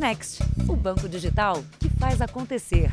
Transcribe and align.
Next, 0.00 0.42
o 0.66 0.74
banco 0.74 1.06
digital 1.06 1.62
que 1.78 1.90
faz 1.90 2.22
acontecer. 2.22 2.90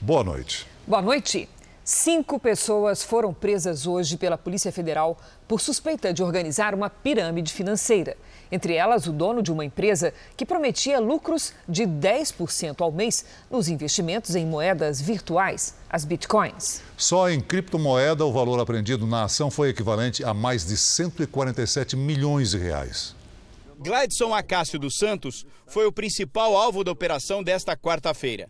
Boa 0.00 0.24
noite. 0.24 0.66
Boa 0.84 1.00
noite. 1.00 1.48
Cinco 1.84 2.40
pessoas 2.40 3.04
foram 3.04 3.32
presas 3.32 3.86
hoje 3.86 4.16
pela 4.16 4.36
Polícia 4.36 4.72
Federal 4.72 5.16
por 5.46 5.60
suspeita 5.60 6.12
de 6.12 6.20
organizar 6.20 6.74
uma 6.74 6.90
pirâmide 6.90 7.52
financeira. 7.52 8.16
Entre 8.50 8.74
elas, 8.74 9.06
o 9.06 9.12
dono 9.12 9.40
de 9.40 9.52
uma 9.52 9.64
empresa 9.64 10.12
que 10.36 10.44
prometia 10.44 10.98
lucros 10.98 11.52
de 11.68 11.84
10% 11.84 12.80
ao 12.80 12.90
mês 12.90 13.24
nos 13.48 13.68
investimentos 13.68 14.34
em 14.34 14.44
moedas 14.44 15.00
virtuais, 15.00 15.76
as 15.88 16.04
bitcoins. 16.04 16.82
Só 16.96 17.30
em 17.30 17.40
criptomoeda, 17.40 18.24
o 18.24 18.32
valor 18.32 18.58
apreendido 18.58 19.06
na 19.06 19.22
ação 19.22 19.48
foi 19.48 19.68
equivalente 19.68 20.24
a 20.24 20.34
mais 20.34 20.66
de 20.66 20.76
147 20.76 21.96
milhões 21.96 22.50
de 22.50 22.58
reais. 22.58 23.16
Gladson 23.78 24.34
Acácio 24.34 24.76
dos 24.76 24.96
Santos 24.96 25.46
foi 25.64 25.86
o 25.86 25.92
principal 25.92 26.56
alvo 26.56 26.82
da 26.82 26.90
operação 26.90 27.44
desta 27.44 27.76
quarta-feira. 27.76 28.48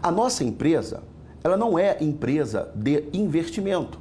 A 0.00 0.10
nossa 0.10 0.44
empresa, 0.44 1.02
ela 1.42 1.56
não 1.56 1.76
é 1.76 1.96
empresa 2.00 2.70
de 2.74 3.04
investimento. 3.12 4.00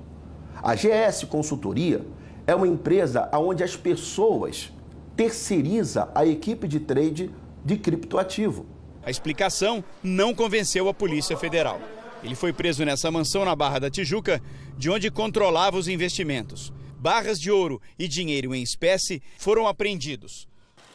A 0.62 0.76
GS 0.76 1.24
Consultoria 1.24 2.06
é 2.46 2.54
uma 2.54 2.68
empresa 2.68 3.28
onde 3.34 3.64
as 3.64 3.76
pessoas 3.76 4.72
terceiriza 5.16 6.10
a 6.14 6.26
equipe 6.26 6.68
de 6.68 6.80
trade 6.80 7.32
de 7.66 7.78
criptoativo. 7.78 8.68
A 9.04 9.10
explicação 9.10 9.84
não 10.04 10.36
convenceu 10.36 10.88
a 10.88 10.94
Polícia 10.94 11.36
Federal. 11.38 11.82
Ele 12.24 12.36
foi 12.36 12.54
preso 12.54 12.86
nessa 12.86 13.10
mansão 13.10 13.46
na 13.46 13.56
Barra 13.56 13.80
da 13.80 13.90
Tijuca, 13.90 14.42
de 14.78 14.90
onde 14.92 15.10
controlava 15.10 15.78
os 15.78 15.88
investimentos. 15.88 16.72
Barras 17.00 17.40
de 17.40 17.50
ouro 17.50 17.82
e 17.98 18.10
dinheiro 18.10 18.54
em 18.54 18.62
espécie 18.62 19.24
foram 19.38 19.66
apreendidos. 19.66 20.50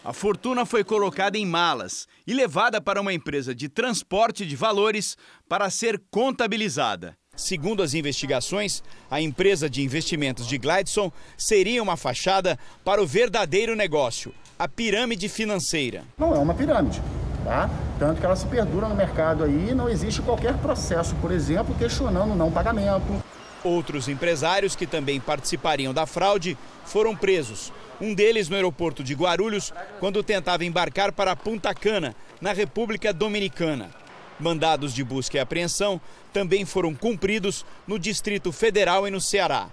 A 0.04 0.12
fortuna 0.12 0.66
foi 0.66 0.84
colocada 0.84 1.38
em 1.38 1.46
malas 1.46 2.06
e 2.26 2.34
levada 2.34 2.78
para 2.78 3.00
uma 3.00 3.14
empresa 3.14 3.54
de 3.54 3.70
transporte 3.70 4.44
de 4.44 4.54
valores 4.54 5.16
para 5.48 5.70
ser 5.70 5.98
contabilizada. 6.10 7.16
Segundo 7.34 7.82
as 7.82 7.94
investigações, 7.94 8.82
a 9.10 9.18
empresa 9.18 9.68
de 9.68 9.82
investimentos 9.82 10.46
de 10.46 10.58
Gladson 10.58 11.10
seria 11.38 11.82
uma 11.82 11.96
fachada 11.96 12.58
para 12.84 13.02
o 13.02 13.06
verdadeiro 13.06 13.74
negócio, 13.74 14.34
a 14.58 14.68
pirâmide 14.68 15.26
financeira. 15.30 16.04
Não 16.18 16.34
é 16.34 16.38
uma 16.38 16.52
pirâmide, 16.52 17.00
tá? 17.42 17.70
Tanto 17.98 18.20
que 18.20 18.26
ela 18.26 18.36
se 18.36 18.46
perdura 18.46 18.88
no 18.88 18.94
mercado 18.94 19.42
aí 19.42 19.74
não 19.74 19.88
existe 19.88 20.20
qualquer 20.20 20.58
processo, 20.58 21.14
por 21.16 21.32
exemplo, 21.32 21.74
questionando 21.76 22.32
o 22.32 22.36
não 22.36 22.52
pagamento. 22.52 23.23
Outros 23.64 24.08
empresários 24.08 24.76
que 24.76 24.86
também 24.86 25.18
participariam 25.18 25.94
da 25.94 26.04
fraude 26.04 26.56
foram 26.84 27.16
presos. 27.16 27.72
Um 27.98 28.12
deles 28.12 28.50
no 28.50 28.56
aeroporto 28.56 29.02
de 29.02 29.14
Guarulhos, 29.14 29.72
quando 29.98 30.22
tentava 30.22 30.66
embarcar 30.66 31.12
para 31.12 31.34
Punta 31.34 31.74
Cana, 31.74 32.14
na 32.42 32.52
República 32.52 33.10
Dominicana. 33.10 33.90
Mandados 34.38 34.92
de 34.92 35.02
busca 35.02 35.38
e 35.38 35.40
apreensão 35.40 35.98
também 36.30 36.66
foram 36.66 36.94
cumpridos 36.94 37.64
no 37.86 37.98
Distrito 37.98 38.52
Federal 38.52 39.08
e 39.08 39.10
no 39.10 39.20
Ceará. 39.20 39.68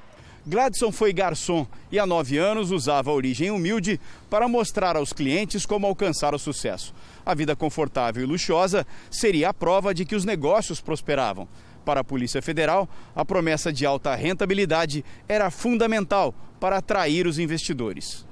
Gladson 0.46 0.92
foi 0.92 1.12
garçom 1.12 1.68
e 1.92 2.00
há 2.00 2.06
nove 2.06 2.38
anos 2.38 2.72
usava 2.72 3.12
a 3.12 3.14
origem 3.14 3.52
humilde 3.52 4.00
para 4.30 4.48
mostrar 4.48 4.96
aos 4.96 5.12
clientes 5.12 5.66
como 5.66 5.86
alcançar 5.86 6.34
o 6.34 6.40
sucesso. 6.40 6.94
A 7.26 7.36
vida 7.36 7.56
confortável 7.56 8.24
e 8.24 8.26
luxuosa 8.26 8.88
seria 9.10 9.50
a 9.50 9.54
prova 9.54 9.94
de 9.94 10.06
que 10.06 10.16
os 10.16 10.26
negócios 10.26 10.80
prosperavam. 10.80 11.48
Para 11.86 12.02
a 12.02 12.04
Polícia 12.04 12.42
Federal, 12.42 12.88
a 13.16 13.26
promessa 13.26 13.74
de 13.74 13.86
alta 13.86 14.14
rentabilidade 14.16 15.04
era 15.28 15.50
fundamental 15.50 16.34
para 16.60 16.78
atrair 16.78 17.26
os 17.26 17.40
investidores. 17.40 18.26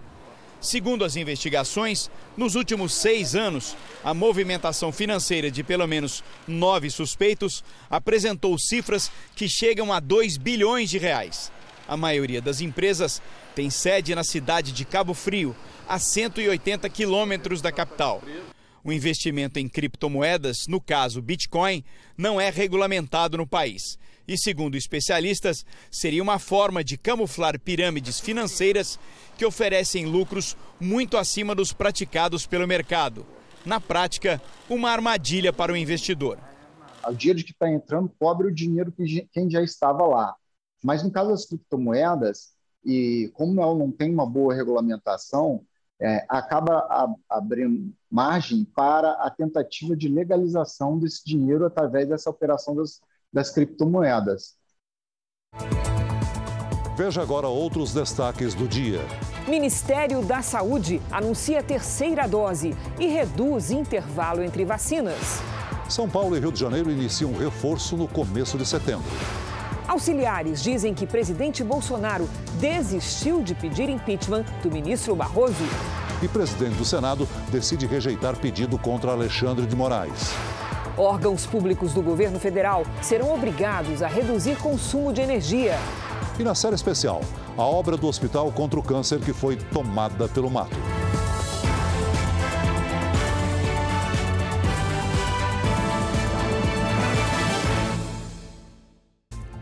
Segundo 0.61 1.05
as 1.05 1.15
investigações, 1.15 2.11
nos 2.35 2.55
últimos 2.55 2.93
seis 2.93 3.33
anos, 3.33 3.77
a 4.03 4.13
movimentação 4.13 4.91
financeira 4.91 5.49
de 5.49 5.63
pelo 5.63 5.87
menos 5.87 6.21
nove 6.45 6.89
suspeitos 6.89 7.63
apresentou 7.89 8.57
cifras 8.59 9.09
que 9.35 9.47
chegam 9.47 9.93
a 9.93 10.01
2 10.01 10.35
bilhões 10.35 10.89
de 10.89 10.97
reais. 10.97 11.49
A 11.87 11.95
maioria 11.95 12.41
das 12.41 12.59
empresas 12.59 13.21
tem 13.55 13.69
sede 13.69 14.13
na 14.13 14.23
cidade 14.23 14.73
de 14.73 14.83
Cabo 14.83 15.13
Frio, 15.13 15.55
a 15.87 15.97
180 15.97 16.87
quilômetros 16.89 17.61
da 17.61 17.71
capital. 17.71 18.21
O 18.83 18.91
investimento 18.91 19.59
em 19.59 19.67
criptomoedas, 19.67 20.67
no 20.67 20.79
caso 20.79 21.21
Bitcoin, 21.21 21.83
não 22.17 22.39
é 22.39 22.49
regulamentado 22.49 23.37
no 23.37 23.47
país 23.47 23.97
e, 24.29 24.37
segundo 24.37 24.77
especialistas, 24.77 25.65
seria 25.89 26.21
uma 26.21 26.37
forma 26.37 26.83
de 26.83 26.97
camuflar 26.97 27.59
pirâmides 27.59 28.19
financeiras 28.19 28.99
que 29.35 29.45
oferecem 29.45 30.05
lucros 30.05 30.55
muito 30.79 31.17
acima 31.17 31.55
dos 31.55 31.73
praticados 31.73 32.45
pelo 32.45 32.67
mercado. 32.67 33.25
Na 33.65 33.81
prática, 33.81 34.41
uma 34.69 34.91
armadilha 34.91 35.51
para 35.51 35.73
o 35.73 35.77
investidor. 35.77 36.37
O 37.07 37.13
dinheiro 37.13 37.43
que 37.43 37.51
está 37.51 37.69
entrando 37.69 38.11
cobre 38.19 38.47
o 38.47 38.53
dinheiro 38.53 38.91
que 38.91 39.27
quem 39.33 39.49
já 39.49 39.63
estava 39.63 40.05
lá. 40.05 40.35
Mas 40.83 41.03
no 41.03 41.11
caso 41.11 41.31
das 41.31 41.45
criptomoedas, 41.45 42.51
e 42.85 43.31
como 43.33 43.53
não 43.53 43.91
tem 43.91 44.11
uma 44.11 44.25
boa 44.25 44.53
regulamentação, 44.53 45.65
é, 46.01 46.25
acaba 46.29 47.15
abrindo 47.29 47.93
margem 48.09 48.63
para 48.63 49.11
a 49.13 49.29
tentativa 49.29 49.95
de 49.95 50.07
legalização 50.07 50.97
desse 50.97 51.23
dinheiro 51.25 51.65
através 51.65 52.07
dessa 52.07 52.29
operação 52.29 52.75
das, 52.75 53.01
das 53.31 53.49
criptomoedas. 53.51 54.57
Veja 56.95 57.21
agora 57.21 57.47
outros 57.47 57.93
destaques 57.93 58.53
do 58.53 58.67
dia. 58.67 58.99
Ministério 59.47 60.21
da 60.21 60.41
Saúde 60.41 61.01
anuncia 61.11 61.63
terceira 61.63 62.27
dose 62.27 62.75
e 62.99 63.07
reduz 63.07 63.71
intervalo 63.71 64.43
entre 64.43 64.65
vacinas. 64.65 65.41
São 65.89 66.09
Paulo 66.09 66.35
e 66.37 66.39
Rio 66.39 66.51
de 66.51 66.59
Janeiro 66.59 66.91
iniciam 66.91 67.33
reforço 67.33 67.97
no 67.97 68.07
começo 68.07 68.57
de 68.57 68.65
setembro. 68.65 69.09
Auxiliares 69.89 70.61
dizem 70.61 70.93
que 70.93 71.07
presidente 71.07 71.63
Bolsonaro 71.63 72.29
desistiu 72.59 73.41
de 73.41 73.55
pedir 73.55 73.89
impeachment 73.89 74.45
do 74.61 74.69
ministro 74.69 75.15
Barroso. 75.15 75.63
E 76.21 76.27
presidente 76.27 76.75
do 76.75 76.85
Senado 76.85 77.27
decide 77.49 77.87
rejeitar 77.87 78.37
pedido 78.37 78.77
contra 78.77 79.13
Alexandre 79.13 79.65
de 79.65 79.75
Moraes. 79.75 80.31
Órgãos 80.95 81.47
públicos 81.47 81.91
do 81.91 82.03
governo 82.03 82.39
federal 82.39 82.83
serão 83.01 83.33
obrigados 83.33 84.03
a 84.03 84.07
reduzir 84.07 84.57
consumo 84.57 85.11
de 85.11 85.21
energia. 85.21 85.75
E 86.37 86.43
na 86.43 86.53
série 86.53 86.75
especial, 86.75 87.21
a 87.57 87.63
obra 87.63 87.97
do 87.97 88.05
Hospital 88.05 88.51
contra 88.51 88.79
o 88.79 88.83
Câncer 88.83 89.19
que 89.19 89.33
foi 89.33 89.55
tomada 89.55 90.27
pelo 90.27 90.51
mato. 90.51 90.98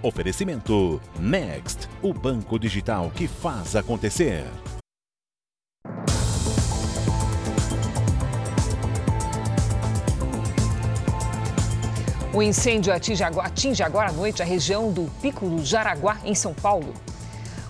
Oferecimento 0.04 1.02
Next, 1.20 1.90
o 2.04 2.14
banco 2.14 2.60
digital 2.60 3.12
que 3.16 3.28
faz 3.28 3.76
acontecer. 3.76 4.46
O 12.32 12.44
incêndio 12.44 12.94
atinge 12.94 13.82
agora, 13.82 14.10
à 14.10 14.14
noite 14.14 14.44
a 14.44 14.46
região 14.46 14.92
do 14.92 15.10
Pico 15.20 15.50
do 15.50 15.66
Jaraguá, 15.66 16.20
em 16.24 16.36
São 16.36 16.54
Paulo. 16.54 16.94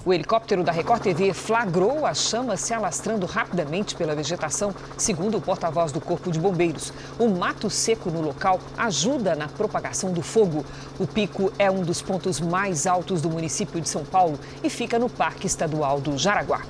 O 0.07 0.13
helicóptero 0.13 0.63
da 0.63 0.71
Record 0.71 1.01
TV 1.01 1.33
flagrou 1.33 2.05
as 2.05 2.29
chamas 2.29 2.61
se 2.61 2.73
alastrando 2.73 3.25
rapidamente 3.25 3.93
pela 3.93 4.15
vegetação, 4.15 4.73
segundo 4.97 5.35
o 5.37 5.41
porta-voz 5.41 5.91
do 5.91 5.99
Corpo 5.99 6.31
de 6.31 6.39
Bombeiros. 6.39 6.93
O 7.19 7.27
mato 7.27 7.69
seco 7.69 8.09
no 8.09 8.21
local 8.21 8.57
ajuda 8.77 9.35
na 9.35 9.49
propagação 9.49 10.13
do 10.13 10.21
fogo. 10.21 10.63
O 10.97 11.05
pico 11.05 11.51
é 11.59 11.69
um 11.69 11.81
dos 11.81 12.01
pontos 12.01 12.39
mais 12.39 12.87
altos 12.87 13.21
do 13.21 13.29
município 13.29 13.81
de 13.81 13.89
São 13.89 14.05
Paulo 14.05 14.39
e 14.63 14.69
fica 14.69 14.97
no 14.97 15.09
Parque 15.09 15.45
Estadual 15.45 15.99
do 15.99 16.17
Jaraguá. 16.17 16.61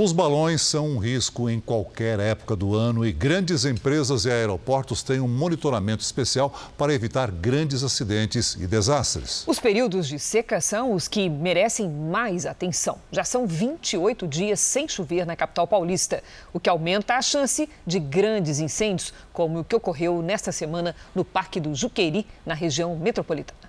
Os 0.00 0.12
balões 0.12 0.62
são 0.62 0.86
um 0.86 0.98
risco 0.98 1.50
em 1.50 1.58
qualquer 1.58 2.20
época 2.20 2.54
do 2.54 2.76
ano 2.76 3.04
e 3.04 3.10
grandes 3.10 3.64
empresas 3.64 4.26
e 4.26 4.30
aeroportos 4.30 5.02
têm 5.02 5.18
um 5.18 5.26
monitoramento 5.26 6.04
especial 6.04 6.54
para 6.78 6.94
evitar 6.94 7.32
grandes 7.32 7.82
acidentes 7.82 8.54
e 8.54 8.64
desastres. 8.68 9.42
Os 9.44 9.58
períodos 9.58 10.06
de 10.06 10.16
seca 10.16 10.60
são 10.60 10.92
os 10.92 11.08
que 11.08 11.28
merecem 11.28 11.90
mais 11.90 12.46
atenção. 12.46 12.98
Já 13.10 13.24
são 13.24 13.44
28 13.44 14.28
dias 14.28 14.60
sem 14.60 14.86
chover 14.86 15.26
na 15.26 15.34
capital 15.34 15.66
paulista, 15.66 16.22
o 16.52 16.60
que 16.60 16.70
aumenta 16.70 17.14
a 17.14 17.20
chance 17.20 17.68
de 17.84 17.98
grandes 17.98 18.60
incêndios, 18.60 19.12
como 19.32 19.58
o 19.58 19.64
que 19.64 19.74
ocorreu 19.74 20.22
nesta 20.22 20.52
semana 20.52 20.94
no 21.12 21.24
Parque 21.24 21.58
do 21.58 21.74
Juqueri, 21.74 22.24
na 22.46 22.54
região 22.54 22.94
metropolitana. 22.94 23.68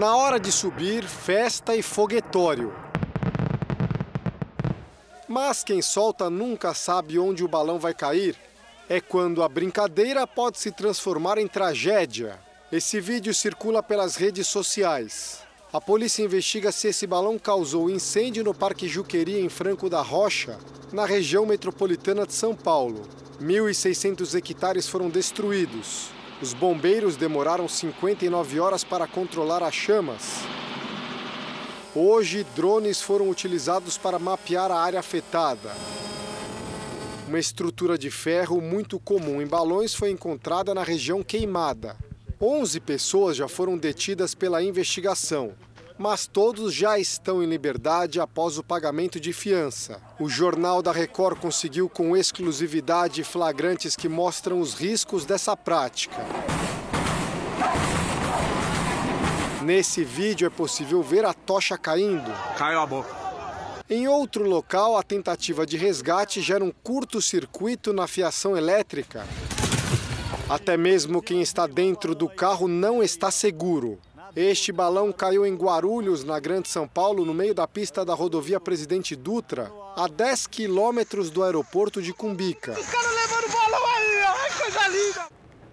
Na 0.00 0.16
hora 0.16 0.40
de 0.40 0.50
subir, 0.50 1.04
festa 1.04 1.76
e 1.76 1.82
foguetório. 1.82 2.72
Mas 5.28 5.62
quem 5.62 5.82
solta 5.82 6.30
nunca 6.30 6.72
sabe 6.72 7.18
onde 7.18 7.44
o 7.44 7.48
balão 7.48 7.78
vai 7.78 7.92
cair. 7.92 8.34
É 8.88 8.98
quando 8.98 9.42
a 9.42 9.48
brincadeira 9.48 10.26
pode 10.26 10.58
se 10.58 10.72
transformar 10.72 11.36
em 11.36 11.46
tragédia. 11.46 12.40
Esse 12.72 12.98
vídeo 12.98 13.34
circula 13.34 13.82
pelas 13.82 14.16
redes 14.16 14.46
sociais. 14.46 15.46
A 15.70 15.78
polícia 15.78 16.22
investiga 16.22 16.72
se 16.72 16.88
esse 16.88 17.06
balão 17.06 17.38
causou 17.38 17.90
incêndio 17.90 18.42
no 18.42 18.54
Parque 18.54 18.88
Juqueri, 18.88 19.38
em 19.38 19.50
Franco 19.50 19.90
da 19.90 20.00
Rocha, 20.00 20.58
na 20.90 21.04
região 21.04 21.44
metropolitana 21.44 22.26
de 22.26 22.32
São 22.32 22.54
Paulo. 22.54 23.02
1.600 23.38 24.34
hectares 24.34 24.88
foram 24.88 25.10
destruídos. 25.10 26.08
Os 26.40 26.54
bombeiros 26.54 27.16
demoraram 27.16 27.68
59 27.68 28.60
horas 28.60 28.82
para 28.82 29.06
controlar 29.06 29.62
as 29.62 29.74
chamas. 29.74 30.40
Hoje, 32.00 32.46
drones 32.54 33.02
foram 33.02 33.28
utilizados 33.28 33.98
para 33.98 34.20
mapear 34.20 34.70
a 34.70 34.80
área 34.80 35.00
afetada. 35.00 35.74
Uma 37.26 37.40
estrutura 37.40 37.98
de 37.98 38.08
ferro 38.08 38.60
muito 38.60 39.00
comum 39.00 39.42
em 39.42 39.46
balões 39.48 39.96
foi 39.96 40.10
encontrada 40.10 40.72
na 40.72 40.84
região 40.84 41.24
queimada. 41.24 41.96
11 42.40 42.78
pessoas 42.78 43.36
já 43.36 43.48
foram 43.48 43.76
detidas 43.76 44.32
pela 44.32 44.62
investigação, 44.62 45.54
mas 45.98 46.24
todos 46.24 46.72
já 46.72 47.00
estão 47.00 47.42
em 47.42 47.46
liberdade 47.46 48.20
após 48.20 48.58
o 48.58 48.62
pagamento 48.62 49.18
de 49.18 49.32
fiança. 49.32 50.00
O 50.20 50.28
Jornal 50.28 50.80
da 50.80 50.92
Record 50.92 51.40
conseguiu 51.40 51.88
com 51.88 52.16
exclusividade 52.16 53.24
flagrantes 53.24 53.96
que 53.96 54.08
mostram 54.08 54.60
os 54.60 54.72
riscos 54.72 55.24
dessa 55.24 55.56
prática. 55.56 56.24
Nesse 59.68 60.02
vídeo 60.02 60.46
é 60.46 60.48
possível 60.48 61.02
ver 61.02 61.26
a 61.26 61.34
tocha 61.34 61.76
caindo. 61.76 62.32
Caiu 62.56 62.80
a 62.80 62.86
boca. 62.86 63.14
Em 63.90 64.08
outro 64.08 64.48
local, 64.48 64.96
a 64.96 65.02
tentativa 65.02 65.66
de 65.66 65.76
resgate 65.76 66.40
gera 66.40 66.64
um 66.64 66.72
curto-circuito 66.82 67.92
na 67.92 68.06
fiação 68.06 68.56
elétrica. 68.56 69.26
Até 70.48 70.74
mesmo 70.78 71.20
quem 71.20 71.42
está 71.42 71.66
dentro 71.66 72.14
do 72.14 72.30
carro 72.30 72.66
não 72.66 73.02
está 73.02 73.30
seguro. 73.30 73.98
Este 74.34 74.72
balão 74.72 75.12
caiu 75.12 75.44
em 75.44 75.54
Guarulhos, 75.54 76.24
na 76.24 76.40
Grande 76.40 76.70
São 76.70 76.88
Paulo, 76.88 77.22
no 77.26 77.34
meio 77.34 77.54
da 77.54 77.68
pista 77.68 78.06
da 78.06 78.14
rodovia 78.14 78.58
Presidente 78.58 79.14
Dutra, 79.14 79.70
a 79.94 80.08
10 80.08 80.46
quilômetros 80.46 81.28
do 81.28 81.44
aeroporto 81.44 82.00
de 82.00 82.14
Cumbica. 82.14 82.72
Os 82.72 82.86
caras 82.86 83.14
levando 83.14 83.52
balão 83.52 83.86
aí, 83.86 84.22
ai, 84.22 84.50
coisa 84.50 84.88
linda! 84.88 85.28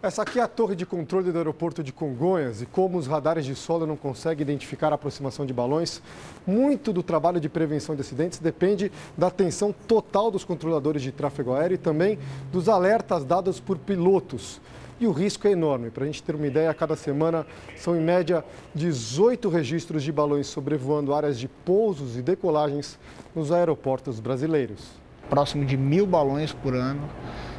Essa 0.06 0.22
aqui 0.22 0.38
é 0.38 0.44
a 0.44 0.48
torre 0.48 0.76
de 0.76 0.86
controle 0.86 1.32
do 1.32 1.38
aeroporto 1.40 1.84
de 1.84 1.92
Congonhas 1.92 2.62
e 2.62 2.68
como 2.68 2.96
os 2.96 3.08
radares 3.08 3.44
de 3.44 3.56
solo 3.56 3.88
não 3.88 3.98
conseguem 3.98 4.44
identificar 4.44 4.92
a 4.92 4.96
aproximação 4.96 5.48
de 5.48 5.52
balões, 5.52 6.00
muito 6.46 6.94
do 6.94 7.02
trabalho 7.02 7.40
de 7.40 7.50
prevenção 7.50 7.96
de 7.96 8.02
acidentes 8.02 8.38
depende 8.38 8.92
da 9.18 9.26
atenção 9.26 9.74
total 9.88 10.30
dos 10.30 10.44
controladores 10.44 11.02
de 11.02 11.12
tráfego 11.12 11.54
aéreo 11.54 11.74
e 11.74 11.80
também 11.80 12.20
dos 12.52 12.70
alertas 12.70 13.26
dados 13.26 13.60
por 13.60 13.80
pilotos. 13.80 14.62
E 15.00 15.08
o 15.08 15.12
risco 15.12 15.48
é 15.48 15.52
enorme. 15.54 15.90
Para 15.90 16.04
a 16.04 16.06
gente 16.06 16.22
ter 16.22 16.36
uma 16.36 16.46
ideia, 16.46 16.70
a 16.70 16.76
cada 16.76 16.96
semana 16.96 17.44
são 17.76 17.98
em 17.98 18.02
média 18.02 18.46
18 18.76 19.50
registros 19.50 20.04
de 20.04 20.12
balões 20.12 20.46
sobrevoando 20.46 21.16
áreas 21.16 21.40
de 21.40 21.48
pousos 21.48 22.16
e 22.16 22.22
decolagens 22.22 23.00
nos 23.34 23.52
aeroportos 23.52 24.20
brasileiros. 24.20 24.84
Próximo 25.32 25.66
de 25.66 25.76
mil 25.76 26.06
balões 26.06 26.54
por 26.54 26.76
ano 26.76 27.10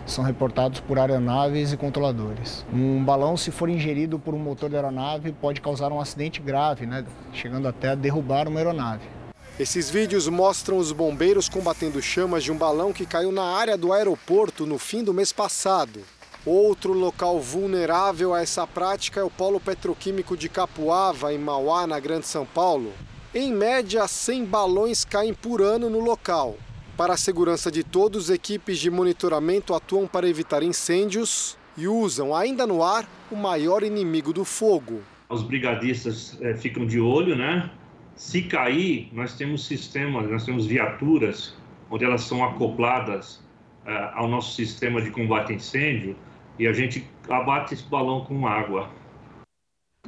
são 0.06 0.24
reportados 0.24 0.80
por 0.80 0.98
aeronaves 0.98 1.72
e 1.72 1.76
controladores. 1.76 2.64
Um 2.72 3.04
balão, 3.04 3.36
se 3.36 3.50
for 3.50 3.68
ingerido 3.68 4.18
por 4.18 4.34
um 4.34 4.38
motor 4.38 4.70
da 4.70 4.78
aeronave, 4.78 5.32
pode 5.32 5.60
causar 5.60 5.92
um 5.92 6.00
acidente 6.00 6.40
grave, 6.40 6.86
né? 6.86 7.04
chegando 7.32 7.68
até 7.68 7.90
a 7.90 7.94
derrubar 7.94 8.48
uma 8.48 8.60
aeronave. 8.60 9.04
Esses 9.58 9.90
vídeos 9.90 10.28
mostram 10.28 10.76
os 10.76 10.92
bombeiros 10.92 11.48
combatendo 11.48 12.00
chamas 12.00 12.44
de 12.44 12.52
um 12.52 12.56
balão 12.56 12.92
que 12.92 13.06
caiu 13.06 13.32
na 13.32 13.56
área 13.56 13.76
do 13.76 13.92
aeroporto 13.92 14.66
no 14.66 14.78
fim 14.78 15.02
do 15.02 15.14
mês 15.14 15.32
passado. 15.32 16.00
Outro 16.44 16.92
local 16.92 17.40
vulnerável 17.40 18.32
a 18.32 18.40
essa 18.40 18.66
prática 18.66 19.18
é 19.18 19.24
o 19.24 19.30
polo 19.30 19.58
petroquímico 19.58 20.36
de 20.36 20.48
Capuava, 20.48 21.32
em 21.32 21.38
Mauá, 21.38 21.86
na 21.86 21.98
Grande 21.98 22.26
São 22.26 22.46
Paulo. 22.46 22.92
Em 23.34 23.52
média, 23.52 24.06
100 24.06 24.44
balões 24.44 25.04
caem 25.04 25.34
por 25.34 25.60
ano 25.60 25.90
no 25.90 26.00
local. 26.00 26.56
Para 26.96 27.12
a 27.12 27.16
segurança 27.18 27.70
de 27.70 27.84
todos, 27.84 28.30
equipes 28.30 28.78
de 28.78 28.90
monitoramento 28.90 29.74
atuam 29.74 30.06
para 30.06 30.26
evitar 30.26 30.62
incêndios 30.62 31.58
e 31.76 31.86
usam, 31.86 32.34
ainda 32.34 32.66
no 32.66 32.82
ar, 32.82 33.06
o 33.30 33.36
maior 33.36 33.82
inimigo 33.82 34.32
do 34.32 34.46
fogo. 34.46 35.02
Os 35.28 35.42
brigadistas 35.42 36.38
é, 36.40 36.54
ficam 36.54 36.86
de 36.86 36.98
olho, 36.98 37.36
né? 37.36 37.70
Se 38.14 38.40
cair, 38.40 39.10
nós 39.12 39.34
temos 39.34 39.66
sistemas, 39.66 40.26
nós 40.30 40.46
temos 40.46 40.64
viaturas 40.64 41.54
onde 41.90 42.02
elas 42.02 42.22
são 42.22 42.42
acopladas 42.42 43.44
é, 43.84 44.10
ao 44.14 44.26
nosso 44.26 44.54
sistema 44.54 45.02
de 45.02 45.10
combate 45.10 45.52
a 45.52 45.56
incêndio 45.56 46.16
e 46.58 46.66
a 46.66 46.72
gente 46.72 47.06
abate 47.28 47.74
esse 47.74 47.84
balão 47.84 48.24
com 48.24 48.46
água 48.46 48.88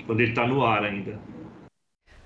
quando 0.06 0.20
ele 0.20 0.30
está 0.30 0.46
no 0.46 0.64
ar 0.64 0.82
ainda. 0.84 1.20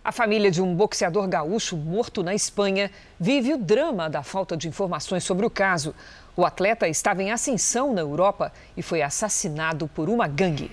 A 0.05 0.11
família 0.11 0.51
de 0.51 0.61
um 0.61 0.75
boxeador 0.75 1.29
gaúcho 1.29 1.77
morto 1.77 2.25
na 2.25 2.35
Espanha 2.35 2.91
vive 3.21 3.55
o 3.55 3.57
drama 3.57 4.11
da 4.11 4.21
falta 4.25 4.57
de 4.57 4.67
informações 4.67 5.23
sobre 5.23 5.47
o 5.47 5.51
caso. 5.51 5.95
O 6.37 6.45
atleta 6.45 6.89
estava 6.89 7.23
em 7.23 7.31
ascensão 7.31 7.95
na 7.95 8.01
Europa 8.01 8.53
e 8.77 8.83
foi 8.83 9.01
assassinado 9.01 9.87
por 9.87 10.09
uma 10.09 10.27
gangue. 10.27 10.73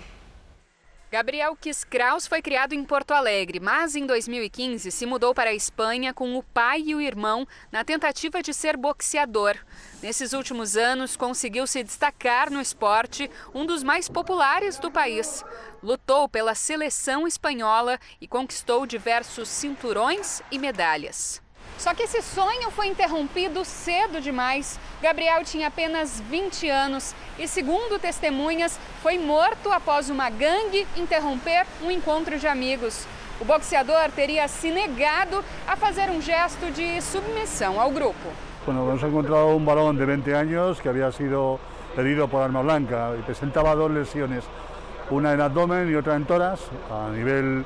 Gabriel 1.11 1.55
Kiss 1.55 1.83
Kraus 1.83 2.27
foi 2.27 2.39
criado 2.39 2.73
em 2.73 2.83
Porto 2.85 3.15
Alegre, 3.15 3.59
mas 3.59 3.95
em 3.95 4.05
2015 4.05 4.91
se 4.91 5.05
mudou 5.07 5.33
para 5.33 5.49
a 5.49 5.55
Espanha 5.55 6.13
com 6.13 6.37
o 6.37 6.43
pai 6.43 6.83
e 6.85 6.93
o 6.93 7.01
irmão 7.01 7.47
na 7.71 7.83
tentativa 7.83 8.43
de 8.43 8.53
ser 8.53 8.77
boxeador. 8.77 9.57
Nesses 10.03 10.33
últimos 10.33 10.77
anos, 10.77 11.17
conseguiu 11.17 11.65
se 11.65 11.83
destacar 11.83 12.51
no 12.51 12.61
esporte, 12.61 13.27
um 13.55 13.65
dos 13.65 13.81
mais 13.81 14.07
populares 14.07 14.77
do 14.77 14.91
país. 14.91 15.43
Lutou 15.81 16.29
pela 16.29 16.53
seleção 16.53 17.27
espanhola 17.27 17.99
e 18.21 18.27
conquistou 18.27 18.85
diversos 18.85 19.49
cinturões 19.49 20.43
e 20.51 20.59
medalhas. 20.59 21.41
Só 21.79 21.93
que 21.93 22.03
esse 22.03 22.21
sonho 22.21 22.69
foi 22.71 22.87
interrompido 22.87 23.63
cedo 23.63 24.19
demais. 24.19 24.77
Gabriel 25.01 25.45
tinha 25.45 25.69
apenas 25.69 26.19
20 26.29 26.69
anos 26.69 27.15
e, 27.37 27.47
segundo 27.47 27.97
testemunhas, 27.97 28.77
foi 29.01 29.17
morto 29.17 29.71
após 29.71 30.09
uma 30.09 30.29
gangue 30.29 30.85
interromper 30.97 31.65
um 31.81 31.89
encontro 31.89 32.37
de 32.37 32.45
amigos. 32.47 33.07
O 33.39 33.45
boxeador 33.45 34.11
teria 34.13 34.45
se 34.49 34.69
negado 34.71 35.41
a 35.65 35.77
fazer 35.77 36.09
um 36.09 36.21
gesto 36.21 36.69
de 36.69 37.01
submissão 37.01 37.79
ao 37.79 37.89
grupo. 37.89 38.27
Bueno, 38.65 38.85
hemos 38.89 39.01
encontrado 39.01 39.55
un 39.55 39.63
varón 39.63 39.95
de 39.95 40.05
20 40.05 40.35
años 40.35 40.81
que 40.81 40.89
había 40.89 41.13
sido 41.13 41.61
herido 41.97 42.27
por 42.27 42.43
arma 42.43 42.61
blanca 42.61 43.13
y 43.17 43.21
presentaba 43.21 43.73
dos 43.73 43.89
lesiones, 43.89 44.43
una 45.09 45.31
en 45.31 45.39
abdomen 45.39 45.89
y 45.89 45.95
otra 45.95 46.17
en 46.17 46.25
toras, 46.25 46.59
a 46.91 47.09
nivel, 47.09 47.63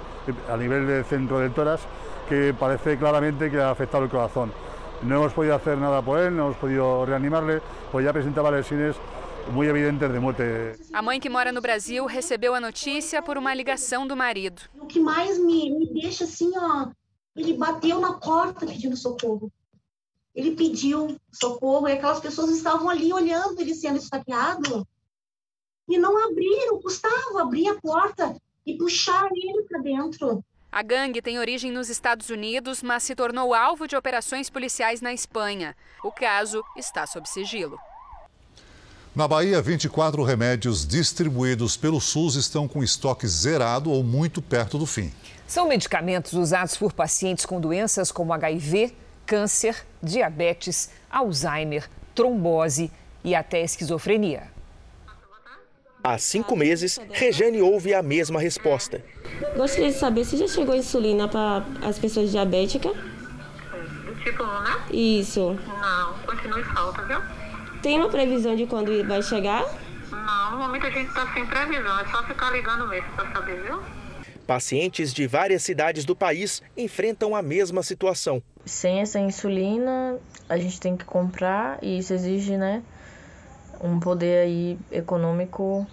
a 0.51 0.56
nivel 0.56 0.86
de 0.86 1.04
centro 1.04 1.39
del 1.39 1.51
toras 1.51 1.81
que 2.28 2.54
parece 2.54 2.98
claramente 2.98 3.50
que 3.50 3.60
ha 3.60 3.72
afectado 3.72 4.04
el 4.04 4.10
corazón. 4.10 4.52
No 5.02 5.16
hemos 5.16 5.34
podido 5.34 5.56
hacer 5.56 5.78
nada 5.78 6.02
por 6.02 6.20
él, 6.20 6.36
no 6.36 6.46
hemos 6.46 6.58
podido 6.58 7.06
reanimarle, 7.06 7.62
pues 7.92 8.06
ya 8.06 8.14
presentaba 8.14 8.52
lesiones 8.52 8.96
muito 9.52 9.70
evidentes 9.70 10.12
de 10.12 10.20
morte. 10.20 10.75
A 10.94 11.01
mãe 11.01 11.20
que 11.20 11.30
mora 11.30 11.51
no 11.51 11.62
Brasil 11.62 12.06
recebeu 12.06 12.56
a 12.56 12.60
notícia 12.60 13.22
por 13.22 13.38
uma 13.38 13.53
ligação 13.53 14.08
do 14.08 14.15
marido. 14.15 14.62
O 14.80 14.86
que 14.86 15.00
mais 15.00 15.38
me, 15.38 15.70
me 15.72 16.01
deixa 16.01 16.24
assim, 16.24 16.51
ó, 16.56 16.88
ele 17.36 17.53
bateu 17.53 18.00
na 18.00 18.13
porta 18.13 18.65
pedindo 18.65 18.96
socorro. 18.96 19.51
Ele 20.34 20.51
pediu 20.56 21.15
socorro 21.32 21.88
e 21.88 21.94
aquelas 21.94 22.20
pessoas 22.20 22.50
estavam 22.50 22.89
ali 22.89 23.13
olhando 23.13 23.60
ele 23.60 23.75
sendo 23.75 23.98
esfaqueado 23.98 24.88
e 25.88 25.98
não 25.98 26.18
abriram, 26.25 26.82
custava 26.82 27.42
abrir 27.42 27.68
a 27.68 27.80
porta 27.80 28.36
e 28.65 28.77
puxar 28.77 29.27
ele 29.32 29.63
para 29.63 29.82
dentro. 29.82 30.44
A 30.74 30.82
gangue 30.82 31.22
tem 31.22 31.38
origem 31.38 31.72
nos 31.72 31.88
Estados 31.88 32.32
Unidos, 32.32 32.82
mas 32.82 33.03
se 33.03 33.13
tornou 33.13 33.53
alvo 33.53 33.88
de 33.88 33.96
operações 33.96 34.50
policiais 34.50 35.01
na 35.01 35.13
Espanha. 35.13 35.75
O 36.03 36.12
caso 36.12 36.63
está 36.75 37.06
sob 37.06 37.30
sigilo. 37.30 37.77
Na 39.15 39.27
Bahia, 39.27 39.62
24 39.62 40.24
remédios 40.24 40.84
distribuídos 40.84 41.77
pelo 41.77 42.01
SUS 42.01 42.34
estão 42.34 42.68
com 42.68 42.84
estoque 42.84 43.27
zerado 43.27 43.92
ou 43.92 44.03
muito 44.03 44.42
perto 44.42 44.80
do 44.80 44.88
fim. 44.88 45.13
São 45.46 45.68
medicamentos 45.68 46.34
usados 46.34 46.75
por 46.75 46.92
pacientes 46.92 47.46
com 47.46 47.62
doenças 47.62 48.12
como 48.12 48.34
HIV, 48.34 48.96
câncer, 49.27 49.86
diabetes, 50.01 50.89
Alzheimer, 51.08 51.88
trombose 52.15 52.92
e 53.24 53.36
até 53.36 53.62
esquizofrenia. 53.62 54.51
Há 56.03 56.17
cinco 56.17 56.53
meses, 56.53 57.00
Rejane 57.12 57.62
ouve 57.62 57.93
a 57.93 58.03
mesma 58.03 58.38
resposta. 58.38 59.01
Gostaria 59.55 59.89
de 59.89 59.95
saber 59.95 60.25
se 60.25 60.36
já 60.36 60.48
chegou 60.50 60.75
insulina 60.75 61.29
para 61.29 61.63
as 61.81 61.98
pessoas 61.98 62.29
diabéticas. 62.29 62.91
Do 62.91 64.15
tipo, 64.22 64.43
né? 64.43 64.83
Isso. 64.91 65.57
Não, 65.65 66.13
continue 66.25 66.62
falta, 66.65 67.05
viu? 67.05 67.22
Tem 67.81 67.98
uma 67.98 68.10
previsão 68.10 68.53
de 68.53 68.65
quando 68.65 69.05
vai 69.07 69.22
chegar? 69.22 69.63
Não, 70.12 70.51
no 70.51 70.57
momento 70.57 70.88
a 70.88 70.89
gente 70.89 71.07
está 71.07 71.33
sem 71.33 71.45
previsão, 71.45 72.00
é 72.00 72.05
só 72.12 72.22
ficar 72.24 72.51
ligando 72.51 72.86
mesmo 72.88 73.10
para 73.15 73.31
saber, 73.31 73.62
viu? 73.63 73.81
Pacientes 74.45 75.13
de 75.13 75.25
várias 75.25 75.63
cidades 75.63 76.03
do 76.03 76.15
país 76.15 76.62
enfrentam 76.75 77.33
a 77.33 77.41
mesma 77.41 77.81
situação. 77.81 78.43
Sem 78.65 79.00
essa 79.00 79.19
insulina, 79.19 80.17
a 80.50 80.57
gente 80.57 80.81
tem 80.81 80.98
que 80.98 81.05
comprar 81.05 81.79
e 81.81 81.98
isso 81.98 82.13
exige, 82.13 82.57
né, 82.57 82.83
um 83.84 84.00
poder 84.00 84.46
aí 84.46 84.80
econômico 84.90 85.86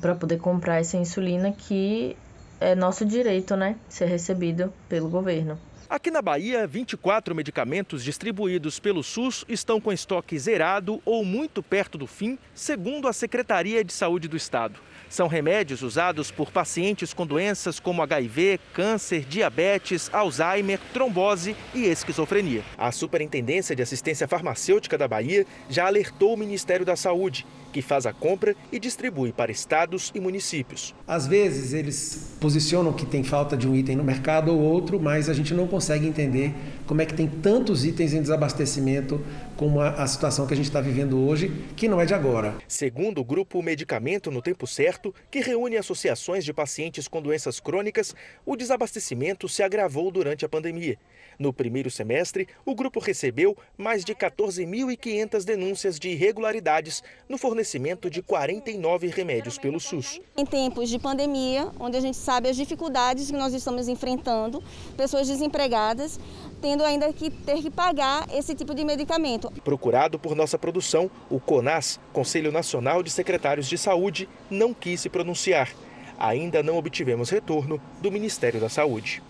para 0.00 0.14
poder 0.14 0.38
comprar 0.38 0.80
essa 0.80 0.96
insulina 0.96 1.52
que 1.52 2.16
é 2.60 2.74
nosso 2.74 3.04
direito, 3.04 3.56
né, 3.56 3.76
ser 3.88 4.06
recebido 4.06 4.72
pelo 4.88 5.08
governo. 5.08 5.58
Aqui 5.88 6.10
na 6.10 6.20
Bahia, 6.20 6.66
24 6.66 7.34
medicamentos 7.34 8.02
distribuídos 8.02 8.80
pelo 8.80 9.02
SUS 9.02 9.44
estão 9.48 9.80
com 9.80 9.92
estoque 9.92 10.36
zerado 10.36 11.00
ou 11.04 11.24
muito 11.24 11.62
perto 11.62 11.96
do 11.96 12.06
fim, 12.06 12.38
segundo 12.54 13.06
a 13.06 13.12
Secretaria 13.12 13.84
de 13.84 13.92
Saúde 13.92 14.26
do 14.26 14.36
Estado. 14.36 14.80
São 15.08 15.28
remédios 15.28 15.82
usados 15.82 16.30
por 16.30 16.50
pacientes 16.50 17.14
com 17.14 17.26
doenças 17.26 17.78
como 17.78 18.02
HIV, 18.02 18.60
câncer, 18.72 19.24
diabetes, 19.24 20.10
Alzheimer, 20.12 20.78
trombose 20.92 21.56
e 21.74 21.84
esquizofrenia. 21.86 22.62
A 22.76 22.90
Superintendência 22.92 23.76
de 23.76 23.82
Assistência 23.82 24.28
Farmacêutica 24.28 24.98
da 24.98 25.08
Bahia 25.08 25.46
já 25.68 25.86
alertou 25.86 26.34
o 26.34 26.36
Ministério 26.36 26.84
da 26.84 26.96
Saúde 26.96 27.46
que 27.74 27.82
faz 27.82 28.06
a 28.06 28.12
compra 28.12 28.54
e 28.70 28.78
distribui 28.78 29.32
para 29.32 29.50
estados 29.50 30.12
e 30.14 30.20
municípios. 30.20 30.94
Às 31.08 31.26
vezes 31.26 31.72
eles 31.72 32.36
posicionam 32.40 32.92
que 32.92 33.04
tem 33.04 33.24
falta 33.24 33.56
de 33.56 33.66
um 33.66 33.74
item 33.74 33.96
no 33.96 34.04
mercado 34.04 34.52
ou 34.52 34.60
outro, 34.60 35.00
mas 35.00 35.28
a 35.28 35.34
gente 35.34 35.52
não 35.52 35.66
consegue 35.66 36.06
entender 36.06 36.54
como 36.86 37.02
é 37.02 37.06
que 37.06 37.12
tem 37.12 37.26
tantos 37.26 37.84
itens 37.84 38.14
em 38.14 38.22
desabastecimento 38.22 39.20
como 39.64 39.80
a, 39.80 39.88
a 39.88 40.06
situação 40.06 40.46
que 40.46 40.52
a 40.52 40.56
gente 40.56 40.66
está 40.66 40.82
vivendo 40.82 41.26
hoje, 41.26 41.50
que 41.74 41.88
não 41.88 41.98
é 41.98 42.04
de 42.04 42.12
agora. 42.12 42.54
Segundo 42.68 43.22
o 43.22 43.24
grupo 43.24 43.62
Medicamento 43.62 44.30
no 44.30 44.42
Tempo 44.42 44.66
Certo, 44.66 45.14
que 45.30 45.40
reúne 45.40 45.78
associações 45.78 46.44
de 46.44 46.52
pacientes 46.52 47.08
com 47.08 47.22
doenças 47.22 47.60
crônicas, 47.60 48.14
o 48.44 48.56
desabastecimento 48.56 49.48
se 49.48 49.62
agravou 49.62 50.10
durante 50.10 50.44
a 50.44 50.50
pandemia. 50.50 50.98
No 51.38 51.52
primeiro 51.52 51.90
semestre, 51.90 52.48
o 52.64 52.74
grupo 52.74 53.00
recebeu 53.00 53.56
mais 53.76 54.04
de 54.04 54.14
14.500 54.14 55.44
denúncias 55.44 55.98
de 55.98 56.10
irregularidades 56.10 57.02
no 57.28 57.38
fornecimento 57.38 58.08
de 58.08 58.22
49 58.22 59.08
remédios 59.08 59.58
pelo 59.58 59.80
SUS. 59.80 60.20
Em 60.36 60.46
tempos 60.46 60.88
de 60.88 60.98
pandemia, 60.98 61.70
onde 61.78 61.96
a 61.96 62.00
gente 62.00 62.16
sabe 62.16 62.48
as 62.48 62.56
dificuldades 62.56 63.30
que 63.30 63.36
nós 63.36 63.52
estamos 63.54 63.88
enfrentando, 63.88 64.62
pessoas 64.96 65.26
desempregadas, 65.28 66.18
tendo 66.60 66.84
ainda 66.84 67.12
que 67.12 67.30
ter 67.30 67.60
que 67.60 67.70
pagar 67.70 68.26
esse 68.32 68.54
tipo 68.54 68.74
de 68.74 68.84
medicamento. 68.84 69.50
Procurado 69.62 70.18
por 70.18 70.34
nossa 70.34 70.58
produção, 70.58 71.10
o 71.28 71.38
CONAS, 71.38 72.00
Conselho 72.12 72.50
Nacional 72.50 73.02
de 73.02 73.10
Secretários 73.10 73.68
de 73.68 73.76
Saúde, 73.76 74.28
não 74.50 74.72
quis 74.72 75.00
se 75.00 75.08
pronunciar. 75.08 75.70
Ainda 76.18 76.62
não 76.62 76.76
obtivemos 76.76 77.30
retorno 77.30 77.80
do 78.00 78.10
Ministério 78.10 78.60
da 78.60 78.68
Saúde. 78.68 79.22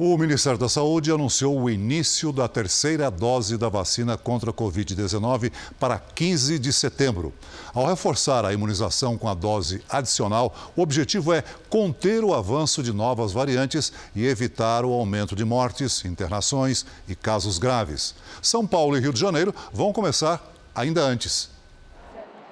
O 0.00 0.16
Ministério 0.16 0.56
da 0.56 0.68
Saúde 0.68 1.10
anunciou 1.10 1.60
o 1.60 1.68
início 1.68 2.30
da 2.30 2.46
terceira 2.46 3.10
dose 3.10 3.58
da 3.58 3.68
vacina 3.68 4.16
contra 4.16 4.50
a 4.50 4.54
Covid-19 4.54 5.50
para 5.76 5.98
15 5.98 6.56
de 6.56 6.72
setembro. 6.72 7.34
Ao 7.74 7.84
reforçar 7.84 8.44
a 8.44 8.52
imunização 8.52 9.18
com 9.18 9.28
a 9.28 9.34
dose 9.34 9.82
adicional, 9.90 10.54
o 10.76 10.82
objetivo 10.82 11.32
é 11.32 11.42
conter 11.68 12.22
o 12.22 12.32
avanço 12.32 12.80
de 12.80 12.92
novas 12.92 13.32
variantes 13.32 13.92
e 14.14 14.24
evitar 14.24 14.84
o 14.84 14.92
aumento 14.92 15.34
de 15.34 15.44
mortes, 15.44 16.04
internações 16.04 16.86
e 17.08 17.16
casos 17.16 17.58
graves. 17.58 18.14
São 18.40 18.64
Paulo 18.64 18.96
e 18.96 19.00
Rio 19.00 19.12
de 19.12 19.18
Janeiro 19.18 19.52
vão 19.72 19.92
começar 19.92 20.40
ainda 20.76 21.02
antes. 21.02 21.57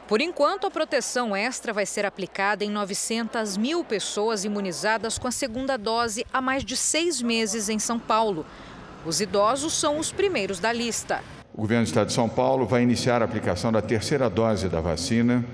Por 0.09 0.21
enquanto, 0.21 0.69
a 0.69 0.71
proteção 0.71 1.35
extra 1.35 1.73
vai 1.73 1.85
ser 1.85 2.07
aplicada 2.07 2.65
em 2.65 2.71
900 2.71 3.57
mil 3.57 3.83
pessoas 3.83 4.45
imunizadas 4.45 5.19
com 5.19 5.27
a 5.27 5.33
segunda 5.33 5.77
dose 5.77 6.25
há 6.33 6.41
mais 6.41 6.65
de 6.65 6.77
seis 6.77 7.21
meses 7.21 7.69
em 7.69 7.81
São 7.81 7.99
Paulo. 7.99 8.47
Os 9.05 9.21
idosos 9.21 9.73
são 9.73 9.99
os 9.99 10.13
primeiros 10.13 10.61
da 10.61 10.73
lista. 10.73 11.25
O 11.53 11.61
governo 11.61 11.85
do 11.85 11.89
estado 11.89 12.07
de 12.07 12.13
São 12.13 12.29
Paulo 12.29 12.67
vai 12.67 12.85
iniciar 12.85 13.21
a 13.21 13.25
aplicação 13.25 13.73
da 13.73 13.83
terceira 13.83 14.31
dose 14.31 14.69
da 14.69 14.81
vacina 14.81 15.45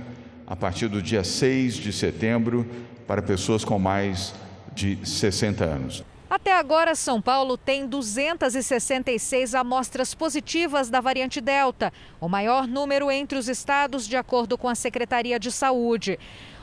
a 0.46 0.54
partir 0.54 0.88
do 0.88 1.00
dia 1.00 1.24
6 1.24 1.76
de 1.76 1.90
setembro 1.90 2.66
para 3.06 3.22
pessoas 3.22 3.64
com 3.64 3.78
mais 3.78 4.34
de 4.74 4.98
60 5.02 5.64
anos. 5.64 6.04
Até 6.32 6.56
agora, 6.56 6.94
São 6.94 7.20
Paulo 7.20 7.58
tem 7.58 7.86
266 7.86 9.54
amostras 9.54 10.14
positivas 10.14 10.88
da 10.88 10.98
variante 10.98 11.42
Delta, 11.42 11.92
o 12.18 12.26
maior 12.26 12.66
número 12.66 13.10
entre 13.10 13.36
os 13.36 13.50
estados, 13.50 14.08
de 14.08 14.16
acordo 14.16 14.56
com 14.56 14.66
a 14.66 14.74
Secretaria 14.74 15.38
de 15.38 15.52
Saúde. 15.52 16.18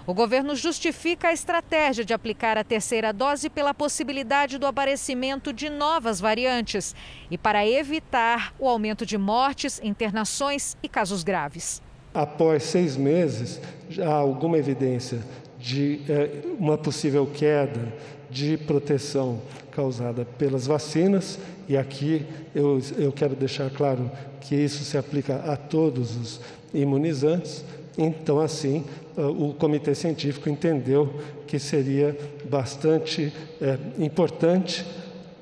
O 0.07 0.13
governo 0.15 0.55
justifica 0.55 1.27
a 1.27 1.33
estratégia 1.33 2.03
de 2.03 2.15
aplicar 2.15 2.57
a 2.57 2.63
terceira 2.63 3.13
dose 3.13 3.47
pela 3.47 3.71
possibilidade 3.71 4.57
do 4.57 4.65
aparecimento 4.65 5.53
de 5.53 5.69
novas 5.69 6.19
variantes 6.19 6.95
e 7.29 7.37
para 7.37 7.63
evitar 7.63 8.55
o 8.57 8.67
aumento 8.67 9.05
de 9.05 9.19
mortes, 9.19 9.79
internações 9.83 10.75
e 10.81 10.89
casos 10.89 11.21
graves. 11.21 11.79
Após 12.11 12.63
seis 12.63 12.97
meses, 12.97 13.61
já 13.87 14.09
há 14.09 14.15
alguma 14.15 14.57
evidência 14.57 15.19
de 15.59 16.01
é, 16.09 16.41
uma 16.57 16.75
possível 16.75 17.27
queda 17.27 17.93
de 18.29 18.57
proteção 18.57 19.41
causada 19.71 20.25
pelas 20.25 20.67
vacinas, 20.67 21.39
e 21.67 21.77
aqui 21.77 22.25
eu, 22.53 22.81
eu 22.97 23.11
quero 23.11 23.35
deixar 23.35 23.69
claro 23.69 24.09
que 24.41 24.55
isso 24.55 24.83
se 24.83 24.97
aplica 24.97 25.35
a 25.51 25.55
todos 25.55 26.15
os 26.15 26.41
imunizantes. 26.73 27.63
Então, 27.97 28.39
assim, 28.39 28.85
o 29.15 29.53
comitê 29.53 29.93
científico 29.93 30.49
entendeu 30.49 31.13
que 31.45 31.59
seria 31.59 32.17
bastante 32.49 33.33
é, 33.61 33.77
importante 34.03 34.85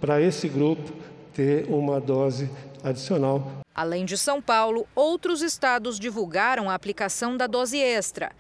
para 0.01 0.21
esse 0.21 0.47
grupo 0.47 0.91
ter 1.33 1.65
uma 1.69 1.99
dose 1.99 2.49
adicional. 2.83 3.61
Além 3.75 4.05
de 4.05 4.17
São 4.17 4.41
Paulo, 4.41 4.87
outros 4.95 5.41
estados 5.41 5.99
divulgaram 5.99 6.69
a 6.69 6.73
aplicação 6.73 7.37
da 7.37 7.45
dose 7.45 7.77
extra. 7.77 8.31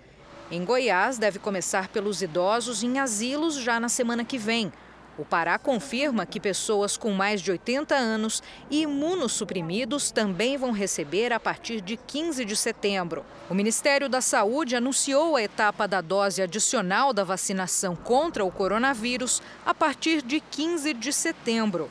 Em 0.49 0.63
Goiás, 0.63 1.17
deve 1.17 1.39
começar 1.39 1.89
pelos 1.89 2.21
idosos 2.21 2.81
em 2.81 2.99
asilos 2.99 3.55
já 3.55 3.81
na 3.81 3.89
semana 3.89 4.23
que 4.23 4.37
vem. 4.37 4.71
O 5.17 5.25
Pará 5.25 5.59
confirma 5.59 6.25
que 6.25 6.39
pessoas 6.39 6.95
com 6.95 7.11
mais 7.11 7.41
de 7.41 7.51
80 7.51 7.93
anos 7.93 8.41
e 8.69 8.83
imunossuprimidos 8.83 10.09
também 10.09 10.55
vão 10.55 10.71
receber 10.71 11.33
a 11.33 11.39
partir 11.39 11.81
de 11.81 11.97
15 11.97 12.45
de 12.45 12.55
setembro. 12.55 13.25
O 13.49 13.53
Ministério 13.53 14.07
da 14.07 14.21
Saúde 14.21 14.75
anunciou 14.75 15.35
a 15.35 15.43
etapa 15.43 15.85
da 15.85 15.99
dose 15.99 16.41
adicional 16.41 17.11
da 17.11 17.25
vacinação 17.25 17.93
contra 17.93 18.45
o 18.45 18.51
coronavírus 18.51 19.41
a 19.65 19.73
partir 19.73 20.21
de 20.21 20.39
15 20.39 20.93
de 20.93 21.11
setembro. 21.11 21.89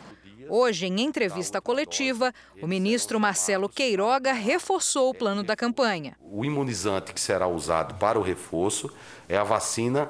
Hoje, 0.48 0.86
em 0.86 1.00
entrevista 1.00 1.60
coletiva, 1.60 2.32
o 2.60 2.66
ministro 2.66 3.18
Marcelo 3.18 3.68
Queiroga 3.68 4.32
reforçou 4.32 5.10
o 5.10 5.14
plano 5.14 5.42
da 5.42 5.56
campanha. 5.56 6.16
O 6.20 6.44
imunizante 6.44 7.12
que 7.12 7.20
será 7.20 7.46
usado 7.46 7.94
para 7.94 8.18
o 8.18 8.22
reforço 8.22 8.90
é 9.28 9.36
a 9.36 9.44
vacina 9.44 10.08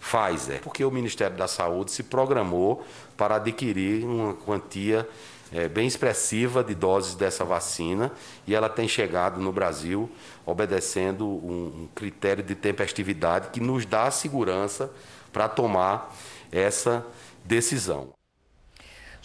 Pfizer, 0.00 0.60
porque 0.62 0.84
o 0.84 0.90
Ministério 0.90 1.36
da 1.36 1.48
Saúde 1.48 1.90
se 1.90 2.02
programou 2.02 2.84
para 3.16 3.36
adquirir 3.36 4.04
uma 4.04 4.34
quantia 4.34 5.08
é, 5.52 5.68
bem 5.68 5.86
expressiva 5.86 6.62
de 6.62 6.74
doses 6.74 7.14
dessa 7.14 7.44
vacina 7.44 8.12
e 8.46 8.54
ela 8.54 8.68
tem 8.68 8.86
chegado 8.86 9.40
no 9.40 9.52
Brasil 9.52 10.08
obedecendo 10.46 11.26
um 11.26 11.88
critério 11.94 12.42
de 12.42 12.54
tempestividade 12.54 13.48
que 13.50 13.60
nos 13.60 13.84
dá 13.84 14.10
segurança 14.10 14.90
para 15.32 15.48
tomar 15.48 16.14
essa 16.52 17.04
decisão. 17.44 18.17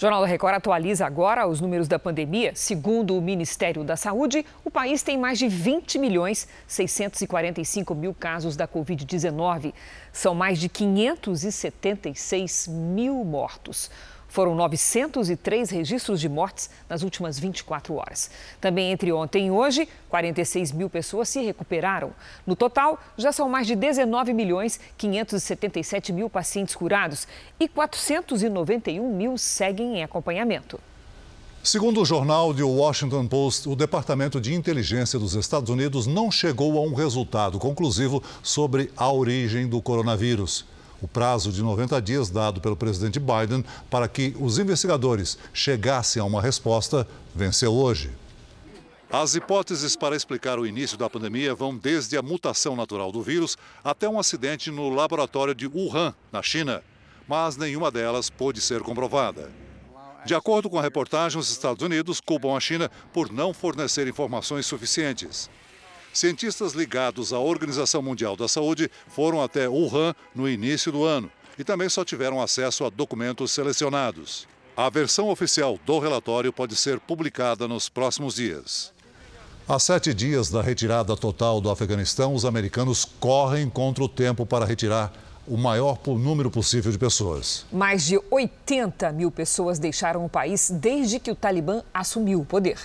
Jornal 0.03 0.19
da 0.19 0.27
Record 0.27 0.55
atualiza 0.55 1.05
agora 1.05 1.48
os 1.48 1.62
números 1.62 1.88
da 1.88 1.98
pandemia. 1.98 2.51
Segundo 2.55 3.17
o 3.17 3.22
Ministério 3.22 3.86
da 3.86 3.95
Saúde, 3.95 4.45
o 4.62 4.69
país 4.69 5.01
tem 5.01 5.17
mais 5.17 5.39
de 5.39 5.48
20 5.48 5.98
milhões 5.98 6.45
645 6.67 7.95
mil 7.95 8.13
casos 8.13 8.57
da 8.57 8.67
Covid-19. 8.67 9.74
São 10.12 10.36
mais 10.36 10.60
de 10.60 10.67
576 10.67 12.67
mil 12.67 13.24
mortos. 13.24 13.89
Foram 14.33 14.55
903 14.55 15.69
registros 15.69 16.19
de 16.19 16.27
mortes 16.27 16.67
nas 16.89 17.03
últimas 17.03 17.37
24 17.37 17.93
horas. 17.93 18.31
Também 18.59 18.91
entre 18.91 19.11
ontem 19.11 19.45
e 19.45 19.51
hoje, 19.51 19.87
46 20.09 20.71
mil 20.71 20.89
pessoas 20.89 21.29
se 21.29 21.39
recuperaram. 21.43 22.09
No 22.43 22.55
total, 22.55 22.99
já 23.15 23.31
são 23.31 23.47
mais 23.47 23.67
de 23.67 23.75
19 23.75 24.33
milhões 24.33 24.79
577 24.97 26.11
mil 26.11 26.31
pacientes 26.31 26.73
curados 26.73 27.27
e 27.59 27.67
491 27.67 29.07
mil 29.15 29.37
seguem 29.37 29.99
em 29.99 30.03
acompanhamento. 30.03 30.79
Segundo 31.61 32.01
o 32.01 32.05
jornal 32.05 32.55
The 32.55 32.63
Washington 32.63 33.27
Post, 33.27 33.69
o 33.69 33.75
Departamento 33.75 34.41
de 34.41 34.55
Inteligência 34.55 35.19
dos 35.19 35.35
Estados 35.35 35.69
Unidos 35.69 36.07
não 36.07 36.31
chegou 36.31 36.79
a 36.79 36.81
um 36.81 36.95
resultado 36.95 37.59
conclusivo 37.59 38.23
sobre 38.41 38.89
a 38.97 39.13
origem 39.13 39.67
do 39.67 39.79
coronavírus. 39.79 40.72
O 41.03 41.07
prazo 41.07 41.51
de 41.51 41.62
90 41.62 42.01
dias 42.01 42.29
dado 42.29 42.62
pelo 42.62 42.77
presidente 42.77 43.19
Biden 43.19 43.65
para 43.89 44.07
que 44.07 44.33
os 44.39 44.57
investigadores 44.57 45.38
chegassem 45.53 46.22
a 46.22 46.25
uma 46.25 46.41
resposta 46.41 47.05
venceu 47.36 47.74
hoje. 47.74 48.10
As 49.12 49.36
hipóteses 49.36 49.98
para 49.98 50.15
explicar 50.15 50.57
o 50.57 50.65
início 50.65 50.98
da 50.98 51.10
pandemia 51.10 51.53
vão 51.53 51.75
desde 51.75 52.15
a 52.15 52.22
mutação 52.22 52.74
natural 52.77 53.12
do 53.12 53.22
vírus 53.22 53.57
até 53.83 54.07
um 54.07 54.17
acidente 54.17 54.72
no 54.72 54.89
laboratório 54.89 55.53
de 55.53 55.67
Wuhan, 55.67 56.15
na 56.31 56.41
China. 56.41 56.81
Mas 57.27 57.57
nenhuma 57.57 57.91
delas 57.91 58.29
pôde 58.29 58.62
ser 58.62 58.81
comprovada. 58.81 59.51
De 60.25 60.33
acordo 60.33 60.69
com 60.69 60.79
a 60.79 60.81
reportagem, 60.81 61.38
os 61.38 61.51
Estados 61.51 61.83
Unidos 61.83 62.22
culpam 62.22 62.55
a 62.55 62.62
China 62.62 62.89
por 63.12 63.29
não 63.29 63.53
fornecer 63.53 64.07
informações 64.07 64.65
suficientes. 64.65 65.50
Cientistas 66.13 66.74
ligados 66.74 67.34
à 67.34 67.39
Organização 67.39 68.00
Mundial 68.00 68.38
da 68.38 68.48
Saúde 68.48 68.89
foram 69.08 69.41
até 69.41 69.67
Wuhan 69.67 70.13
no 70.36 70.48
início 70.48 70.91
do 70.91 71.03
ano. 71.03 71.29
e 71.58 71.63
também 71.63 71.88
só 71.88 72.03
tiveram 72.03 72.41
acesso 72.41 72.84
a 72.84 72.89
documentos 72.89 73.51
selecionados. 73.51 74.48
A 74.75 74.89
versão 74.89 75.29
oficial 75.29 75.77
do 75.86 76.00
relatório 76.00 76.51
pode 76.51 76.75
ser 76.75 77.00
publicada 77.00 77.67
nos 77.67 77.89
próximos 77.89 78.36
dias. 78.36 78.91
Há 79.67 79.77
sete 79.77 80.15
dias 80.15 80.50
da 80.50 80.63
retirada 80.63 81.15
total 81.15 81.62
do 81.62 81.70
Afeganistão, 81.70 82.34
os 82.34 82.43
americanos 82.43 83.05
correm 83.20 83.70
contra 83.70 84.03
o 84.03 84.10
tempo 84.10 84.48
para 84.48 84.65
retirar 84.65 85.13
o 85.48 85.55
maior 85.55 86.00
número 86.08 86.50
possível 86.50 86.91
de 86.91 86.98
pessoas. 86.98 87.67
Mais 87.72 88.03
de 88.05 88.20
80 88.32 89.12
mil 89.12 89.29
pessoas 89.29 89.77
deixaram 89.77 90.25
o 90.25 90.29
país 90.29 90.72
desde 90.72 91.20
que 91.20 91.29
o 91.29 91.36
Talibã 91.36 91.84
assumiu 91.93 92.41
o 92.41 92.46
poder. 92.46 92.79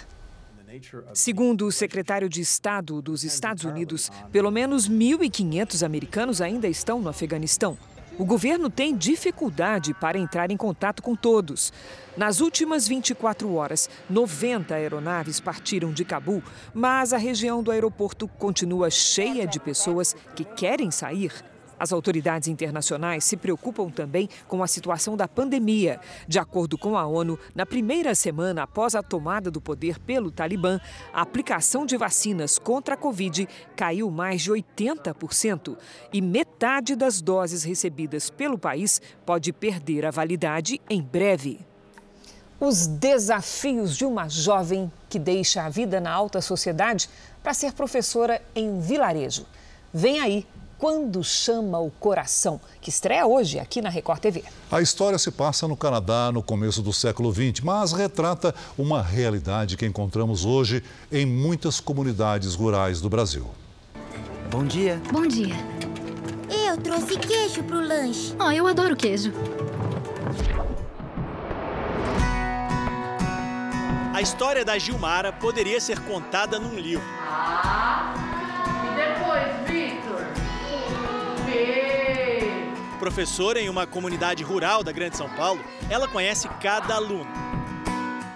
Segundo 1.15 1.67
o 1.67 1.73
secretário 1.73 2.29
de 2.29 2.41
Estado 2.41 3.01
dos 3.01 3.25
Estados 3.25 3.65
Unidos, 3.65 4.11
pelo 4.31 4.51
menos 4.51 4.89
1.500 4.89 5.85
americanos 5.85 6.41
ainda 6.41 6.69
estão 6.69 7.01
no 7.01 7.09
Afeganistão. 7.09 7.79
O 8.19 8.25
governo 8.25 8.69
tem 8.69 8.97
dificuldade 8.97 9.95
para 9.95 10.19
entrar 10.19 10.51
em 10.51 10.57
contato 10.57 11.03
com 11.03 11.15
todos. 11.15 11.73
Nas 12.17 12.41
últimas 12.41 12.89
24 12.89 13.55
horas, 13.55 13.89
90 14.11 14.75
aeronaves 14.75 15.39
partiram 15.39 15.93
de 15.93 16.05
Cabu, 16.05 16.43
mas 16.75 17.13
a 17.13 17.17
região 17.17 17.63
do 17.63 17.71
aeroporto 17.71 18.27
continua 18.27 18.91
cheia 18.91 19.47
de 19.47 19.61
pessoas 19.61 20.17
que 20.35 20.45
querem 20.45 20.91
sair 20.91 21.33
as 21.79 21.93
autoridades 21.93 22.49
internacionais 22.49 23.25
se 23.25 23.37
preocupam 23.37 23.91
também 23.91 24.29
com 24.47 24.63
a 24.63 24.67
situação 24.67 25.17
da 25.17 25.29
pandemia. 25.29 26.01
De 26.27 26.39
acordo 26.39 26.77
com 26.77 26.97
a 26.97 27.07
ONU, 27.07 27.39
na 27.55 27.65
primeira 27.65 28.15
semana 28.15 28.63
após 28.63 28.95
a 28.95 29.03
tomada 29.03 29.51
do 29.51 29.61
poder 29.61 29.99
pelo 29.99 30.31
Talibã, 30.31 30.81
a 31.13 31.23
aplicação 31.23 31.87
de 31.87 31.97
vacinas 31.97 32.59
contra 32.59 32.95
a 32.95 32.97
Covid 32.97 33.49
caiu 33.77 34.11
mais 34.11 34.43
de 34.43 34.51
80% 34.51 35.77
e 36.13 36.21
metade 36.21 36.97
das 36.97 37.21
doses 37.21 37.63
recebidas 37.63 38.31
pelo 38.31 38.59
país 38.59 39.01
pode 39.25 39.53
perder 39.53 40.07
a 40.07 40.11
validade 40.11 40.81
em 40.89 41.03
breve. 41.03 41.61
Os 42.61 42.89
desafios 42.89 43.97
de 43.97 44.05
uma 44.05 44.29
jovem 44.29 44.91
que 45.09 45.19
deixa 45.19 45.65
a 45.65 45.69
vida 45.69 46.01
na 46.01 46.11
alta 46.11 46.41
sociedade 46.41 47.09
para 47.43 47.55
ser 47.55 47.73
professora 47.73 48.43
em 48.55 48.81
vilarejo. 48.81 49.47
Vem 49.95 50.21
aí 50.21 50.47
quando 50.79 51.25
Chama 51.25 51.79
o 51.81 51.91
Coração, 51.91 52.61
que 52.81 52.89
estreia 52.89 53.27
hoje 53.27 53.59
aqui 53.59 53.83
na 53.83 53.89
Record 53.89 54.21
TV. 54.21 54.45
A 54.71 54.81
história 54.81 55.19
se 55.19 55.31
passa 55.31 55.67
no 55.67 55.77
Canadá 55.77 56.31
no 56.33 56.43
começo 56.43 56.81
do 56.81 56.93
século 56.93 57.33
XX, 57.33 57.61
mas 57.63 57.93
retrata 57.93 58.55
uma 58.79 59.03
realidade 59.03 59.77
que 59.77 59.85
encontramos 59.85 60.45
hoje 60.45 60.83
em 61.11 61.27
muitas 61.27 61.81
comunidades 61.81 62.55
rurais 62.55 63.01
do 63.01 63.11
Brasil. 63.11 63.47
Bom 64.51 64.65
dia. 64.65 65.03
Bom 65.13 65.27
dia. 65.27 65.57
Eu 66.49 66.77
trouxe 66.79 67.19
queijo 67.19 67.63
pro 67.65 67.81
lanche. 67.81 68.35
Oh, 68.39 68.51
eu 68.51 68.67
adoro 68.67 68.97
queijo. 68.97 69.33
A 74.15 74.23
história 74.23 74.65
da 74.65 74.79
Gilmara 74.79 75.33
poderia 75.33 75.81
ser 75.81 76.01
contada 76.01 76.59
num 76.59 76.75
livro. 76.75 77.07
Professora 83.09 83.59
em 83.59 83.71
uma 83.71 83.87
comunidade 83.87 84.45
rural 84.45 84.85
da 84.85 84.93
Grande 84.93 85.17
São 85.17 85.31
Paulo, 85.31 85.65
ela 85.88 86.07
conhece 86.07 86.47
cada 86.61 86.97
aluno. 86.97 87.27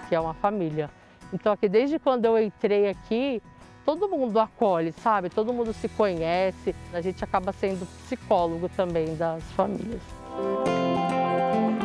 Que 0.09 0.15
é 0.15 0.19
uma 0.19 0.33
família. 0.33 0.89
Então 1.31 1.53
aqui 1.53 1.69
desde 1.69 1.99
quando 1.99 2.25
eu 2.25 2.41
entrei 2.41 2.89
aqui, 2.89 3.39
todo 3.85 4.09
mundo 4.09 4.39
acolhe, 4.39 4.91
sabe? 4.91 5.29
Todo 5.29 5.53
mundo 5.53 5.73
se 5.73 5.87
conhece. 5.89 6.73
A 6.91 7.01
gente 7.01 7.23
acaba 7.23 7.53
sendo 7.53 7.87
psicólogo 8.03 8.67
também 8.67 9.15
das 9.15 9.43
famílias. 9.51 10.01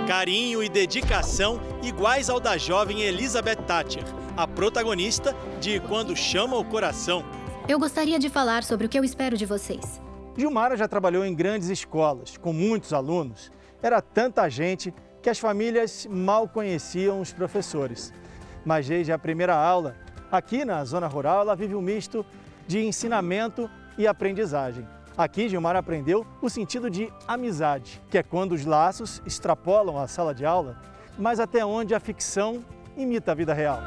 Carinho 0.08 0.62
e 0.62 0.68
dedicação 0.70 1.60
iguais 1.82 2.30
ao 2.30 2.40
da 2.40 2.56
jovem 2.56 3.02
Elizabeth 3.02 3.56
Thatcher, 3.66 4.02
a 4.34 4.46
protagonista 4.46 5.36
de 5.60 5.78
Quando 5.80 6.16
Chama 6.16 6.56
o 6.56 6.64
Coração. 6.64 7.22
Eu 7.68 7.78
gostaria 7.78 8.18
de 8.18 8.30
falar 8.30 8.64
sobre 8.64 8.86
o 8.86 8.88
que 8.88 8.98
eu 8.98 9.04
espero 9.04 9.36
de 9.36 9.44
vocês. 9.44 10.07
Gilmara 10.38 10.76
já 10.76 10.86
trabalhou 10.86 11.24
em 11.24 11.34
grandes 11.34 11.68
escolas, 11.68 12.36
com 12.36 12.52
muitos 12.52 12.92
alunos. 12.92 13.50
Era 13.82 14.00
tanta 14.00 14.48
gente 14.48 14.94
que 15.20 15.28
as 15.28 15.40
famílias 15.40 16.06
mal 16.08 16.48
conheciam 16.48 17.20
os 17.20 17.32
professores. 17.32 18.14
Mas 18.64 18.86
desde 18.86 19.10
a 19.10 19.18
primeira 19.18 19.56
aula, 19.56 19.96
aqui 20.30 20.64
na 20.64 20.84
zona 20.84 21.08
rural, 21.08 21.40
ela 21.40 21.56
vive 21.56 21.74
um 21.74 21.82
misto 21.82 22.24
de 22.68 22.78
ensinamento 22.78 23.68
e 23.98 24.06
aprendizagem. 24.06 24.86
Aqui, 25.16 25.48
Gilmara 25.48 25.80
aprendeu 25.80 26.24
o 26.40 26.48
sentido 26.48 26.88
de 26.88 27.12
amizade, 27.26 28.00
que 28.08 28.16
é 28.16 28.22
quando 28.22 28.52
os 28.52 28.64
laços 28.64 29.20
extrapolam 29.26 29.98
a 29.98 30.06
sala 30.06 30.32
de 30.32 30.46
aula, 30.46 30.80
mas 31.18 31.40
até 31.40 31.66
onde 31.66 31.96
a 31.96 31.98
ficção 31.98 32.64
imita 32.96 33.32
a 33.32 33.34
vida 33.34 33.52
real. 33.52 33.80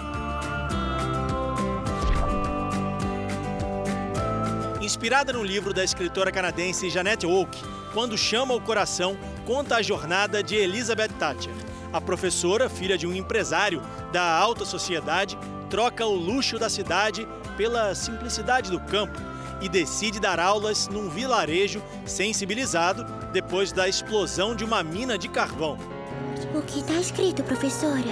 Inspirada 4.91 5.31
no 5.31 5.41
livro 5.41 5.73
da 5.73 5.85
escritora 5.85 6.33
canadense 6.33 6.89
Janette 6.89 7.25
Oak, 7.25 7.57
Quando 7.93 8.17
Chama 8.17 8.53
o 8.53 8.59
Coração, 8.59 9.17
conta 9.45 9.77
a 9.77 9.81
jornada 9.81 10.43
de 10.43 10.57
Elizabeth 10.57 11.13
Thatcher. 11.17 11.53
A 11.93 12.01
professora, 12.01 12.69
filha 12.69 12.97
de 12.97 13.07
um 13.07 13.13
empresário 13.13 13.81
da 14.11 14.21
alta 14.21 14.65
sociedade, 14.65 15.37
troca 15.69 16.05
o 16.05 16.13
luxo 16.13 16.59
da 16.59 16.69
cidade 16.69 17.25
pela 17.55 17.95
simplicidade 17.95 18.69
do 18.69 18.81
campo 18.81 19.17
e 19.61 19.69
decide 19.69 20.19
dar 20.19 20.41
aulas 20.41 20.89
num 20.89 21.09
vilarejo 21.09 21.81
sensibilizado 22.05 23.05
depois 23.31 23.71
da 23.71 23.87
explosão 23.87 24.53
de 24.53 24.65
uma 24.65 24.83
mina 24.83 25.17
de 25.17 25.29
carvão. 25.29 25.77
O 26.53 26.61
que 26.63 26.81
está 26.81 26.95
escrito, 26.95 27.41
professora? 27.43 28.11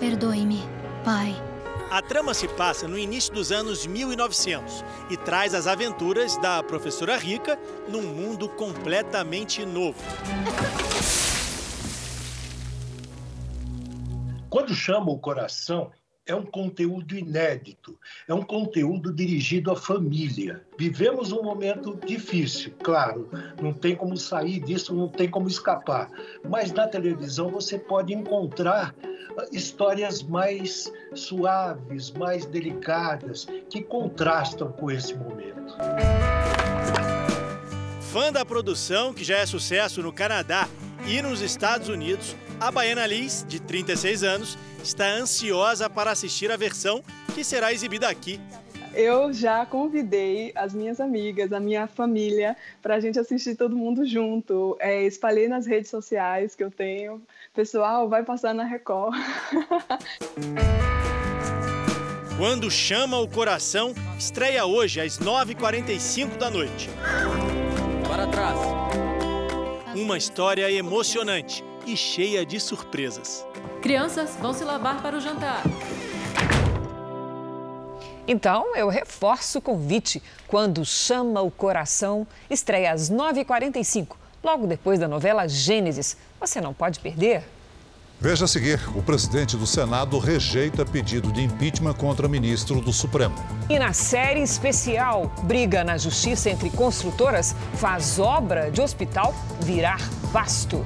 Perdoe-me, 0.00 0.60
pai. 1.04 1.40
A 1.88 2.02
trama 2.02 2.34
se 2.34 2.48
passa 2.48 2.88
no 2.88 2.98
início 2.98 3.32
dos 3.32 3.52
anos 3.52 3.86
1900 3.86 4.84
e 5.08 5.16
traz 5.16 5.54
as 5.54 5.68
aventuras 5.68 6.36
da 6.38 6.60
professora 6.60 7.16
rica 7.16 7.56
num 7.88 8.02
mundo 8.02 8.48
completamente 8.48 9.64
novo. 9.64 10.02
Quando 14.50 14.74
chama 14.74 15.12
o 15.12 15.18
coração, 15.18 15.92
é 16.26 16.34
um 16.34 16.44
conteúdo 16.44 17.16
inédito, 17.16 17.96
é 18.26 18.34
um 18.34 18.42
conteúdo 18.42 19.12
dirigido 19.12 19.70
à 19.70 19.76
família. 19.76 20.60
Vivemos 20.76 21.30
um 21.30 21.42
momento 21.42 21.96
difícil, 22.04 22.72
claro, 22.82 23.30
não 23.62 23.72
tem 23.72 23.94
como 23.94 24.16
sair 24.16 24.60
disso, 24.60 24.94
não 24.94 25.08
tem 25.08 25.30
como 25.30 25.46
escapar. 25.46 26.10
Mas 26.48 26.72
na 26.72 26.88
televisão 26.88 27.48
você 27.48 27.78
pode 27.78 28.12
encontrar 28.12 28.94
histórias 29.52 30.22
mais 30.22 30.92
suaves, 31.14 32.10
mais 32.10 32.44
delicadas, 32.44 33.46
que 33.70 33.82
contrastam 33.82 34.72
com 34.72 34.90
esse 34.90 35.14
momento. 35.14 35.76
Fã 38.00 38.32
da 38.32 38.44
produção, 38.44 39.12
que 39.12 39.22
já 39.22 39.38
é 39.38 39.46
sucesso 39.46 40.02
no 40.02 40.12
Canadá 40.12 40.68
e 41.06 41.22
nos 41.22 41.40
Estados 41.40 41.88
Unidos, 41.88 42.34
a 42.60 42.70
Baiana 42.70 43.06
Liz, 43.06 43.44
de 43.48 43.60
36 43.60 44.22
anos, 44.22 44.58
está 44.82 45.06
ansiosa 45.08 45.90
para 45.90 46.10
assistir 46.10 46.50
a 46.50 46.56
versão 46.56 47.02
que 47.34 47.44
será 47.44 47.72
exibida 47.72 48.08
aqui. 48.08 48.40
Eu 48.94 49.30
já 49.30 49.66
convidei 49.66 50.52
as 50.54 50.72
minhas 50.72 51.00
amigas, 51.00 51.52
a 51.52 51.60
minha 51.60 51.86
família, 51.86 52.56
para 52.80 52.94
a 52.94 53.00
gente 53.00 53.18
assistir 53.18 53.54
todo 53.54 53.76
mundo 53.76 54.06
junto. 54.06 54.74
É, 54.80 55.02
espalhei 55.02 55.48
nas 55.48 55.66
redes 55.66 55.90
sociais 55.90 56.54
que 56.54 56.64
eu 56.64 56.70
tenho. 56.70 57.20
Pessoal, 57.54 58.08
vai 58.08 58.22
passar 58.22 58.54
na 58.54 58.64
Record. 58.64 59.14
Quando 62.38 62.70
Chama 62.70 63.18
o 63.18 63.28
Coração, 63.28 63.94
estreia 64.18 64.64
hoje 64.64 65.00
às 65.00 65.18
9h45 65.18 66.36
da 66.38 66.50
noite. 66.50 66.88
Para 68.08 68.26
trás. 68.26 68.58
Uma 69.94 70.16
história 70.16 70.70
emocionante 70.70 71.62
e 71.86 71.96
cheia 71.96 72.44
de 72.44 72.58
surpresas. 72.58 73.46
Crianças 73.80 74.36
vão 74.40 74.52
se 74.52 74.64
lavar 74.64 75.00
para 75.00 75.16
o 75.16 75.20
jantar. 75.20 75.62
Então, 78.28 78.74
eu 78.74 78.88
reforço 78.88 79.58
o 79.58 79.62
convite. 79.62 80.20
Quando 80.48 80.84
Chama 80.84 81.40
o 81.42 81.50
Coração, 81.50 82.26
estreia 82.50 82.92
às 82.92 83.10
9h45, 83.10 84.16
logo 84.42 84.66
depois 84.66 84.98
da 84.98 85.06
novela 85.06 85.46
Gênesis. 85.46 86.16
Você 86.40 86.60
não 86.60 86.74
pode 86.74 86.98
perder. 86.98 87.44
Veja 88.18 88.46
a 88.46 88.48
seguir: 88.48 88.80
o 88.96 89.02
presidente 89.02 89.56
do 89.56 89.66
Senado 89.66 90.18
rejeita 90.18 90.84
pedido 90.84 91.30
de 91.30 91.42
impeachment 91.42 91.94
contra 91.94 92.26
ministro 92.26 92.80
do 92.80 92.92
Supremo. 92.92 93.34
E 93.68 93.78
na 93.78 93.92
série 93.92 94.42
especial, 94.42 95.30
briga 95.42 95.84
na 95.84 95.98
justiça 95.98 96.48
entre 96.50 96.70
construtoras 96.70 97.54
faz 97.74 98.18
obra 98.18 98.70
de 98.70 98.80
hospital 98.80 99.34
virar 99.60 100.00
pasto. 100.32 100.84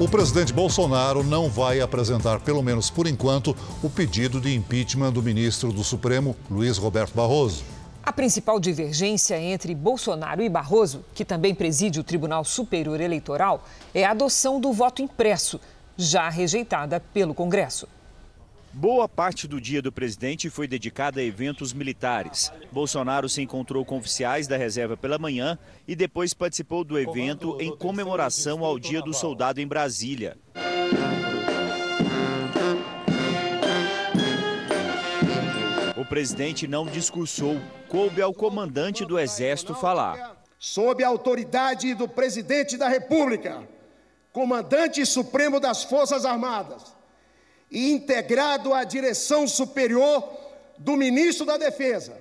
O 0.00 0.08
presidente 0.08 0.50
Bolsonaro 0.50 1.22
não 1.22 1.50
vai 1.50 1.78
apresentar, 1.78 2.40
pelo 2.40 2.62
menos 2.62 2.88
por 2.88 3.06
enquanto, 3.06 3.54
o 3.82 3.90
pedido 3.90 4.40
de 4.40 4.54
impeachment 4.54 5.12
do 5.12 5.22
ministro 5.22 5.74
do 5.74 5.84
Supremo, 5.84 6.34
Luiz 6.50 6.78
Roberto 6.78 7.12
Barroso. 7.12 7.62
A 8.02 8.10
principal 8.10 8.58
divergência 8.58 9.38
entre 9.38 9.74
Bolsonaro 9.74 10.40
e 10.40 10.48
Barroso, 10.48 11.04
que 11.14 11.22
também 11.22 11.54
preside 11.54 12.00
o 12.00 12.02
Tribunal 12.02 12.46
Superior 12.46 12.98
Eleitoral, 12.98 13.62
é 13.94 14.06
a 14.06 14.12
adoção 14.12 14.58
do 14.58 14.72
voto 14.72 15.02
impresso, 15.02 15.60
já 15.98 16.30
rejeitada 16.30 16.98
pelo 17.12 17.34
Congresso. 17.34 17.86
Boa 18.72 19.08
parte 19.08 19.48
do 19.48 19.60
dia 19.60 19.82
do 19.82 19.90
presidente 19.90 20.48
foi 20.48 20.68
dedicada 20.68 21.20
a 21.20 21.24
eventos 21.24 21.72
militares. 21.72 22.52
Bolsonaro 22.70 23.28
se 23.28 23.42
encontrou 23.42 23.84
com 23.84 23.98
oficiais 23.98 24.46
da 24.46 24.56
reserva 24.56 24.96
pela 24.96 25.18
manhã 25.18 25.58
e 25.88 25.96
depois 25.96 26.32
participou 26.32 26.84
do 26.84 26.96
evento 26.96 27.60
em 27.60 27.76
comemoração 27.76 28.64
ao 28.64 28.78
Dia 28.78 29.02
do 29.02 29.12
Soldado 29.12 29.60
em 29.60 29.66
Brasília. 29.66 30.38
O 35.96 36.04
presidente 36.04 36.68
não 36.68 36.86
discursou, 36.86 37.60
coube 37.88 38.22
ao 38.22 38.32
comandante 38.32 39.04
do 39.04 39.18
Exército 39.18 39.74
falar. 39.74 40.36
Sob 40.60 41.02
a 41.02 41.08
autoridade 41.08 41.92
do 41.94 42.08
presidente 42.08 42.76
da 42.76 42.88
República, 42.88 43.66
comandante 44.32 45.04
supremo 45.04 45.58
das 45.58 45.82
Forças 45.82 46.24
Armadas 46.24 46.99
e 47.70 47.90
integrado 47.92 48.74
à 48.74 48.84
direção 48.84 49.46
superior 49.46 50.28
do 50.76 50.96
ministro 50.96 51.46
da 51.46 51.56
Defesa. 51.56 52.16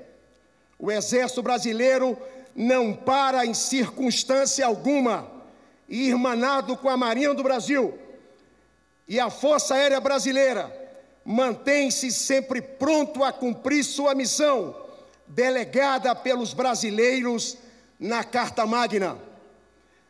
O 0.77 0.91
Exército 0.91 1.41
Brasileiro 1.41 2.17
não 2.55 2.93
para 2.93 3.45
em 3.45 3.53
circunstância 3.53 4.65
alguma, 4.65 5.29
irmanado 5.87 6.77
com 6.77 6.89
a 6.89 6.97
Marinha 6.97 7.33
do 7.33 7.43
Brasil 7.43 7.97
e 9.07 9.19
a 9.19 9.29
Força 9.29 9.73
Aérea 9.73 9.99
Brasileira, 9.99 10.71
mantém-se 11.25 12.11
sempre 12.11 12.61
pronto 12.61 13.23
a 13.23 13.31
cumprir 13.33 13.83
sua 13.83 14.13
missão, 14.13 14.75
delegada 15.25 16.13
pelos 16.13 16.53
brasileiros 16.53 17.57
na 17.99 18.23
Carta 18.23 18.67
Magna. 18.67 19.17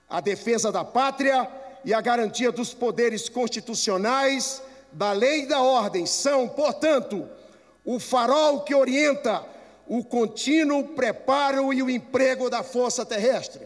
A 0.10 0.20
defesa 0.20 0.72
da 0.72 0.84
pátria 0.84 1.50
e 1.86 1.94
a 1.94 2.02
garantia 2.02 2.52
dos 2.52 2.74
poderes 2.74 3.30
constitucionais 3.30 4.62
da 4.92 5.12
lei 5.12 5.44
e 5.44 5.48
da 5.48 5.62
ordem 5.62 6.06
são, 6.06 6.48
portanto, 6.48 7.28
o 7.86 8.00
farol 8.00 8.62
que 8.62 8.76
orienta 8.76 9.44
o 9.88 10.04
contínuo 10.04 10.90
preparo 10.90 11.74
e 11.74 11.82
o 11.82 11.90
emprego 11.90 12.50
da 12.50 12.62
força 12.62 13.06
terrestre. 13.06 13.62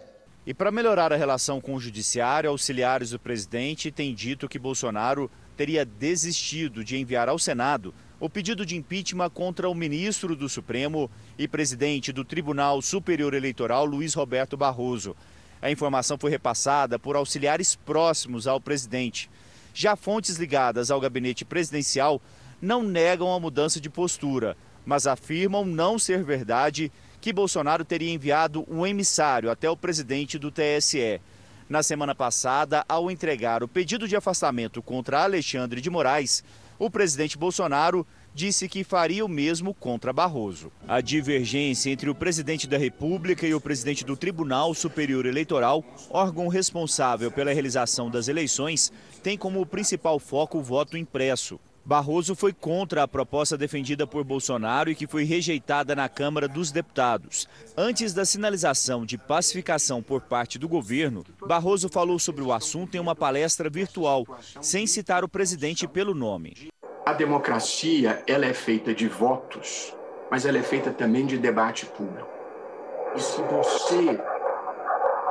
E 0.45 0.53
para 0.53 0.71
melhorar 0.71 1.13
a 1.13 1.17
relação 1.17 1.61
com 1.61 1.75
o 1.75 1.79
judiciário, 1.79 2.49
auxiliares 2.49 3.11
do 3.11 3.19
presidente 3.19 3.91
têm 3.91 4.13
dito 4.13 4.47
que 4.47 4.59
Bolsonaro 4.59 5.29
teria 5.55 5.85
desistido 5.85 6.83
de 6.83 6.97
enviar 6.97 7.29
ao 7.29 7.39
Senado 7.39 7.93
o 8.19 8.29
pedido 8.29 8.65
de 8.65 8.75
impeachment 8.75 9.29
contra 9.29 9.69
o 9.69 9.75
ministro 9.75 10.35
do 10.35 10.47
Supremo 10.47 11.11
e 11.37 11.47
presidente 11.47 12.11
do 12.11 12.23
Tribunal 12.23 12.81
Superior 12.81 13.33
Eleitoral, 13.33 13.85
Luiz 13.85 14.13
Roberto 14.13 14.55
Barroso. 14.55 15.15
A 15.61 15.69
informação 15.71 16.17
foi 16.17 16.31
repassada 16.31 16.97
por 16.97 17.15
auxiliares 17.15 17.75
próximos 17.75 18.47
ao 18.47 18.59
presidente. 18.59 19.29
Já 19.73 19.95
fontes 19.95 20.37
ligadas 20.37 20.91
ao 20.91 21.01
gabinete 21.01 21.43
presidencial 21.43 22.21
não 22.61 22.83
negam 22.83 23.33
a 23.33 23.39
mudança 23.39 23.81
de 23.81 23.89
postura, 23.89 24.55
mas 24.85 25.07
afirmam 25.07 25.65
não 25.65 25.97
ser 25.97 26.23
verdade 26.23 26.91
que 27.19 27.33
Bolsonaro 27.33 27.83
teria 27.83 28.13
enviado 28.13 28.65
um 28.69 28.85
emissário 28.85 29.49
até 29.49 29.69
o 29.69 29.77
presidente 29.77 30.37
do 30.37 30.51
TSE. 30.51 31.19
Na 31.67 31.81
semana 31.81 32.13
passada, 32.13 32.85
ao 32.87 33.09
entregar 33.09 33.63
o 33.63 33.67
pedido 33.67 34.07
de 34.07 34.15
afastamento 34.15 34.81
contra 34.81 35.23
Alexandre 35.23 35.81
de 35.81 35.89
Moraes, 35.89 36.43
o 36.77 36.89
presidente 36.89 37.37
Bolsonaro 37.37 38.05
disse 38.33 38.67
que 38.67 38.83
faria 38.83 39.23
o 39.23 39.29
mesmo 39.29 39.73
contra 39.73 40.11
Barroso. 40.11 40.71
A 40.87 41.01
divergência 41.01 41.89
entre 41.89 42.09
o 42.09 42.15
presidente 42.15 42.67
da 42.67 42.77
República 42.77 43.45
e 43.45 43.53
o 43.53 43.61
presidente 43.61 44.03
do 44.03 44.17
Tribunal 44.17 44.73
Superior 44.73 45.25
Eleitoral, 45.25 45.83
órgão 46.09 46.47
responsável 46.47 47.31
pela 47.31 47.53
realização 47.53 48.09
das 48.09 48.27
eleições, 48.27 48.91
tem 49.21 49.37
como 49.37 49.65
principal 49.65 50.19
foco 50.19 50.57
o 50.57 50.63
voto 50.63 50.97
impresso. 50.97 51.59
Barroso 51.85 52.33
foi 52.33 52.53
contra 52.53 53.03
a 53.03 53.07
proposta 53.07 53.57
defendida 53.57 54.07
por 54.07 54.23
Bolsonaro 54.23 54.89
e 54.89 54.95
que 54.95 55.05
foi 55.05 55.25
rejeitada 55.25 55.93
na 55.93 56.07
Câmara 56.07 56.47
dos 56.47 56.71
Deputados. 56.71 57.45
Antes 57.75 58.13
da 58.13 58.23
sinalização 58.23 59.05
de 59.05 59.17
pacificação 59.17 60.01
por 60.01 60.21
parte 60.21 60.57
do 60.57 60.69
governo, 60.69 61.25
Barroso 61.45 61.89
falou 61.89 62.17
sobre 62.17 62.41
o 62.41 62.53
assunto 62.53 62.95
em 62.95 63.01
uma 63.01 63.15
palestra 63.15 63.69
virtual, 63.69 64.25
sem 64.61 64.87
citar 64.87 65.25
o 65.25 65.29
presidente 65.29 65.85
pelo 65.85 66.15
nome. 66.15 66.72
A 67.05 67.11
democracia, 67.11 68.23
ela 68.25 68.45
é 68.45 68.53
feita 68.53 68.93
de 68.93 69.09
votos, 69.09 69.93
mas 70.31 70.45
ela 70.45 70.57
é 70.57 70.63
feita 70.63 70.89
também 70.89 71.25
de 71.25 71.37
debate 71.37 71.85
público. 71.85 72.29
E 73.13 73.19
se 73.19 73.41
você 73.41 74.17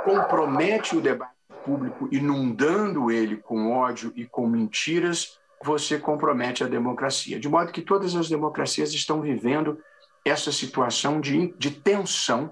compromete 0.04 0.94
o 0.94 1.00
debate 1.00 1.32
público 1.64 2.08
inundando 2.12 3.10
ele 3.10 3.38
com 3.38 3.72
ódio 3.72 4.12
e 4.14 4.26
com 4.26 4.46
mentiras, 4.46 5.38
você 5.64 5.98
compromete 5.98 6.62
a 6.62 6.68
democracia. 6.68 7.40
De 7.40 7.48
modo 7.48 7.72
que 7.72 7.80
todas 7.80 8.14
as 8.14 8.28
democracias 8.28 8.92
estão 8.92 9.22
vivendo 9.22 9.78
essa 10.26 10.52
situação 10.52 11.22
de, 11.22 11.54
de 11.56 11.70
tensão, 11.70 12.50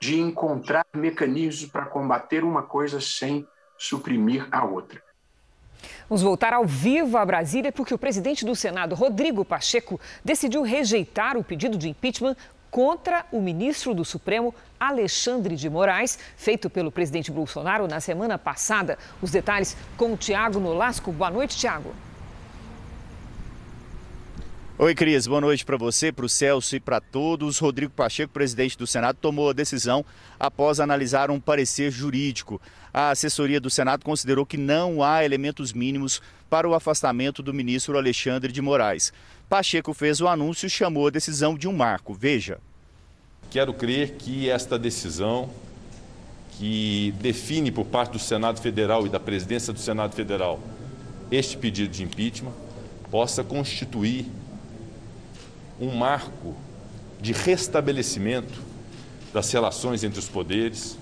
de 0.00 0.20
encontrar 0.20 0.86
mecanismos 0.94 1.68
para 1.68 1.86
combater 1.86 2.44
uma 2.44 2.62
coisa 2.62 3.00
sem 3.00 3.44
suprimir 3.76 4.46
a 4.52 4.64
outra. 4.64 5.02
Vamos 6.10 6.22
voltar 6.22 6.52
ao 6.52 6.66
vivo 6.66 7.16
a 7.16 7.24
Brasília 7.24 7.70
porque 7.70 7.94
o 7.94 7.98
presidente 7.98 8.44
do 8.44 8.56
Senado, 8.56 8.96
Rodrigo 8.96 9.44
Pacheco, 9.44 10.00
decidiu 10.24 10.62
rejeitar 10.62 11.36
o 11.36 11.44
pedido 11.44 11.78
de 11.78 11.88
impeachment 11.88 12.34
contra 12.68 13.24
o 13.30 13.40
ministro 13.40 13.94
do 13.94 14.04
Supremo, 14.04 14.52
Alexandre 14.78 15.54
de 15.54 15.70
Moraes, 15.70 16.18
feito 16.36 16.68
pelo 16.68 16.90
presidente 16.90 17.30
Bolsonaro 17.30 17.86
na 17.86 18.00
semana 18.00 18.36
passada. 18.36 18.98
Os 19.22 19.30
detalhes 19.30 19.76
com 19.96 20.12
o 20.12 20.16
Tiago 20.16 20.58
Nolasco. 20.58 21.12
Boa 21.12 21.30
noite, 21.30 21.56
Tiago. 21.56 21.94
Oi, 24.82 24.94
Cris. 24.94 25.26
Boa 25.26 25.42
noite 25.42 25.62
para 25.62 25.76
você, 25.76 26.10
para 26.10 26.24
o 26.24 26.28
Celso 26.28 26.74
e 26.74 26.80
para 26.80 27.02
todos. 27.02 27.58
Rodrigo 27.58 27.92
Pacheco, 27.92 28.32
presidente 28.32 28.78
do 28.78 28.86
Senado, 28.86 29.18
tomou 29.20 29.50
a 29.50 29.52
decisão 29.52 30.02
após 30.38 30.80
analisar 30.80 31.30
um 31.30 31.38
parecer 31.38 31.90
jurídico. 31.90 32.58
A 32.90 33.10
assessoria 33.10 33.60
do 33.60 33.68
Senado 33.68 34.02
considerou 34.02 34.46
que 34.46 34.56
não 34.56 35.02
há 35.02 35.22
elementos 35.22 35.74
mínimos 35.74 36.22
para 36.48 36.66
o 36.66 36.72
afastamento 36.72 37.42
do 37.42 37.52
ministro 37.52 37.98
Alexandre 37.98 38.50
de 38.50 38.62
Moraes. 38.62 39.12
Pacheco 39.50 39.92
fez 39.92 40.18
o 40.22 40.26
anúncio 40.26 40.66
e 40.66 40.70
chamou 40.70 41.08
a 41.08 41.10
decisão 41.10 41.58
de 41.58 41.68
um 41.68 41.76
marco. 41.76 42.14
Veja. 42.14 42.58
Quero 43.50 43.74
crer 43.74 44.12
que 44.12 44.48
esta 44.48 44.78
decisão, 44.78 45.50
que 46.52 47.12
define 47.20 47.70
por 47.70 47.84
parte 47.84 48.12
do 48.12 48.18
Senado 48.18 48.62
Federal 48.62 49.04
e 49.04 49.10
da 49.10 49.20
presidência 49.20 49.74
do 49.74 49.78
Senado 49.78 50.14
Federal 50.14 50.58
este 51.30 51.58
pedido 51.58 51.92
de 51.92 52.02
impeachment, 52.02 52.54
possa 53.10 53.44
constituir 53.44 54.39
um 55.80 55.94
marco 55.94 56.54
de 57.20 57.32
restabelecimento 57.32 58.60
das 59.32 59.50
relações 59.52 60.04
entre 60.04 60.18
os 60.18 60.28
poderes, 60.28 60.98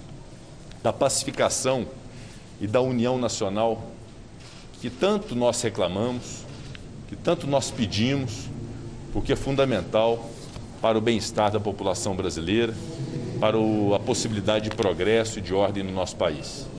da 0.83 0.93
pacificação 0.93 1.87
e 2.61 2.67
da 2.67 2.81
união 2.81 3.19
nacional 3.19 3.83
que 4.81 4.89
tanto 4.89 5.35
nós 5.35 5.61
reclamamos, 5.61 6.45
que 7.09 7.17
tanto 7.17 7.47
nós 7.47 7.71
pedimos, 7.71 8.49
porque 9.13 9.33
é 9.33 9.37
fundamental 9.37 10.31
para 10.81 10.97
o 10.97 11.01
bem-estar 11.01 11.51
da 11.51 11.59
população 11.59 12.15
brasileira, 12.15 12.73
para 13.41 13.57
a 13.97 13.99
possibilidade 13.99 14.69
de 14.69 14.77
progresso 14.77 15.39
e 15.39 15.43
de 15.43 15.53
ordem 15.53 15.83
no 15.83 15.93
nosso 15.93 16.15
país. 16.17 16.78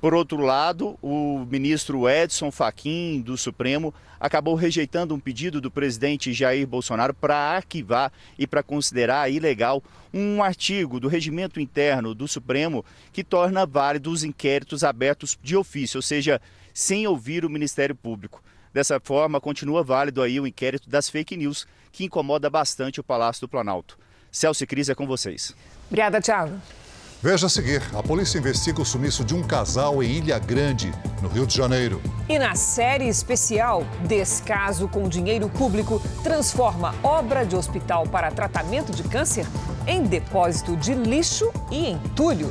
Por 0.00 0.14
outro 0.14 0.38
lado, 0.38 0.98
o 1.02 1.44
ministro 1.50 2.08
Edson 2.08 2.50
Fachin 2.50 3.20
do 3.20 3.36
Supremo 3.36 3.92
acabou 4.18 4.54
rejeitando 4.54 5.14
um 5.14 5.20
pedido 5.20 5.60
do 5.60 5.70
presidente 5.70 6.32
Jair 6.32 6.66
Bolsonaro 6.66 7.12
para 7.12 7.36
arquivar 7.36 8.10
e 8.38 8.46
para 8.46 8.62
considerar 8.62 9.30
ilegal 9.30 9.82
um 10.12 10.42
artigo 10.42 10.98
do 10.98 11.06
regimento 11.06 11.60
interno 11.60 12.14
do 12.14 12.26
Supremo 12.26 12.82
que 13.12 13.22
torna 13.22 13.66
válidos 13.66 14.12
os 14.14 14.24
inquéritos 14.24 14.82
abertos 14.82 15.38
de 15.42 15.54
ofício, 15.54 15.98
ou 15.98 16.02
seja, 16.02 16.40
sem 16.72 17.06
ouvir 17.06 17.44
o 17.44 17.50
Ministério 17.50 17.94
Público. 17.94 18.42
Dessa 18.72 18.98
forma, 19.00 19.38
continua 19.38 19.82
válido 19.82 20.22
aí 20.22 20.40
o 20.40 20.46
inquérito 20.46 20.88
das 20.88 21.10
fake 21.10 21.36
news, 21.36 21.66
que 21.92 22.04
incomoda 22.04 22.48
bastante 22.48 23.00
o 23.00 23.04
Palácio 23.04 23.42
do 23.42 23.48
Planalto. 23.48 23.98
Celso 24.32 24.64
e 24.64 24.66
Cris 24.66 24.88
é 24.88 24.94
com 24.94 25.06
vocês. 25.06 25.54
Obrigada, 25.88 26.20
Thiago. 26.22 26.58
Veja 27.22 27.46
a 27.46 27.50
seguir: 27.50 27.82
a 27.94 28.02
polícia 28.02 28.38
investiga 28.38 28.80
o 28.80 28.84
sumiço 28.84 29.22
de 29.22 29.34
um 29.34 29.42
casal 29.42 30.02
em 30.02 30.10
Ilha 30.10 30.38
Grande, 30.38 30.90
no 31.20 31.28
Rio 31.28 31.46
de 31.46 31.54
Janeiro. 31.54 32.00
E 32.26 32.38
na 32.38 32.54
série 32.54 33.08
especial, 33.08 33.84
Descaso 34.06 34.88
com 34.88 35.06
dinheiro 35.06 35.48
público 35.50 36.00
transforma 36.22 36.94
obra 37.02 37.44
de 37.44 37.54
hospital 37.54 38.06
para 38.06 38.30
tratamento 38.30 38.90
de 38.92 39.02
câncer 39.02 39.46
em 39.86 40.02
depósito 40.02 40.74
de 40.76 40.94
lixo 40.94 41.52
e 41.70 41.90
entulho. 41.90 42.50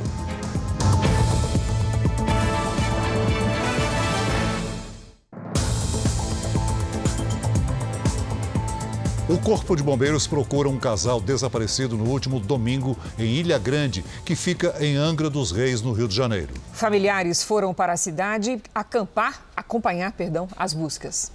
O 9.30 9.38
Corpo 9.38 9.76
de 9.76 9.82
Bombeiros 9.84 10.26
procura 10.26 10.68
um 10.68 10.76
casal 10.76 11.20
desaparecido 11.20 11.96
no 11.96 12.10
último 12.10 12.40
domingo 12.40 12.98
em 13.16 13.26
Ilha 13.26 13.60
Grande, 13.60 14.04
que 14.24 14.34
fica 14.34 14.74
em 14.80 14.96
Angra 14.96 15.30
dos 15.30 15.52
Reis, 15.52 15.80
no 15.80 15.92
Rio 15.92 16.08
de 16.08 16.16
Janeiro. 16.16 16.52
Familiares 16.72 17.44
foram 17.44 17.72
para 17.72 17.92
a 17.92 17.96
cidade 17.96 18.60
acampar, 18.74 19.46
acompanhar, 19.54 20.10
perdão, 20.10 20.48
as 20.56 20.74
buscas. 20.74 21.30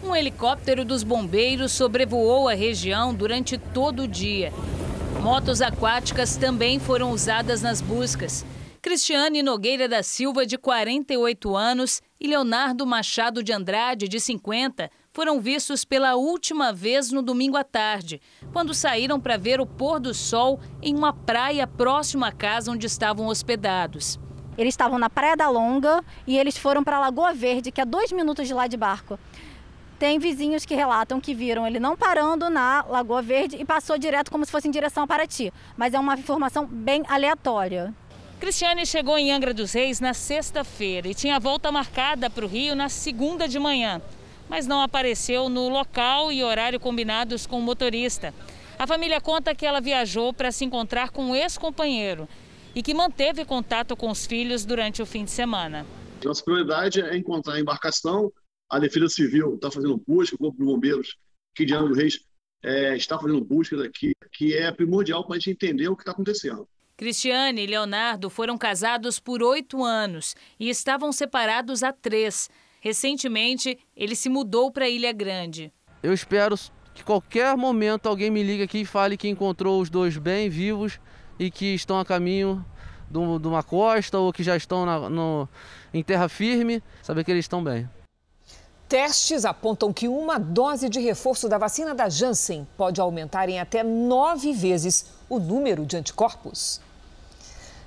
Um 0.00 0.14
helicóptero 0.14 0.84
dos 0.84 1.02
bombeiros 1.02 1.72
sobrevoou 1.72 2.48
a 2.48 2.54
região 2.54 3.12
durante 3.12 3.58
todo 3.58 4.04
o 4.04 4.08
dia. 4.08 4.52
Motos 5.20 5.60
aquáticas 5.60 6.36
também 6.36 6.78
foram 6.78 7.10
usadas 7.10 7.62
nas 7.62 7.80
buscas. 7.80 8.44
Cristiane 8.80 9.42
Nogueira 9.42 9.88
da 9.88 10.04
Silva, 10.04 10.46
de 10.46 10.56
48 10.56 11.56
anos, 11.56 12.00
e 12.20 12.28
Leonardo 12.28 12.86
Machado 12.86 13.42
de 13.42 13.52
Andrade, 13.52 14.06
de 14.06 14.20
50, 14.20 14.88
foram 15.20 15.38
vistos 15.38 15.84
pela 15.84 16.14
última 16.14 16.72
vez 16.72 17.12
no 17.12 17.20
domingo 17.20 17.54
à 17.54 17.62
tarde, 17.62 18.22
quando 18.54 18.72
saíram 18.72 19.20
para 19.20 19.36
ver 19.36 19.60
o 19.60 19.66
pôr 19.66 20.00
do 20.00 20.14
sol 20.14 20.58
em 20.80 20.96
uma 20.96 21.12
praia 21.12 21.66
próxima 21.66 22.28
à 22.28 22.32
casa 22.32 22.72
onde 22.72 22.86
estavam 22.86 23.26
hospedados. 23.26 24.18
Eles 24.56 24.72
estavam 24.72 24.98
na 24.98 25.10
Praia 25.10 25.36
da 25.36 25.50
Longa 25.50 26.02
e 26.26 26.38
eles 26.38 26.56
foram 26.56 26.82
para 26.82 26.96
a 26.96 27.00
Lagoa 27.00 27.34
Verde, 27.34 27.70
que 27.70 27.82
é 27.82 27.84
dois 27.84 28.10
minutos 28.12 28.48
de 28.48 28.54
lá 28.54 28.66
de 28.66 28.78
barco. 28.78 29.18
Tem 29.98 30.18
vizinhos 30.18 30.64
que 30.64 30.74
relatam 30.74 31.20
que 31.20 31.34
viram 31.34 31.66
ele 31.66 31.78
não 31.78 31.98
parando 31.98 32.48
na 32.48 32.82
Lagoa 32.88 33.20
Verde 33.20 33.56
e 33.56 33.64
passou 33.66 33.98
direto 33.98 34.30
como 34.30 34.46
se 34.46 34.50
fosse 34.50 34.68
em 34.68 34.70
direção 34.70 35.02
a 35.02 35.06
Paraty. 35.06 35.52
Mas 35.76 35.92
é 35.92 35.98
uma 35.98 36.14
informação 36.14 36.64
bem 36.64 37.02
aleatória. 37.06 37.92
Cristiane 38.40 38.86
chegou 38.86 39.18
em 39.18 39.30
Angra 39.30 39.52
dos 39.52 39.74
Reis 39.74 40.00
na 40.00 40.14
sexta-feira 40.14 41.08
e 41.08 41.14
tinha 41.14 41.38
volta 41.38 41.70
marcada 41.70 42.30
para 42.30 42.42
o 42.42 42.48
Rio 42.48 42.74
na 42.74 42.88
segunda 42.88 43.46
de 43.46 43.58
manhã, 43.58 44.00
mas 44.50 44.66
não 44.66 44.82
apareceu 44.82 45.48
no 45.48 45.68
local 45.68 46.32
e 46.32 46.42
horário 46.42 46.80
combinados 46.80 47.46
com 47.46 47.60
o 47.60 47.62
motorista. 47.62 48.34
A 48.76 48.84
família 48.84 49.20
conta 49.20 49.54
que 49.54 49.64
ela 49.64 49.80
viajou 49.80 50.32
para 50.32 50.50
se 50.50 50.64
encontrar 50.64 51.10
com 51.10 51.26
um 51.26 51.36
ex-companheiro 51.36 52.28
e 52.74 52.82
que 52.82 52.92
manteve 52.92 53.44
contato 53.44 53.96
com 53.96 54.10
os 54.10 54.26
filhos 54.26 54.64
durante 54.64 55.00
o 55.00 55.06
fim 55.06 55.24
de 55.24 55.30
semana. 55.30 55.86
Nossa 56.24 56.42
prioridade 56.42 57.00
é 57.00 57.16
encontrar 57.16 57.54
a 57.54 57.60
embarcação. 57.60 58.32
A 58.68 58.80
Defesa 58.80 59.08
Civil 59.08 59.54
está 59.54 59.70
fazendo 59.70 60.02
busca, 60.04 60.34
o 60.34 60.38
Corpo 60.38 60.58
de 60.58 60.64
Bombeiros 60.64 61.16
aqui 61.54 61.64
de 61.64 61.76
dos 61.76 61.96
Reis 61.96 62.20
é, 62.62 62.96
está 62.96 63.18
fazendo 63.18 63.40
busca 63.44 63.76
daqui, 63.76 64.12
que 64.32 64.54
é 64.54 64.70
primordial 64.72 65.24
para 65.24 65.36
a 65.36 65.38
gente 65.38 65.50
entender 65.50 65.88
o 65.88 65.96
que 65.96 66.02
está 66.02 66.10
acontecendo. 66.10 66.68
Cristiane 66.96 67.62
e 67.62 67.66
Leonardo 67.66 68.28
foram 68.28 68.58
casados 68.58 69.20
por 69.20 69.42
oito 69.42 69.84
anos 69.84 70.34
e 70.58 70.68
estavam 70.68 71.12
separados 71.12 71.84
há 71.84 71.92
três. 71.92 72.50
Recentemente, 72.80 73.78
ele 73.94 74.16
se 74.16 74.28
mudou 74.28 74.70
para 74.70 74.88
Ilha 74.88 75.12
Grande. 75.12 75.72
Eu 76.02 76.14
espero 76.14 76.56
que 76.94 77.04
qualquer 77.04 77.56
momento 77.56 78.08
alguém 78.08 78.30
me 78.30 78.42
ligue 78.42 78.62
aqui 78.62 78.80
e 78.80 78.84
fale 78.86 79.16
que 79.16 79.28
encontrou 79.28 79.80
os 79.80 79.90
dois 79.90 80.16
bem 80.16 80.48
vivos 80.48 80.98
e 81.38 81.50
que 81.50 81.74
estão 81.74 81.98
a 81.98 82.04
caminho 82.04 82.64
de 83.10 83.18
uma 83.18 83.62
costa 83.62 84.18
ou 84.18 84.32
que 84.32 84.42
já 84.42 84.56
estão 84.56 84.86
na, 84.86 85.10
no, 85.10 85.48
em 85.92 86.02
terra 86.02 86.28
firme, 86.28 86.82
saber 87.02 87.24
que 87.24 87.30
eles 87.30 87.44
estão 87.44 87.62
bem. 87.62 87.88
Testes 88.88 89.44
apontam 89.44 89.92
que 89.92 90.08
uma 90.08 90.38
dose 90.38 90.88
de 90.88 90.98
reforço 91.00 91.48
da 91.48 91.58
vacina 91.58 91.94
da 91.94 92.08
Janssen 92.08 92.66
pode 92.76 93.00
aumentar 93.00 93.48
em 93.48 93.60
até 93.60 93.84
nove 93.84 94.52
vezes 94.52 95.06
o 95.28 95.38
número 95.38 95.86
de 95.86 95.96
anticorpos. 95.96 96.80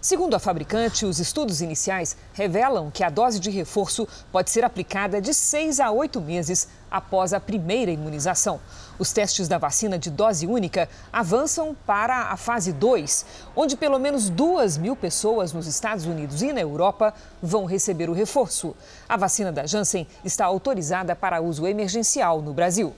Segundo 0.03 0.33
a 0.35 0.39
fabricante, 0.39 1.05
os 1.05 1.17
estudos 1.17 1.61
iniciais 1.61 2.17
revelam 2.33 2.91
que 2.91 3.05
a 3.05 3.09
dose 3.09 3.39
de 3.39 3.49
reforço 3.49 4.05
pode 4.33 4.51
ser 4.51 4.65
aplicada 4.65 5.21
de 5.21 5.33
seis 5.33 5.79
a 5.79 5.91
oito 5.91 6.19
meses 6.19 6.67
após 6.91 7.31
a 7.31 7.39
primeira 7.39 7.89
imunização. 7.89 8.59
Os 8.99 9.13
testes 9.13 9.47
da 9.47 9.57
vacina 9.57 9.97
de 9.97 10.11
dose 10.11 10.45
única 10.45 10.89
avançam 11.11 11.73
para 11.85 12.23
a 12.23 12.35
fase 12.35 12.73
2, 12.73 13.25
onde 13.55 13.77
pelo 13.77 13.97
menos 13.97 14.29
duas 14.29 14.77
mil 14.77 14.93
pessoas 14.93 15.53
nos 15.53 15.67
Estados 15.67 16.03
Unidos 16.05 16.41
e 16.41 16.51
na 16.51 16.59
Europa 16.59 17.13
vão 17.41 17.63
receber 17.63 18.09
o 18.09 18.13
reforço. 18.13 18.75
A 19.07 19.15
vacina 19.15 19.53
da 19.53 19.65
Janssen 19.65 20.05
está 20.25 20.43
autorizada 20.43 21.15
para 21.15 21.39
uso 21.39 21.65
emergencial 21.65 22.41
no 22.41 22.53
Brasil. 22.53 22.93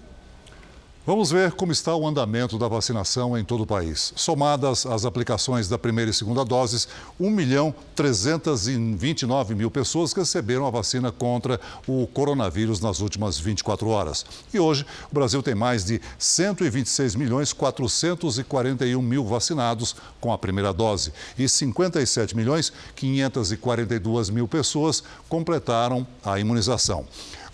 Vamos 1.07 1.29
ver 1.29 1.51
como 1.51 1.71
está 1.71 1.95
o 1.95 2.07
andamento 2.07 2.57
da 2.57 2.67
vacinação 2.67 3.37
em 3.37 3.45
todo 3.45 3.61
o 3.61 3.67
país. 3.67 4.11
Somadas 4.15 4.87
as 4.87 5.05
aplicações 5.05 5.69
da 5.69 5.77
primeira 5.77 6.09
e 6.09 6.13
segunda 6.15 6.43
doses, 6.43 6.87
1 7.19 7.29
milhão 7.29 7.75
329 7.95 9.53
mil 9.53 9.69
pessoas 9.69 10.13
receberam 10.13 10.65
a 10.65 10.71
vacina 10.71 11.11
contra 11.11 11.61
o 11.87 12.07
coronavírus 12.07 12.79
nas 12.79 13.01
últimas 13.01 13.37
24 13.37 13.87
horas. 13.87 14.25
E 14.51 14.59
hoje, 14.59 14.83
o 15.11 15.13
Brasil 15.13 15.43
tem 15.43 15.53
mais 15.53 15.85
de 15.85 16.01
126 16.17 17.13
milhões 17.13 17.53
441 17.53 18.99
mil 18.99 19.23
vacinados 19.23 19.95
com 20.19 20.33
a 20.33 20.39
primeira 20.39 20.73
dose 20.73 21.13
e 21.37 21.47
57 21.47 22.35
milhões 22.35 22.73
542 22.95 24.31
mil 24.31 24.47
pessoas 24.47 25.03
completaram 25.29 26.07
a 26.23 26.39
imunização. 26.39 27.05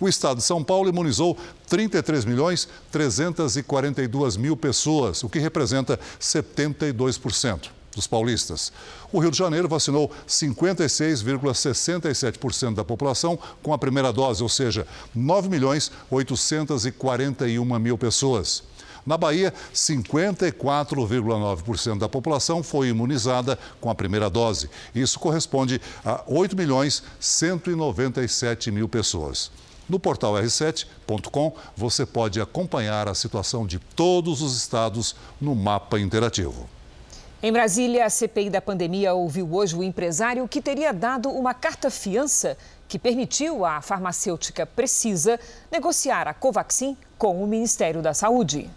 O 0.01 0.09
estado 0.09 0.37
de 0.37 0.43
São 0.43 0.63
Paulo 0.63 0.89
imunizou 0.89 1.37
33 1.69 2.25
milhões 2.25 2.67
342 2.91 4.35
mil 4.35 4.57
pessoas, 4.57 5.23
o 5.23 5.29
que 5.29 5.37
representa 5.37 5.99
72% 6.19 7.69
dos 7.95 8.07
paulistas. 8.07 8.73
O 9.11 9.19
Rio 9.19 9.29
de 9.29 9.37
Janeiro 9.37 9.69
vacinou 9.69 10.09
56,67% 10.27 12.73
da 12.73 12.83
população 12.83 13.37
com 13.61 13.73
a 13.73 13.77
primeira 13.77 14.11
dose, 14.11 14.41
ou 14.41 14.49
seja, 14.49 14.87
9 15.13 15.49
milhões 15.49 15.91
841 16.09 17.79
mil 17.79 17.95
pessoas. 17.95 18.63
Na 19.05 19.19
Bahia, 19.19 19.53
54,9% 19.73 21.99
da 21.99 22.09
população 22.09 22.63
foi 22.63 22.87
imunizada 22.87 23.59
com 23.79 23.91
a 23.91 23.95
primeira 23.95 24.31
dose. 24.31 24.67
Isso 24.95 25.19
corresponde 25.19 25.79
a 26.03 26.23
8 26.25 26.57
milhões 26.57 27.03
197 27.19 28.71
mil 28.71 28.89
pessoas. 28.89 29.51
No 29.91 29.99
portal 29.99 30.36
r7.com 30.36 31.54
você 31.75 32.06
pode 32.06 32.39
acompanhar 32.39 33.10
a 33.10 33.13
situação 33.13 33.67
de 33.67 33.77
todos 33.77 34.41
os 34.41 34.56
estados 34.56 35.13
no 35.41 35.54
mapa 35.54 35.99
interativo. 35.99 36.69
Em 37.43 37.51
Brasília, 37.51 38.06
a 38.06 38.10
CPI 38.10 38.49
da 38.49 38.62
pandemia 38.62 39.13
ouviu 39.13 39.54
hoje 39.54 39.75
o 39.75 39.84
empresário 39.84 40.47
que 40.47 40.62
teria 40.62 40.93
dado 40.93 41.27
uma 41.30 41.54
carta-fiança 41.54 42.58
que 42.88 42.97
permitiu 42.97 43.65
à 43.65 43.82
farmacêutica 43.82 44.65
Precisa 44.65 45.38
negociar 45.69 46.25
a 46.25 46.34
Covaxin 46.34 46.95
com 47.17 47.43
o 47.43 47.45
Ministério 47.45 48.01
da 48.01 48.13
Saúde. 48.13 48.69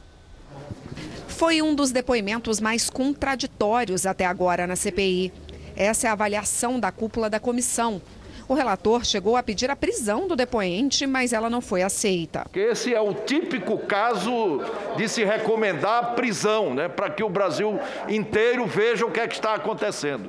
Foi 1.29 1.63
um 1.63 1.77
dos 1.77 1.93
depoimentos 1.93 2.59
mais 2.59 2.91
contraditórios 2.91 4.05
até 4.05 4.27
agora 4.27 4.67
na 4.67 4.75
CPI. 4.75 5.33
Essa 5.77 6.09
é 6.09 6.11
a 6.11 6.15
avaliação 6.15 6.81
da 6.81 6.91
cúpula 6.91 7.31
da 7.31 7.39
comissão. 7.39 8.03
O 8.47 8.53
relator 8.53 9.05
chegou 9.05 9.37
a 9.37 9.43
pedir 9.43 9.71
a 9.71 9.77
prisão 9.77 10.29
do 10.29 10.37
depoente, 10.37 11.07
mas 11.07 11.33
ela 11.33 11.49
não 11.49 11.63
foi 11.63 11.83
aceita. 11.83 12.47
Esse 12.55 12.93
é 12.93 13.01
o 13.01 13.15
típico 13.15 13.79
caso 13.79 14.61
de 14.97 15.09
se 15.09 15.25
recomendar 15.25 16.05
a 16.05 16.07
prisão, 16.09 16.75
né, 16.75 16.89
para 16.89 17.09
que 17.09 17.23
o 17.23 17.29
Brasil 17.29 17.79
inteiro 18.09 18.67
veja 18.67 19.07
o 19.07 19.11
que 19.11 19.21
é 19.21 19.27
que 19.27 19.35
está 19.35 19.55
acontecendo. 19.55 20.29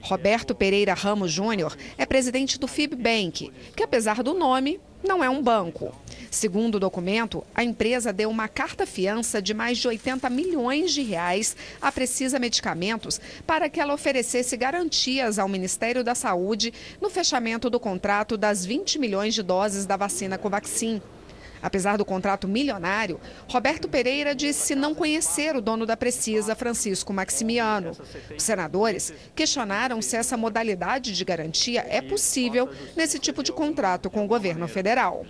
Roberto 0.00 0.54
Pereira 0.54 0.94
Ramos 0.94 1.30
Júnior 1.30 1.76
é 1.98 2.06
presidente 2.06 2.58
do 2.58 2.66
FIBBank, 2.66 3.52
que 3.76 3.82
apesar 3.82 4.22
do 4.22 4.32
nome, 4.32 4.80
não 5.06 5.22
é 5.22 5.28
um 5.28 5.42
banco. 5.42 5.94
Segundo 6.30 6.76
o 6.76 6.80
documento, 6.80 7.44
a 7.52 7.64
empresa 7.64 8.12
deu 8.12 8.30
uma 8.30 8.46
carta-fiança 8.46 9.42
de 9.42 9.52
mais 9.52 9.78
de 9.78 9.88
80 9.88 10.30
milhões 10.30 10.92
de 10.92 11.02
reais 11.02 11.56
à 11.82 11.90
Precisa 11.90 12.38
Medicamentos 12.38 13.20
para 13.44 13.68
que 13.68 13.80
ela 13.80 13.92
oferecesse 13.92 14.56
garantias 14.56 15.40
ao 15.40 15.48
Ministério 15.48 16.04
da 16.04 16.14
Saúde 16.14 16.72
no 17.00 17.10
fechamento 17.10 17.68
do 17.68 17.80
contrato 17.80 18.36
das 18.36 18.64
20 18.64 18.98
milhões 19.00 19.34
de 19.34 19.42
doses 19.42 19.86
da 19.86 19.96
vacina 19.96 20.38
Covaxin. 20.38 21.02
Apesar 21.62 21.96
do 21.96 22.04
contrato 22.04 22.48
milionário, 22.48 23.20
Roberto 23.48 23.88
Pereira 23.88 24.34
disse 24.34 24.74
não 24.74 24.94
conhecer 24.94 25.54
o 25.56 25.60
dono 25.60 25.84
da 25.84 25.96
Precisa, 25.96 26.54
Francisco 26.54 27.12
Maximiano. 27.12 27.92
Os 28.36 28.42
senadores 28.42 29.12
questionaram 29.34 30.00
se 30.00 30.16
essa 30.16 30.36
modalidade 30.36 31.12
de 31.12 31.24
garantia 31.24 31.84
é 31.88 32.00
possível 32.00 32.68
nesse 32.96 33.18
tipo 33.18 33.42
de 33.42 33.52
contrato 33.52 34.10
com 34.10 34.24
o 34.24 34.28
governo 34.28 34.66
federal. 34.66 35.24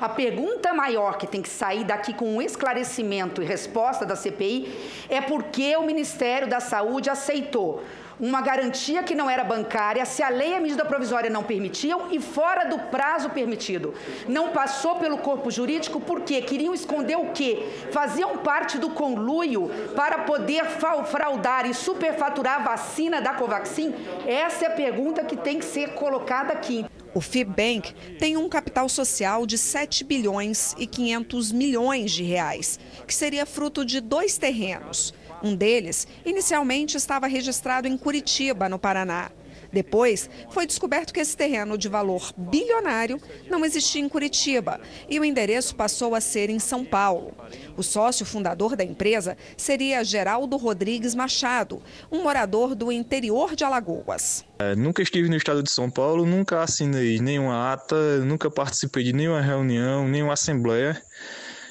A 0.00 0.08
pergunta 0.08 0.74
maior 0.74 1.16
que 1.16 1.26
tem 1.26 1.40
que 1.40 1.48
sair 1.48 1.84
daqui 1.84 2.12
com 2.12 2.36
um 2.36 2.42
esclarecimento 2.42 3.42
e 3.42 3.46
resposta 3.46 4.04
da 4.04 4.14
CPI 4.14 5.06
é 5.08 5.20
por 5.20 5.44
que 5.44 5.74
o 5.76 5.82
Ministério 5.82 6.48
da 6.48 6.60
Saúde 6.60 7.08
aceitou 7.08 7.82
uma 8.18 8.40
garantia 8.40 9.02
que 9.02 9.14
não 9.14 9.28
era 9.28 9.44
bancária, 9.44 10.04
se 10.04 10.22
a 10.22 10.28
lei 10.28 10.50
e 10.50 10.54
a 10.54 10.60
medida 10.60 10.84
provisória 10.84 11.28
não 11.28 11.42
permitiam 11.42 12.08
e 12.10 12.20
fora 12.20 12.64
do 12.64 12.78
prazo 12.78 13.30
permitido. 13.30 13.94
Não 14.28 14.50
passou 14.50 14.96
pelo 14.96 15.18
corpo 15.18 15.50
jurídico 15.50 16.00
porque 16.00 16.40
queriam 16.42 16.74
esconder 16.74 17.16
o 17.16 17.32
quê? 17.32 17.66
Faziam 17.90 18.38
parte 18.38 18.78
do 18.78 18.90
conluio 18.90 19.70
para 19.94 20.18
poder 20.18 20.64
fraudar 20.64 21.68
e 21.68 21.74
superfaturar 21.74 22.60
a 22.60 22.64
vacina 22.64 23.20
da 23.20 23.34
Covaxin? 23.34 23.94
Essa 24.26 24.64
é 24.64 24.68
a 24.68 24.72
pergunta 24.72 25.24
que 25.24 25.36
tem 25.36 25.58
que 25.58 25.64
ser 25.64 25.90
colocada 25.90 26.52
aqui. 26.52 26.84
O 27.14 27.20
Fibbank 27.22 27.94
tem 28.18 28.36
um 28.36 28.46
capital 28.46 28.90
social 28.90 29.46
de 29.46 29.56
7 29.56 30.04
bilhões 30.04 30.74
e 30.76 30.86
500 30.86 31.50
milhões 31.50 32.12
de 32.12 32.22
reais, 32.22 32.78
que 33.06 33.14
seria 33.14 33.46
fruto 33.46 33.86
de 33.86 34.02
dois 34.02 34.36
terrenos. 34.36 35.14
Um 35.42 35.54
deles, 35.54 36.06
inicialmente, 36.24 36.96
estava 36.96 37.26
registrado 37.26 37.86
em 37.86 37.96
Curitiba, 37.96 38.68
no 38.68 38.78
Paraná. 38.78 39.30
Depois, 39.72 40.30
foi 40.50 40.66
descoberto 40.66 41.12
que 41.12 41.20
esse 41.20 41.36
terreno 41.36 41.76
de 41.76 41.88
valor 41.88 42.32
bilionário 42.36 43.20
não 43.50 43.64
existia 43.64 44.00
em 44.00 44.08
Curitiba 44.08 44.80
e 45.08 45.18
o 45.18 45.24
endereço 45.24 45.74
passou 45.74 46.14
a 46.14 46.20
ser 46.20 46.50
em 46.50 46.58
São 46.58 46.84
Paulo. 46.84 47.34
O 47.76 47.82
sócio 47.82 48.24
fundador 48.24 48.76
da 48.76 48.84
empresa 48.84 49.36
seria 49.56 50.04
Geraldo 50.04 50.56
Rodrigues 50.56 51.14
Machado, 51.14 51.82
um 52.10 52.22
morador 52.22 52.74
do 52.74 52.90
interior 52.90 53.54
de 53.54 53.64
Alagoas. 53.64 54.44
É, 54.58 54.74
nunca 54.74 55.02
estive 55.02 55.28
no 55.28 55.36
estado 55.36 55.62
de 55.62 55.70
São 55.70 55.90
Paulo, 55.90 56.24
nunca 56.24 56.62
assinei 56.62 57.18
nenhuma 57.18 57.72
ata, 57.72 58.18
nunca 58.20 58.50
participei 58.50 59.04
de 59.04 59.12
nenhuma 59.12 59.40
reunião, 59.40 60.08
nenhuma 60.08 60.32
assembleia. 60.32 61.00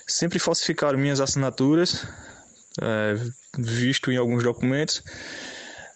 Sempre 0.07 0.37
falsificaram 0.37 0.99
minhas 0.99 1.19
assinaturas, 1.19 2.05
é, 2.81 3.15
visto 3.57 4.11
em 4.11 4.17
alguns 4.17 4.43
documentos 4.43 5.03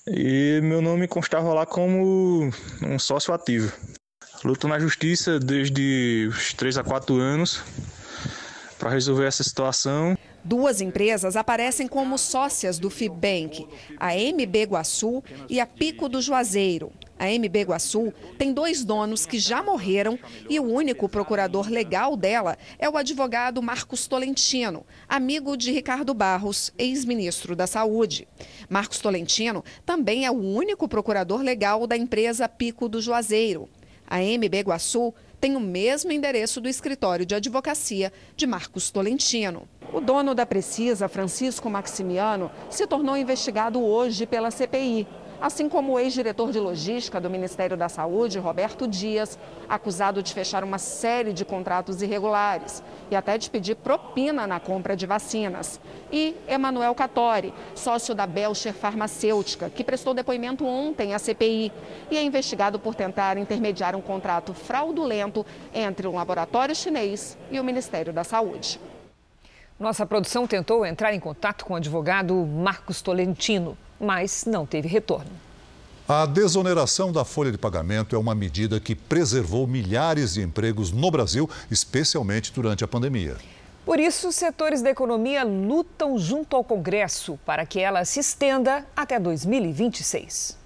e 0.07 0.59
meu 0.63 0.81
nome 0.81 1.07
constava 1.07 1.53
lá 1.53 1.65
como 1.65 2.49
um 2.81 2.97
sócio 2.97 3.33
ativo. 3.33 3.71
Luto 4.43 4.67
na 4.67 4.79
justiça 4.79 5.39
desde 5.39 6.27
os 6.29 6.53
3 6.53 6.77
a 6.77 6.83
4 6.83 7.15
anos 7.19 7.61
para 8.79 8.89
resolver 8.89 9.25
essa 9.25 9.43
situação. 9.43 10.17
Duas 10.43 10.82
empresas 10.82 11.36
aparecem 11.36 11.88
como 11.88 12.17
sócias 12.17 12.80
do 12.80 12.89
Fibbank, 12.89 13.67
a 13.97 14.15
MB 14.15 14.63
Guaçu 14.69 15.23
e 15.49 15.60
a 15.60 15.65
Pico 15.65 16.08
do 16.08 16.21
Juazeiro. 16.21 16.91
A 17.19 17.28
MB 17.28 17.63
Guaçu 17.63 18.13
tem 18.38 18.54
dois 18.54 18.86
donos 18.86 19.25
que 19.25 19.38
já 19.38 19.62
morreram 19.62 20.17
e 20.49 20.58
o 20.58 20.63
único 20.63 21.10
procurador 21.10 21.69
legal 21.69 22.15
dela 22.15 22.58
é 22.78 22.89
o 22.89 22.95
advogado 22.95 23.62
Marcos 23.62 24.08
Tolentino, 24.08 24.86
amigo 25.08 25.58
de 25.58 25.69
Ricardo 25.69 26.13
Barros, 26.13 26.71
ex-ministro 26.78 27.58
da 27.58 27.67
Saúde. 27.67 28.25
Marcos 28.69 28.99
Tolentino 28.99 29.65
também 29.86 30.25
é 30.25 30.32
o 30.32 30.39
único 30.39 30.88
procurador 30.88 31.41
legal 31.41 31.86
da 31.86 31.97
empresa 31.97 32.47
Pico 32.47 32.88
do 32.88 33.02
Juazeiro. 33.02 33.67
A 34.08 34.21
MB 34.21 34.62
Guaçu 34.63 35.13
tem 35.39 35.56
o 35.56 35.60
mesmo 35.60 36.12
endereço 36.12 36.60
do 36.60 36.67
escritório 36.67 37.25
de 37.25 37.36
advocacia 37.36 38.12
de 38.36 38.45
Marcos 38.45 38.91
Tolentino. 38.91 39.67
O 39.93 39.99
dono 39.99 40.36
da 40.36 40.45
Precisa, 40.45 41.08
Francisco 41.08 41.69
Maximiano, 41.69 42.52
se 42.69 42.86
tornou 42.86 43.17
investigado 43.17 43.82
hoje 43.82 44.25
pela 44.25 44.52
CPI 44.52 45.08
assim 45.41 45.69
como 45.69 45.93
o 45.93 45.99
ex-diretor 45.99 46.52
de 46.52 46.60
logística 46.60 47.19
do 47.19 47.30
Ministério 47.30 47.78
da 47.78 47.88
Saúde, 47.88 48.39
Roberto 48.39 48.88
Dias, 48.88 49.38
acusado 49.67 50.21
de 50.21 50.34
fechar 50.34 50.63
uma 50.63 50.78
série 50.78 51.34
de 51.34 51.45
contratos 51.45 52.02
irregulares 52.02 52.84
e 53.10 53.15
até 53.15 53.38
de 53.38 53.49
pedir 53.49 53.75
propina 53.75 54.45
na 54.45 54.60
compra 54.60 54.95
de 54.95 55.06
vacinas. 55.06 55.80
E 56.12 56.36
Emanuel 56.47 56.93
Catori, 56.93 57.54
sócio 57.75 58.13
da 58.13 58.28
Belcher 58.28 58.73
Farmacêutica, 58.73 59.69
que 59.69 59.84
prestou 59.84 60.13
depoimento 60.13 60.65
ontem 60.65 61.13
à 61.13 61.19
CPI 61.19 61.71
e 62.12 62.17
é 62.17 62.23
investigado 62.23 62.80
por 62.80 62.95
tentar 62.95 63.38
intermediar 63.38 63.95
um 63.95 64.02
contrato 64.02 64.54
fraudulento 64.54 65.45
entre 65.73 66.08
um 66.08 66.15
laboratório 66.15 66.75
chinês 66.75 67.38
e 67.49 67.60
o 67.60 67.63
Ministério 67.63 68.12
da 68.12 68.23
Saúde. 68.23 68.80
Nossa 69.80 70.06
produção 70.06 70.45
tentou 70.45 70.86
entrar 70.86 71.13
em 71.13 71.19
contato 71.21 71.63
com 71.63 71.73
o 71.73 71.78
advogado 71.78 72.36
Marcos 72.36 73.02
Tolentino 73.02 73.78
mas 73.99 74.45
não 74.45 74.65
teve 74.65 74.88
retorno. 74.88 75.31
A 76.07 76.25
desoneração 76.25 77.12
da 77.12 77.23
folha 77.23 77.51
de 77.51 77.57
pagamento 77.57 78.15
é 78.15 78.19
uma 78.19 78.33
medida 78.33 78.79
que 78.79 78.95
preservou 78.95 79.67
milhares 79.67 80.33
de 80.33 80.41
empregos 80.41 80.91
no 80.91 81.12
Brasil, 81.12 81.49
especialmente 81.69 82.51
durante 82.51 82.83
a 82.83 82.88
pandemia. 82.88 83.38
Por 83.85 83.99
isso, 83.99 84.31
setores 84.31 84.81
da 84.81 84.89
economia 84.89 85.43
lutam 85.43 86.17
junto 86.17 86.55
ao 86.55 86.63
Congresso 86.63 87.39
para 87.45 87.65
que 87.65 87.79
ela 87.79 88.05
se 88.05 88.19
estenda 88.19 88.85
até 88.95 89.19
2026. 89.19 90.59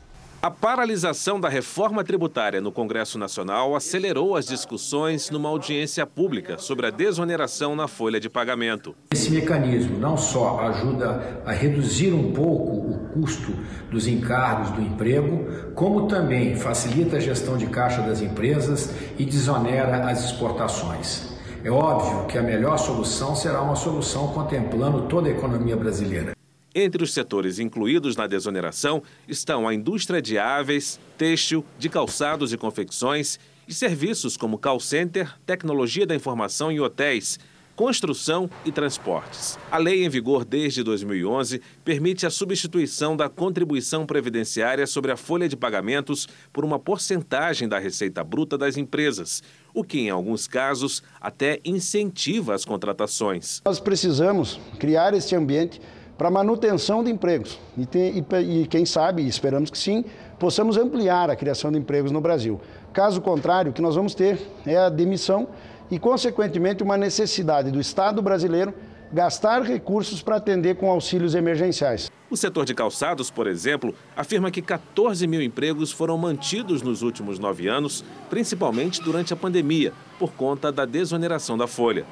A 0.44 0.52
paralisação 0.52 1.40
da 1.40 1.48
reforma 1.48 2.04
tributária 2.04 2.60
no 2.60 2.70
Congresso 2.70 3.18
Nacional 3.18 3.78
acelerou 3.78 4.36
as 4.36 4.46
discussões 4.46 5.30
numa 5.30 5.48
audiência 5.48 6.06
pública 6.06 6.58
sobre 6.58 6.86
a 6.86 6.90
desoneração 6.90 7.78
na 7.78 7.88
folha 7.88 8.20
de 8.20 8.30
pagamento. 8.30 8.94
Esse 9.14 9.32
mecanismo 9.32 9.98
não 9.98 10.18
só 10.18 10.60
ajuda 10.60 11.42
a 11.46 11.54
reduzir 11.54 12.12
um 12.12 12.34
pouco 12.34 12.72
o 12.74 13.08
custo 13.14 13.54
dos 13.90 14.06
encargos 14.06 14.72
do 14.72 14.82
emprego, 14.82 15.72
como 15.76 16.10
também 16.10 16.58
facilita 16.58 17.16
a 17.16 17.22
gestão 17.22 17.56
de 17.56 17.68
caixa 17.68 18.02
das 18.02 18.20
empresas 18.20 18.94
e 19.18 19.24
desonera 19.24 20.10
as 20.10 20.26
exportações. 20.26 21.38
É 21.64 21.72
óbvio 21.72 22.26
que 22.26 22.38
a 22.38 22.44
melhor 22.44 22.76
solução 22.76 23.34
será 23.34 23.62
uma 23.62 23.78
solução 23.78 24.28
contemplando 24.34 25.04
toda 25.04 25.30
a 25.30 25.32
economia 25.32 25.78
brasileira. 25.78 26.33
Entre 26.76 27.04
os 27.04 27.14
setores 27.14 27.60
incluídos 27.60 28.16
na 28.16 28.26
desoneração 28.26 29.04
estão 29.28 29.68
a 29.68 29.76
indústria 29.76 30.20
de 30.20 30.40
aves, 30.40 31.00
têxtil, 31.18 31.64
de 31.78 31.88
calçados 31.88 32.52
e 32.52 32.58
confecções 32.58 33.40
e 33.68 33.74
serviços 33.74 34.36
como 34.36 34.58
call 34.58 34.80
center, 34.80 35.38
tecnologia 35.46 36.06
da 36.06 36.16
informação 36.16 36.72
e 36.72 36.80
hotéis, 36.80 37.40
construção 37.76 38.50
e 38.66 38.72
transportes. 38.72 39.58
A 39.72 39.78
lei 39.78 40.04
em 40.04 40.10
vigor 40.10 40.44
desde 40.44 40.84
2011 40.84 41.62
permite 41.86 42.26
a 42.26 42.32
substituição 42.32 43.16
da 43.16 43.30
contribuição 43.30 44.06
previdenciária 44.06 44.88
sobre 44.88 45.12
a 45.12 45.18
folha 45.18 45.48
de 45.48 45.56
pagamentos 45.56 46.28
por 46.52 46.66
uma 46.66 46.80
porcentagem 46.80 47.68
da 47.68 47.78
receita 47.78 48.24
bruta 48.24 48.58
das 48.58 48.78
empresas, 48.78 49.44
o 49.74 49.84
que, 49.84 50.00
em 50.00 50.10
alguns 50.10 50.48
casos, 50.48 51.04
até 51.22 51.60
incentiva 51.64 52.54
as 52.54 52.66
contratações. 52.66 53.62
Nós 53.64 53.80
precisamos 53.80 54.60
criar 54.80 55.14
este 55.14 55.36
ambiente 55.36 55.80
para 56.18 56.30
manutenção 56.30 57.04
de 57.04 57.12
empregos. 57.12 57.60
E, 57.78 57.86
tem, 57.86 58.18
e, 58.18 58.62
e, 58.62 58.68
quem 58.68 58.86
sabe, 58.86 59.26
esperamos 59.28 59.70
que 59.70 59.78
sim, 59.78 60.06
possamos 60.40 60.78
ampliar 60.78 61.30
a 61.30 61.36
criação 61.36 61.72
de 61.72 61.78
empregos 61.78 62.12
no 62.12 62.22
Brasil. 62.22 62.60
Caso 62.92 63.22
contrário, 63.22 63.72
o 63.72 63.74
que 63.74 63.82
nós 63.82 63.96
vamos 63.96 64.14
ter 64.14 64.40
é 64.66 64.78
a 64.78 64.90
demissão 64.90 65.48
e, 65.90 65.98
consequentemente, 65.98 66.84
uma 66.84 66.98
necessidade 66.98 67.72
do 67.72 67.80
Estado 67.80 68.22
brasileiro 68.22 68.74
gastar 69.12 69.62
recursos 69.62 70.24
para 70.24 70.38
atender 70.38 70.76
com 70.76 70.90
auxílios 70.90 71.36
emergenciais. 71.36 72.12
O 72.32 72.36
setor 72.36 72.66
de 72.66 72.74
calçados, 72.74 73.30
por 73.30 73.46
exemplo, 73.46 73.94
afirma 74.18 74.50
que 74.50 74.60
14 74.60 75.28
mil 75.28 75.40
empregos 75.40 75.92
foram 75.92 76.18
mantidos 76.18 76.82
nos 76.82 77.04
últimos 77.04 77.38
nove 77.38 77.68
anos, 77.68 78.04
principalmente 78.28 79.04
durante 79.04 79.32
a 79.32 79.36
pandemia, 79.36 79.94
por 80.18 80.32
conta 80.32 80.72
da 80.72 80.84
desoneração 80.84 81.56
da 81.56 81.68
folha 81.68 82.06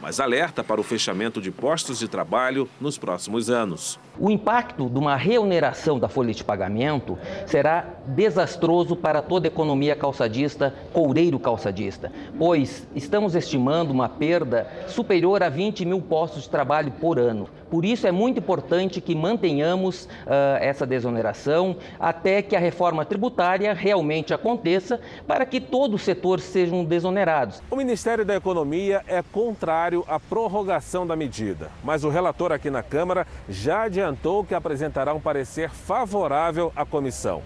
mas 0.00 0.20
alerta 0.20 0.62
para 0.62 0.80
o 0.80 0.84
fechamento 0.84 1.40
de 1.40 1.50
postos 1.50 1.98
de 1.98 2.08
trabalho 2.08 2.68
nos 2.80 2.98
próximos 2.98 3.50
anos. 3.50 3.98
O 4.20 4.30
impacto 4.30 4.88
de 4.88 4.98
uma 4.98 5.14
reoneração 5.14 5.96
da 5.96 6.08
folha 6.08 6.34
de 6.34 6.42
pagamento 6.42 7.16
será 7.46 7.86
desastroso 8.04 8.96
para 8.96 9.22
toda 9.22 9.46
a 9.46 9.50
economia 9.50 9.94
calçadista, 9.94 10.74
coureiro 10.92 11.38
calçadista, 11.38 12.10
pois 12.36 12.88
estamos 12.96 13.36
estimando 13.36 13.92
uma 13.92 14.08
perda 14.08 14.66
superior 14.88 15.40
a 15.40 15.48
20 15.48 15.84
mil 15.84 16.00
postos 16.00 16.42
de 16.42 16.50
trabalho 16.50 16.90
por 17.00 17.16
ano. 17.16 17.48
Por 17.70 17.84
isso 17.84 18.06
é 18.06 18.10
muito 18.10 18.38
importante 18.38 19.00
que 19.00 19.14
mantenhamos 19.14 20.06
uh, 20.06 20.56
essa 20.58 20.86
desoneração 20.86 21.76
até 22.00 22.40
que 22.40 22.56
a 22.56 22.58
reforma 22.58 23.04
tributária 23.04 23.74
realmente 23.74 24.32
aconteça 24.32 24.98
para 25.26 25.44
que 25.44 25.60
todos 25.60 25.96
os 25.96 26.02
setores 26.02 26.44
sejam 26.44 26.82
desonerados. 26.82 27.62
O 27.70 27.76
Ministério 27.76 28.24
da 28.24 28.34
Economia 28.34 29.02
é 29.06 29.22
contrário 29.22 30.02
à 30.08 30.18
prorrogação 30.18 31.06
da 31.06 31.14
medida, 31.14 31.70
mas 31.84 32.04
o 32.04 32.08
relator 32.08 32.52
aqui 32.52 32.70
na 32.70 32.82
Câmara 32.82 33.26
já 33.48 33.82
adiantou 33.82 34.07
que 34.46 34.54
apresentará 34.54 35.12
um 35.14 35.20
parecer 35.20 35.70
favorável 35.70 36.72
à 36.76 36.84
comissão. 36.84 37.42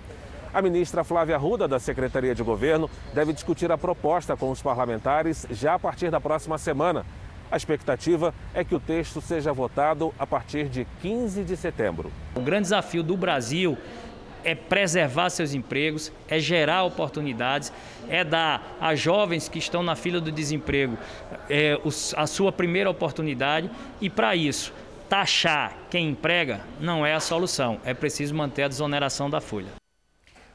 A 0.54 0.60
ministra 0.60 1.02
Flávia 1.02 1.36
Arruda, 1.36 1.66
da 1.66 1.78
Secretaria 1.78 2.34
de 2.34 2.42
Governo, 2.42 2.90
deve 3.14 3.32
discutir 3.32 3.72
a 3.72 3.78
proposta 3.78 4.36
com 4.36 4.50
os 4.50 4.60
parlamentares 4.60 5.46
já 5.50 5.74
a 5.74 5.78
partir 5.78 6.10
da 6.10 6.20
próxima 6.20 6.58
semana. 6.58 7.06
A 7.50 7.56
expectativa 7.56 8.34
é 8.54 8.62
que 8.62 8.74
o 8.74 8.80
texto 8.80 9.20
seja 9.20 9.52
votado 9.52 10.12
a 10.18 10.26
partir 10.26 10.68
de 10.68 10.86
15 11.00 11.42
de 11.44 11.56
setembro. 11.56 12.12
O 12.34 12.40
grande 12.40 12.62
desafio 12.62 13.02
do 13.02 13.16
Brasil 13.16 13.78
é 14.44 14.54
preservar 14.54 15.30
seus 15.30 15.54
empregos, 15.54 16.12
é 16.28 16.38
gerar 16.38 16.84
oportunidades, 16.84 17.72
é 18.08 18.24
dar 18.24 18.76
a 18.80 18.94
jovens 18.94 19.48
que 19.48 19.58
estão 19.58 19.82
na 19.82 19.94
fila 19.94 20.20
do 20.20 20.32
desemprego 20.32 20.98
é, 21.48 21.78
a 22.16 22.26
sua 22.26 22.52
primeira 22.52 22.90
oportunidade 22.90 23.70
e, 24.00 24.10
para 24.10 24.34
isso, 24.34 24.72
taxar 25.12 25.76
quem 25.90 26.08
emprega 26.08 26.62
não 26.80 27.04
é 27.04 27.12
a 27.12 27.20
solução, 27.20 27.78
é 27.84 27.92
preciso 27.92 28.34
manter 28.34 28.62
a 28.62 28.68
desoneração 28.68 29.28
da 29.28 29.42
folha. 29.42 29.68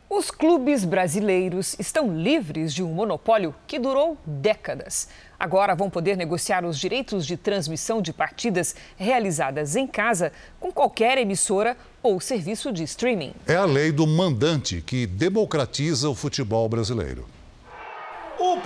Os 0.10 0.32
clubes 0.32 0.84
brasileiros 0.84 1.76
estão 1.78 2.12
livres 2.18 2.74
de 2.74 2.82
um 2.82 2.92
monopólio 2.92 3.54
que 3.68 3.78
durou 3.78 4.18
décadas. 4.26 5.10
Agora 5.40 5.76
vão 5.76 5.92
poder 5.92 6.18
negociar 6.18 6.66
os 6.66 6.80
direitos 6.80 7.24
de 7.28 7.38
transmissão 7.38 8.02
de 8.02 8.12
partidas 8.12 8.76
realizadas 8.98 9.76
em 9.76 9.86
casa 9.86 10.32
com 10.60 10.72
qualquer 10.72 11.20
emissora 11.20 11.78
ou 12.02 12.20
serviço 12.20 12.72
de 12.72 12.82
streaming. 12.82 13.36
É 13.46 13.56
a 13.56 13.66
lei 13.66 13.92
do 13.92 14.08
mandante 14.08 14.82
que 14.82 15.06
democratiza 15.06 16.10
o 16.10 16.16
futebol 16.16 16.68
brasileiro. 16.68 17.28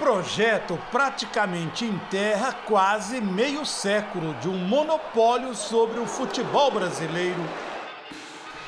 Projeto 0.01 0.79
praticamente 0.91 1.85
enterra 1.85 2.53
quase 2.65 3.21
meio 3.21 3.65
século 3.65 4.33
de 4.41 4.49
um 4.49 4.57
monopólio 4.57 5.53
sobre 5.53 5.99
o 5.99 6.07
futebol 6.07 6.71
brasileiro. 6.71 7.41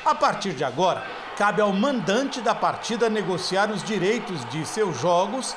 A 0.04 0.14
partir 0.14 0.52
de 0.52 0.62
agora, 0.62 1.02
cabe 1.36 1.60
ao 1.60 1.72
mandante 1.72 2.40
da 2.40 2.54
partida 2.54 3.10
negociar 3.10 3.70
os 3.70 3.82
direitos 3.82 4.48
de 4.48 4.64
seus 4.64 5.00
jogos 5.00 5.56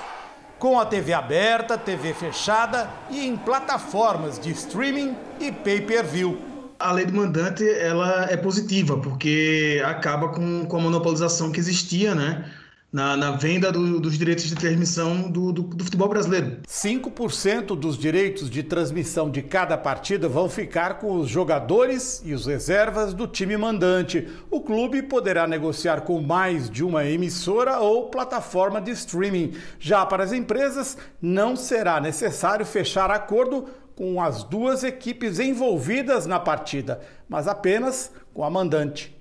com 0.57 0.79
a 0.79 0.85
TV 0.85 1.13
aberta, 1.13 1.77
TV 1.77 2.13
fechada 2.13 2.89
e 3.09 3.25
em 3.25 3.37
plataformas 3.37 4.39
de 4.39 4.49
streaming 4.51 5.15
e 5.39 5.51
pay-per-view. 5.51 6.41
A 6.79 6.91
lei 6.91 7.05
do 7.05 7.13
mandante 7.13 7.63
ela 7.69 8.25
é 8.29 8.35
positiva 8.35 8.97
porque 8.97 9.81
acaba 9.85 10.29
com, 10.29 10.65
com 10.65 10.77
a 10.77 10.81
monopolização 10.81 11.51
que 11.51 11.59
existia, 11.59 12.15
né? 12.15 12.51
Na, 12.91 13.17
na 13.17 13.31
venda 13.31 13.71
do, 13.71 13.99
dos 13.99 14.17
direitos 14.17 14.45
de 14.45 14.55
transmissão 14.55 15.29
do, 15.29 15.51
do, 15.51 15.61
do 15.61 15.83
futebol 15.83 16.07
brasileiro. 16.07 16.59
5% 16.67 17.75
dos 17.75 17.97
direitos 17.97 18.49
de 18.49 18.63
transmissão 18.63 19.29
de 19.29 19.41
cada 19.41 19.77
partida 19.77 20.29
vão 20.29 20.49
ficar 20.49 20.99
com 20.99 21.17
os 21.17 21.29
jogadores 21.29 22.21
e 22.23 22.33
os 22.33 22.45
reservas 22.45 23.13
do 23.13 23.27
time 23.27 23.57
mandante. 23.57 24.27
O 24.49 24.61
clube 24.61 25.03
poderá 25.03 25.45
negociar 25.45 26.01
com 26.01 26.21
mais 26.21 26.69
de 26.69 26.83
uma 26.83 27.05
emissora 27.05 27.79
ou 27.79 28.09
plataforma 28.09 28.79
de 28.79 28.91
streaming. 28.91 29.53
Já 29.79 30.05
para 30.05 30.23
as 30.23 30.31
empresas, 30.31 30.97
não 31.21 31.55
será 31.55 31.99
necessário 31.99 32.65
fechar 32.65 33.11
acordo 33.11 33.67
com 33.95 34.21
as 34.21 34.43
duas 34.43 34.83
equipes 34.83 35.39
envolvidas 35.39 36.27
na 36.27 36.39
partida, 36.39 37.01
mas 37.27 37.47
apenas 37.47 38.11
com 38.31 38.43
a 38.43 38.49
mandante. 38.49 39.16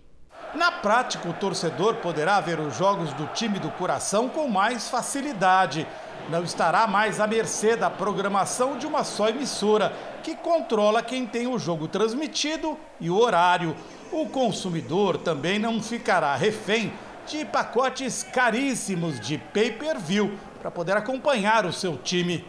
Na 0.56 0.72
prática, 0.72 1.28
o 1.28 1.34
torcedor 1.34 1.96
poderá 1.96 2.40
ver 2.40 2.58
os 2.58 2.74
jogos 2.74 3.12
do 3.12 3.26
time 3.26 3.58
do 3.58 3.70
coração 3.72 4.26
com 4.26 4.48
mais 4.48 4.88
facilidade. 4.88 5.86
Não 6.30 6.42
estará 6.42 6.86
mais 6.86 7.20
à 7.20 7.26
mercê 7.26 7.76
da 7.76 7.90
programação 7.90 8.78
de 8.78 8.86
uma 8.86 9.04
só 9.04 9.28
emissora, 9.28 9.92
que 10.22 10.34
controla 10.34 11.02
quem 11.02 11.26
tem 11.26 11.46
o 11.46 11.58
jogo 11.58 11.86
transmitido 11.86 12.78
e 12.98 13.10
o 13.10 13.18
horário. 13.18 13.76
O 14.10 14.30
consumidor 14.30 15.18
também 15.18 15.58
não 15.58 15.82
ficará 15.82 16.34
refém 16.34 16.90
de 17.26 17.44
pacotes 17.44 18.22
caríssimos 18.22 19.20
de 19.20 19.36
pay-per-view 19.36 20.38
para 20.58 20.70
poder 20.70 20.96
acompanhar 20.96 21.66
o 21.66 21.72
seu 21.72 21.98
time. 21.98 22.42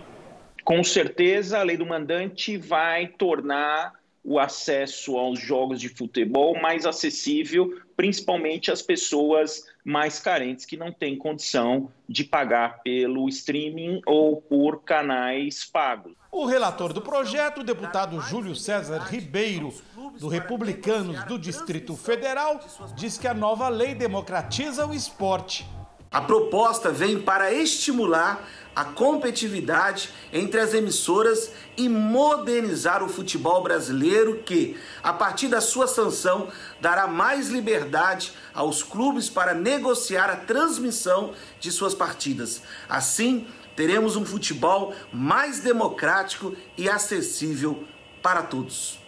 Com 0.63 0.81
certeza, 0.81 1.59
a 1.59 1.63
lei 1.63 1.75
do 1.75 1.85
mandante 1.85 2.57
vai 2.57 3.07
tornar 3.07 3.93
o 4.29 4.37
acesso 4.37 5.17
aos 5.17 5.39
jogos 5.39 5.79
de 5.79 5.87
futebol 5.87 6.59
mais 6.61 6.85
acessível, 6.85 7.79
principalmente 7.95 8.69
às 8.69 8.81
pessoas 8.81 9.63
mais 9.85 10.19
carentes 10.19 10.65
que 10.65 10.75
não 10.75 10.91
têm 10.91 11.17
condição 11.17 11.89
de 12.09 12.25
pagar 12.25 12.81
pelo 12.83 13.29
streaming 13.29 14.01
ou 14.05 14.41
por 14.41 14.83
canais 14.83 15.63
pagos. 15.63 16.11
O 16.29 16.45
relator 16.45 16.91
do 16.91 17.01
projeto, 17.01 17.61
o 17.61 17.63
deputado 17.63 18.19
Júlio 18.19 18.53
César 18.53 18.97
Ribeiro, 18.97 19.73
do 20.19 20.27
Republicanos 20.27 21.23
do 21.23 21.39
Distrito 21.39 21.95
Federal, 21.95 22.59
diz 22.97 23.17
que 23.17 23.29
a 23.29 23.33
nova 23.33 23.69
lei 23.69 23.95
democratiza 23.95 24.85
o 24.85 24.93
esporte. 24.93 25.65
A 26.09 26.21
proposta 26.21 26.89
vem 26.89 27.19
para 27.19 27.51
estimular 27.51 28.41
a 28.73 28.85
competitividade 28.85 30.09
entre 30.31 30.59
as 30.59 30.73
emissoras 30.73 31.51
e 31.75 31.89
modernizar 31.89 33.03
o 33.03 33.09
futebol 33.09 33.61
brasileiro, 33.61 34.43
que, 34.43 34.77
a 35.03 35.11
partir 35.11 35.47
da 35.47 35.59
sua 35.59 35.87
sanção, 35.87 36.47
dará 36.79 37.07
mais 37.07 37.49
liberdade 37.49 38.31
aos 38.53 38.83
clubes 38.83 39.29
para 39.29 39.53
negociar 39.53 40.29
a 40.29 40.35
transmissão 40.35 41.33
de 41.59 41.71
suas 41.71 41.93
partidas. 41.93 42.61
Assim, 42.87 43.47
teremos 43.75 44.15
um 44.15 44.25
futebol 44.25 44.93
mais 45.11 45.59
democrático 45.59 46.55
e 46.77 46.87
acessível 46.87 47.83
para 48.21 48.43
todos. 48.43 48.99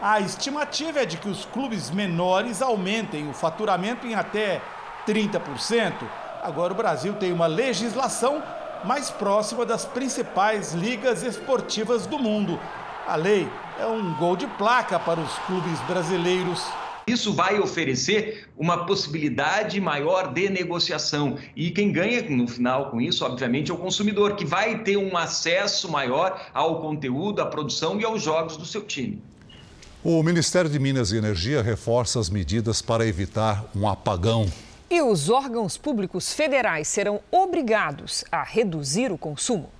A 0.00 0.20
estimativa 0.20 1.00
é 1.00 1.06
de 1.06 1.16
que 1.16 1.28
os 1.28 1.44
clubes 1.44 1.90
menores 1.90 2.60
aumentem 2.60 3.30
o 3.30 3.32
faturamento 3.32 4.06
em 4.06 4.14
até 4.14 4.60
30%. 5.06 6.21
Agora, 6.42 6.72
o 6.72 6.76
Brasil 6.76 7.14
tem 7.14 7.32
uma 7.32 7.46
legislação 7.46 8.42
mais 8.84 9.10
próxima 9.10 9.64
das 9.64 9.84
principais 9.84 10.72
ligas 10.72 11.22
esportivas 11.22 12.04
do 12.04 12.18
mundo. 12.18 12.58
A 13.06 13.14
lei 13.14 13.48
é 13.78 13.86
um 13.86 14.12
gol 14.14 14.36
de 14.36 14.48
placa 14.48 14.98
para 14.98 15.20
os 15.20 15.32
clubes 15.46 15.78
brasileiros. 15.82 16.60
Isso 17.06 17.32
vai 17.32 17.60
oferecer 17.60 18.48
uma 18.58 18.84
possibilidade 18.86 19.80
maior 19.80 20.32
de 20.32 20.48
negociação. 20.48 21.38
E 21.54 21.70
quem 21.70 21.92
ganha 21.92 22.22
no 22.28 22.48
final 22.48 22.90
com 22.90 23.00
isso, 23.00 23.24
obviamente, 23.24 23.70
é 23.70 23.74
o 23.74 23.78
consumidor, 23.78 24.34
que 24.34 24.44
vai 24.44 24.80
ter 24.80 24.96
um 24.96 25.16
acesso 25.16 25.88
maior 25.92 26.50
ao 26.52 26.80
conteúdo, 26.80 27.40
à 27.40 27.46
produção 27.46 28.00
e 28.00 28.04
aos 28.04 28.20
jogos 28.20 28.56
do 28.56 28.66
seu 28.66 28.82
time. 28.82 29.22
O 30.02 30.20
Ministério 30.24 30.68
de 30.68 30.80
Minas 30.80 31.12
e 31.12 31.16
Energia 31.16 31.62
reforça 31.62 32.18
as 32.18 32.28
medidas 32.28 32.82
para 32.82 33.06
evitar 33.06 33.64
um 33.76 33.88
apagão 33.88 34.50
e 34.92 35.00
os 35.00 35.30
órgãos 35.30 35.78
públicos 35.78 36.34
federais 36.34 36.86
serão 36.86 37.22
obrigados 37.30 38.26
a 38.30 38.42
reduzir 38.42 39.10
o 39.10 39.16
consumo. 39.16 39.70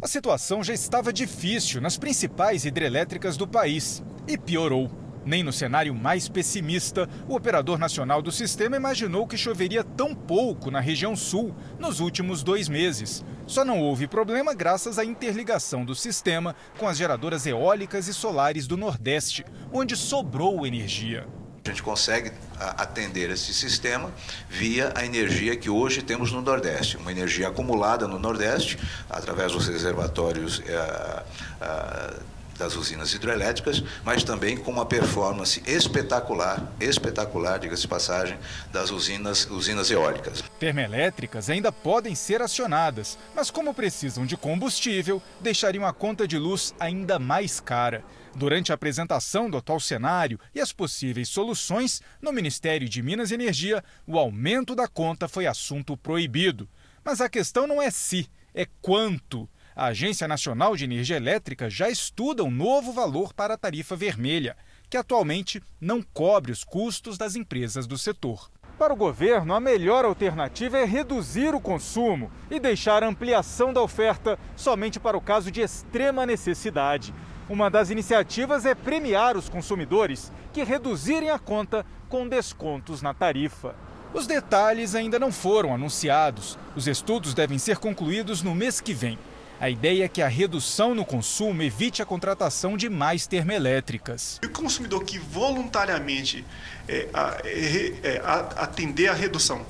A 0.00 0.06
situação 0.06 0.62
já 0.62 0.72
estava 0.72 1.12
difícil 1.12 1.80
nas 1.80 1.98
principais 1.98 2.64
hidrelétricas 2.64 3.36
do 3.36 3.48
país 3.48 4.00
e 4.28 4.38
piorou. 4.38 4.88
Nem 5.24 5.42
no 5.42 5.52
cenário 5.52 5.92
mais 5.92 6.28
pessimista, 6.28 7.08
o 7.28 7.34
operador 7.34 7.78
nacional 7.78 8.22
do 8.22 8.30
sistema 8.30 8.76
imaginou 8.76 9.26
que 9.26 9.36
choveria 9.36 9.82
tão 9.82 10.14
pouco 10.14 10.70
na 10.70 10.78
região 10.78 11.16
sul 11.16 11.52
nos 11.76 11.98
últimos 11.98 12.44
dois 12.44 12.68
meses. 12.68 13.24
Só 13.44 13.64
não 13.64 13.80
houve 13.80 14.06
problema 14.06 14.54
graças 14.54 15.00
à 15.00 15.04
interligação 15.04 15.84
do 15.84 15.96
sistema 15.96 16.54
com 16.78 16.86
as 16.86 16.96
geradoras 16.96 17.44
eólicas 17.44 18.06
e 18.06 18.14
solares 18.14 18.68
do 18.68 18.76
Nordeste, 18.76 19.44
onde 19.72 19.96
sobrou 19.96 20.64
energia. 20.64 21.26
A 21.64 21.68
gente 21.68 21.82
consegue 21.82 22.32
atender 22.58 23.30
esse 23.30 23.54
sistema 23.54 24.12
via 24.50 24.92
a 24.96 25.04
energia 25.04 25.54
que 25.56 25.70
hoje 25.70 26.02
temos 26.02 26.32
no 26.32 26.42
Nordeste, 26.42 26.96
uma 26.96 27.12
energia 27.12 27.48
acumulada 27.48 28.08
no 28.08 28.18
Nordeste, 28.18 28.76
através 29.08 29.52
dos 29.52 29.68
reservatórios 29.68 30.60
é, 30.66 31.22
é, 31.60 32.14
das 32.58 32.76
usinas 32.76 33.12
hidrelétricas, 33.14 33.82
mas 34.04 34.24
também 34.24 34.56
com 34.56 34.70
uma 34.70 34.86
performance 34.86 35.62
espetacular, 35.66 36.72
espetacular, 36.80 37.58
diga-se 37.58 37.86
passagem, 37.88 38.38
das 38.72 38.90
usinas, 38.90 39.48
usinas 39.50 39.90
eólicas. 39.90 40.42
Termoelétricas 40.58 41.50
ainda 41.50 41.72
podem 41.72 42.14
ser 42.14 42.42
acionadas, 42.42 43.18
mas 43.34 43.50
como 43.50 43.74
precisam 43.74 44.24
de 44.24 44.36
combustível, 44.36 45.22
deixariam 45.40 45.86
a 45.86 45.92
conta 45.92 46.26
de 46.26 46.38
luz 46.38 46.74
ainda 46.78 47.18
mais 47.18 47.60
cara. 47.60 48.04
Durante 48.34 48.72
a 48.72 48.74
apresentação 48.74 49.50
do 49.50 49.58
atual 49.58 49.78
cenário 49.78 50.40
e 50.54 50.60
as 50.60 50.72
possíveis 50.72 51.28
soluções, 51.28 52.00
no 52.20 52.32
Ministério 52.32 52.88
de 52.88 53.02
Minas 53.02 53.30
e 53.30 53.34
Energia, 53.34 53.84
o 54.06 54.18
aumento 54.18 54.74
da 54.74 54.88
conta 54.88 55.28
foi 55.28 55.46
assunto 55.46 55.96
proibido. 55.96 56.68
Mas 57.04 57.20
a 57.20 57.28
questão 57.28 57.66
não 57.66 57.82
é 57.82 57.90
se, 57.90 58.28
é 58.54 58.66
quanto. 58.80 59.48
A 59.74 59.86
Agência 59.86 60.28
Nacional 60.28 60.76
de 60.76 60.84
Energia 60.84 61.16
Elétrica 61.16 61.70
já 61.70 61.88
estuda 61.88 62.44
um 62.44 62.50
novo 62.50 62.92
valor 62.92 63.32
para 63.32 63.54
a 63.54 63.56
tarifa 63.56 63.96
vermelha, 63.96 64.54
que 64.90 64.98
atualmente 64.98 65.62
não 65.80 66.02
cobre 66.02 66.52
os 66.52 66.62
custos 66.62 67.16
das 67.16 67.36
empresas 67.36 67.86
do 67.86 67.96
setor. 67.96 68.50
Para 68.78 68.92
o 68.92 68.96
governo, 68.96 69.54
a 69.54 69.60
melhor 69.60 70.04
alternativa 70.04 70.76
é 70.76 70.84
reduzir 70.84 71.54
o 71.54 71.60
consumo 71.60 72.30
e 72.50 72.60
deixar 72.60 73.02
a 73.02 73.06
ampliação 73.06 73.72
da 73.72 73.80
oferta 73.80 74.38
somente 74.54 75.00
para 75.00 75.16
o 75.16 75.22
caso 75.22 75.50
de 75.50 75.62
extrema 75.62 76.26
necessidade. 76.26 77.14
Uma 77.48 77.70
das 77.70 77.88
iniciativas 77.88 78.66
é 78.66 78.74
premiar 78.74 79.38
os 79.38 79.48
consumidores 79.48 80.30
que 80.52 80.64
reduzirem 80.64 81.30
a 81.30 81.38
conta 81.38 81.86
com 82.10 82.28
descontos 82.28 83.00
na 83.00 83.14
tarifa. 83.14 83.74
Os 84.12 84.26
detalhes 84.26 84.94
ainda 84.94 85.18
não 85.18 85.32
foram 85.32 85.74
anunciados. 85.74 86.58
Os 86.76 86.86
estudos 86.86 87.32
devem 87.32 87.58
ser 87.58 87.78
concluídos 87.78 88.42
no 88.42 88.54
mês 88.54 88.78
que 88.78 88.92
vem. 88.92 89.18
A 89.62 89.70
ideia 89.70 90.06
é 90.06 90.08
que 90.08 90.20
a 90.20 90.26
redução 90.26 90.92
no 90.92 91.04
consumo 91.04 91.62
evite 91.62 92.02
a 92.02 92.04
contratação 92.04 92.76
de 92.76 92.88
mais 92.88 93.28
termoelétricas. 93.28 94.40
O 94.44 94.48
consumidor 94.48 95.04
que 95.04 95.20
voluntariamente 95.20 96.44
é, 96.88 97.08
é, 97.44 97.92
é, 98.02 98.22
atender 98.56 99.06
a 99.06 99.12
redução 99.12 99.64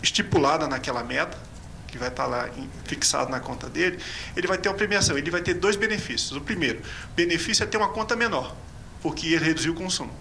estipulada 0.00 0.68
naquela 0.68 1.02
meta, 1.02 1.36
que 1.88 1.98
vai 1.98 2.06
estar 2.06 2.26
lá 2.26 2.48
fixado 2.84 3.28
na 3.28 3.40
conta 3.40 3.68
dele, 3.68 3.98
ele 4.36 4.46
vai 4.46 4.56
ter 4.56 4.68
uma 4.68 4.76
premiação. 4.76 5.18
Ele 5.18 5.32
vai 5.32 5.42
ter 5.42 5.54
dois 5.54 5.74
benefícios. 5.74 6.30
O 6.30 6.40
primeiro, 6.40 6.80
benefício 7.16 7.64
é 7.64 7.66
ter 7.66 7.78
uma 7.78 7.88
conta 7.88 8.14
menor, 8.14 8.54
porque 9.02 9.26
ele 9.26 9.46
reduziu 9.46 9.72
o 9.72 9.74
consumo. 9.74 10.14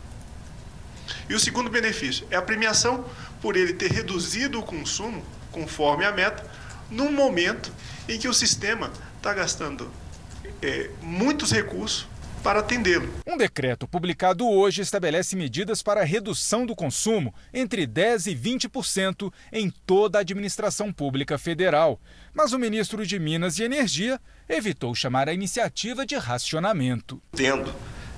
E 1.30 1.36
o 1.36 1.40
segundo 1.40 1.70
benefício 1.70 2.26
é 2.32 2.36
a 2.36 2.42
premiação 2.42 3.06
por 3.40 3.56
ele 3.56 3.74
ter 3.74 3.92
reduzido 3.92 4.60
o 4.60 4.64
consumo, 4.64 5.24
conforme 5.52 6.04
a 6.04 6.12
meta, 6.12 6.44
num 6.90 7.12
momento 7.12 7.72
em 8.08 8.20
que 8.20 8.28
o 8.28 8.34
sistema 8.34 8.92
está 9.18 9.34
gastando 9.34 9.90
é, 10.62 10.90
muitos 11.02 11.52
recursos 11.52 12.08
para 12.46 12.60
atendê-lo. 12.60 13.12
Um 13.26 13.38
decreto 13.38 13.88
publicado 13.88 14.48
hoje 14.48 14.84
estabelece 14.84 15.36
medidas 15.36 15.82
para 15.82 16.02
a 16.02 16.04
redução 16.04 16.64
do 16.64 16.76
consumo 16.76 17.34
entre 17.52 17.88
10% 17.88 18.28
e 18.28 18.36
20% 18.36 19.34
em 19.52 19.72
toda 19.88 20.20
a 20.20 20.22
administração 20.22 20.94
pública 20.94 21.40
federal. 21.40 22.00
Mas 22.32 22.54
o 22.54 22.60
ministro 22.60 23.04
de 23.04 23.18
Minas 23.18 23.58
e 23.58 23.64
Energia 23.64 24.22
evitou 24.48 24.94
chamar 24.94 25.28
a 25.28 25.34
iniciativa 25.34 26.06
de 26.06 26.16
racionamento. 26.16 27.20
Tendo 27.32 27.74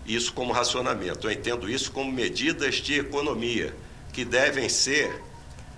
isso 0.06 0.34
como 0.34 0.52
racionamento, 0.52 1.28
eu 1.28 1.32
entendo 1.32 1.70
isso 1.70 1.90
como 1.94 2.12
medidas 2.12 2.76
de 2.76 3.00
economia 3.00 3.74
que 4.12 4.26
devem 4.26 4.68
ser 4.68 5.24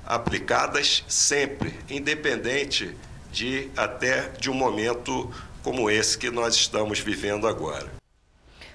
aplicadas 0.10 1.04
sempre, 1.08 1.80
independente 1.88 2.98
de 3.32 3.70
até 3.78 4.30
de 4.40 4.50
um 4.50 4.56
momento 4.56 5.30
como 5.64 5.88
esse 5.88 6.18
que 6.18 6.32
nós 6.32 6.56
estamos 6.56 7.00
vivendo 7.00 7.48
agora. 7.48 7.88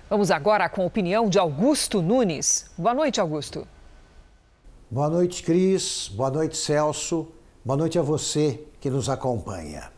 Vamos 0.08 0.30
agora 0.30 0.68
com 0.68 0.82
a 0.82 0.86
opinião 0.86 1.28
de 1.28 1.36
Augusto 1.36 2.00
Nunes. 2.00 2.70
Boa 2.78 2.94
noite, 2.94 3.20
Augusto. 3.20 3.66
Boa 4.88 5.10
noite, 5.10 5.42
Cris. 5.42 6.08
Boa 6.14 6.30
noite, 6.30 6.56
Celso. 6.56 7.26
Boa 7.64 7.76
noite 7.76 7.98
a 7.98 8.02
você 8.02 8.60
que 8.80 8.88
nos 8.88 9.08
acompanha. 9.08 9.90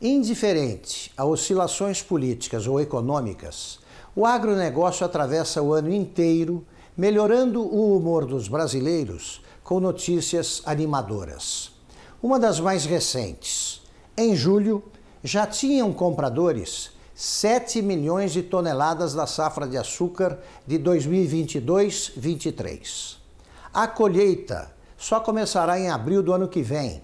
Indiferente 0.00 1.10
a 1.16 1.24
oscilações 1.24 2.00
políticas 2.00 2.68
ou 2.68 2.80
econômicas, 2.80 3.80
o 4.14 4.24
agronegócio 4.24 5.04
atravessa 5.04 5.60
o 5.60 5.72
ano 5.72 5.92
inteiro 5.92 6.64
melhorando 6.96 7.60
o 7.60 7.96
humor 7.96 8.24
dos 8.24 8.46
brasileiros 8.46 9.42
com 9.70 9.78
notícias 9.78 10.62
animadoras. 10.66 11.70
Uma 12.20 12.40
das 12.40 12.58
mais 12.58 12.84
recentes. 12.84 13.80
Em 14.16 14.34
julho, 14.34 14.82
já 15.22 15.46
tinham 15.46 15.92
compradores 15.92 16.90
7 17.14 17.80
milhões 17.80 18.32
de 18.32 18.42
toneladas 18.42 19.14
da 19.14 19.28
safra 19.28 19.68
de 19.68 19.78
açúcar 19.78 20.40
de 20.66 20.76
2022-23. 20.80 23.14
A 23.72 23.86
colheita 23.86 24.72
só 24.98 25.20
começará 25.20 25.78
em 25.78 25.88
abril 25.88 26.20
do 26.20 26.32
ano 26.32 26.48
que 26.48 26.62
vem, 26.62 27.00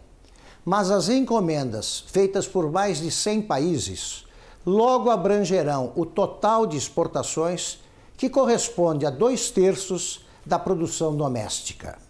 mas 0.64 0.90
as 0.90 1.08
encomendas 1.08 2.02
feitas 2.08 2.48
por 2.48 2.72
mais 2.72 2.98
de 2.98 3.12
100 3.12 3.42
países 3.42 4.26
logo 4.66 5.08
abrangerão 5.08 5.92
o 5.94 6.04
total 6.04 6.66
de 6.66 6.76
exportações, 6.76 7.78
que 8.16 8.28
corresponde 8.28 9.06
a 9.06 9.10
dois 9.10 9.52
terços 9.52 10.26
da 10.44 10.58
produção 10.58 11.14
doméstica. 11.14 12.04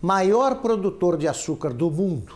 Maior 0.00 0.62
produtor 0.62 1.16
de 1.16 1.26
açúcar 1.26 1.72
do 1.72 1.90
mundo, 1.90 2.32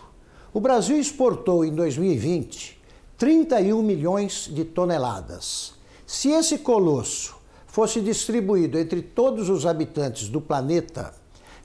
o 0.52 0.58
Brasil 0.58 0.98
exportou 0.98 1.64
em 1.64 1.72
2020 1.72 2.82
31 3.16 3.80
milhões 3.80 4.50
de 4.52 4.64
toneladas. 4.64 5.74
Se 6.04 6.30
esse 6.30 6.58
colosso 6.58 7.36
fosse 7.68 8.00
distribuído 8.00 8.76
entre 8.76 9.00
todos 9.00 9.48
os 9.48 9.64
habitantes 9.64 10.28
do 10.28 10.40
planeta, 10.40 11.14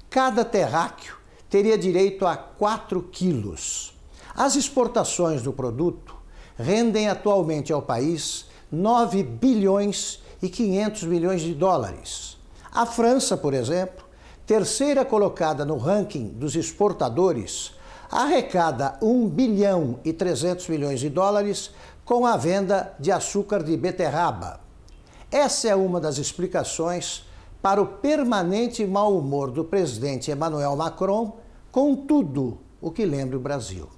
cada 0.08 0.46
terráqueo 0.46 1.16
teria 1.50 1.76
direito 1.76 2.28
a 2.28 2.38
4 2.38 3.02
quilos. 3.12 3.92
As 4.36 4.56
exportações 4.56 5.42
do 5.42 5.52
produto 5.52 6.16
rendem 6.56 7.10
atualmente 7.10 7.74
ao 7.74 7.82
país 7.82 8.46
9 8.72 9.24
bilhões 9.24 10.22
e 10.44 10.48
500 10.48 11.04
milhões 11.06 11.42
de 11.42 11.56
dólares. 11.56 12.38
A 12.72 12.86
França, 12.86 13.36
por 13.36 13.56
exemplo, 13.56 14.06
terceira 14.48 15.04
colocada 15.04 15.66
no 15.66 15.78
ranking 15.78 16.30
dos 16.30 16.56
exportadores, 16.56 17.74
arrecada 18.10 18.98
1 19.02 19.28
bilhão 19.28 20.00
e 20.06 20.14
300 20.14 20.70
milhões 20.70 21.02
de 21.02 21.10
dólares 21.10 21.72
com 22.06 22.26
a 22.26 22.38
venda 22.38 22.96
de 22.98 23.12
açúcar 23.12 23.62
de 23.62 23.76
beterraba. 23.76 24.62
Essa 25.30 25.68
é 25.68 25.76
uma 25.76 26.00
das 26.00 26.18
explicações 26.18 27.26
para 27.62 27.82
o 27.82 27.86
permanente 27.86 28.88
mau 28.88 29.18
humor 29.18 29.52
do 29.52 29.66
presidente 29.66 30.32
Emmanuel 30.32 30.78
Macron 30.78 31.36
com 31.70 31.94
tudo 31.94 32.60
o 32.80 32.90
que 32.90 33.06
lembra 33.06 33.36
o 33.36 33.42
Brasil. 33.42 33.90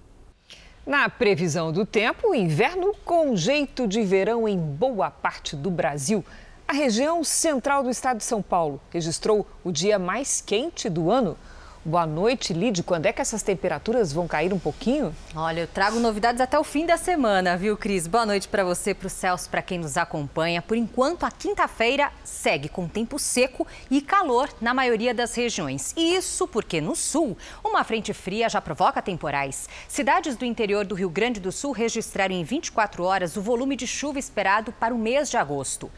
Na 0.84 1.08
previsão 1.08 1.72
do 1.72 1.86
tempo, 1.86 2.34
inverno 2.34 2.96
com 3.06 3.36
jeito 3.36 3.88
de 3.88 4.02
verão 4.02 4.48
em 4.48 4.58
boa 4.58 5.12
parte 5.12 5.56
do 5.56 5.70
Brasil. 5.70 6.26
A 6.70 6.72
região 6.72 7.24
central 7.24 7.82
do 7.82 7.90
estado 7.90 8.18
de 8.18 8.24
São 8.24 8.44
Paulo 8.44 8.80
registrou 8.92 9.44
o 9.64 9.72
dia 9.72 9.98
mais 9.98 10.40
quente 10.40 10.88
do 10.88 11.10
ano. 11.10 11.36
Boa 11.84 12.06
noite, 12.06 12.54
Lid. 12.54 12.84
Quando 12.84 13.08
é 13.08 13.12
que 13.12 13.20
essas 13.20 13.42
temperaturas 13.42 14.14
vão 14.14 14.28
cair 14.28 14.54
um 14.54 14.60
pouquinho? 14.60 15.16
Olha, 15.36 15.62
eu 15.62 15.68
trago 15.68 16.00
novidades 16.00 16.40
até 16.40 16.60
o 16.60 16.64
fim 16.64 16.86
da 16.86 16.96
semana, 16.96 17.58
viu, 17.58 17.76
Cris? 17.76 18.06
Boa 18.06 18.24
noite 18.24 18.48
para 18.48 18.64
você, 18.64 18.94
para 18.94 19.08
o 19.08 19.10
Celso, 19.10 19.50
para 19.50 19.64
quem 19.64 19.80
nos 19.80 19.98
acompanha. 19.98 20.62
Por 20.62 20.78
enquanto, 20.78 21.24
a 21.24 21.32
quinta-feira 21.32 22.12
segue 22.24 22.70
com 22.70 22.88
tempo 22.88 23.18
seco 23.18 23.66
e 23.90 24.00
calor 24.00 24.48
na 24.62 24.72
maioria 24.72 25.12
das 25.12 25.34
regiões. 25.34 25.92
Isso 25.98 26.48
porque 26.48 26.80
no 26.80 26.96
sul, 26.96 27.36
uma 27.64 27.84
frente 27.84 28.14
fria 28.14 28.48
já 28.48 28.62
provoca 28.62 29.02
temporais. 29.02 29.68
Cidades 29.88 30.36
do 30.36 30.46
interior 30.46 30.86
do 30.86 30.94
Rio 30.94 31.10
Grande 31.10 31.40
do 31.40 31.52
Sul 31.52 31.72
registraram 31.72 32.36
em 32.36 32.44
24 32.44 33.04
horas 33.04 33.36
o 33.36 33.42
volume 33.42 33.76
de 33.76 33.88
chuva 33.88 34.20
esperado 34.20 34.72
para 34.72 34.94
o 34.94 35.00
mês 35.00 35.32
de 35.32 35.38
agosto. 35.38 35.90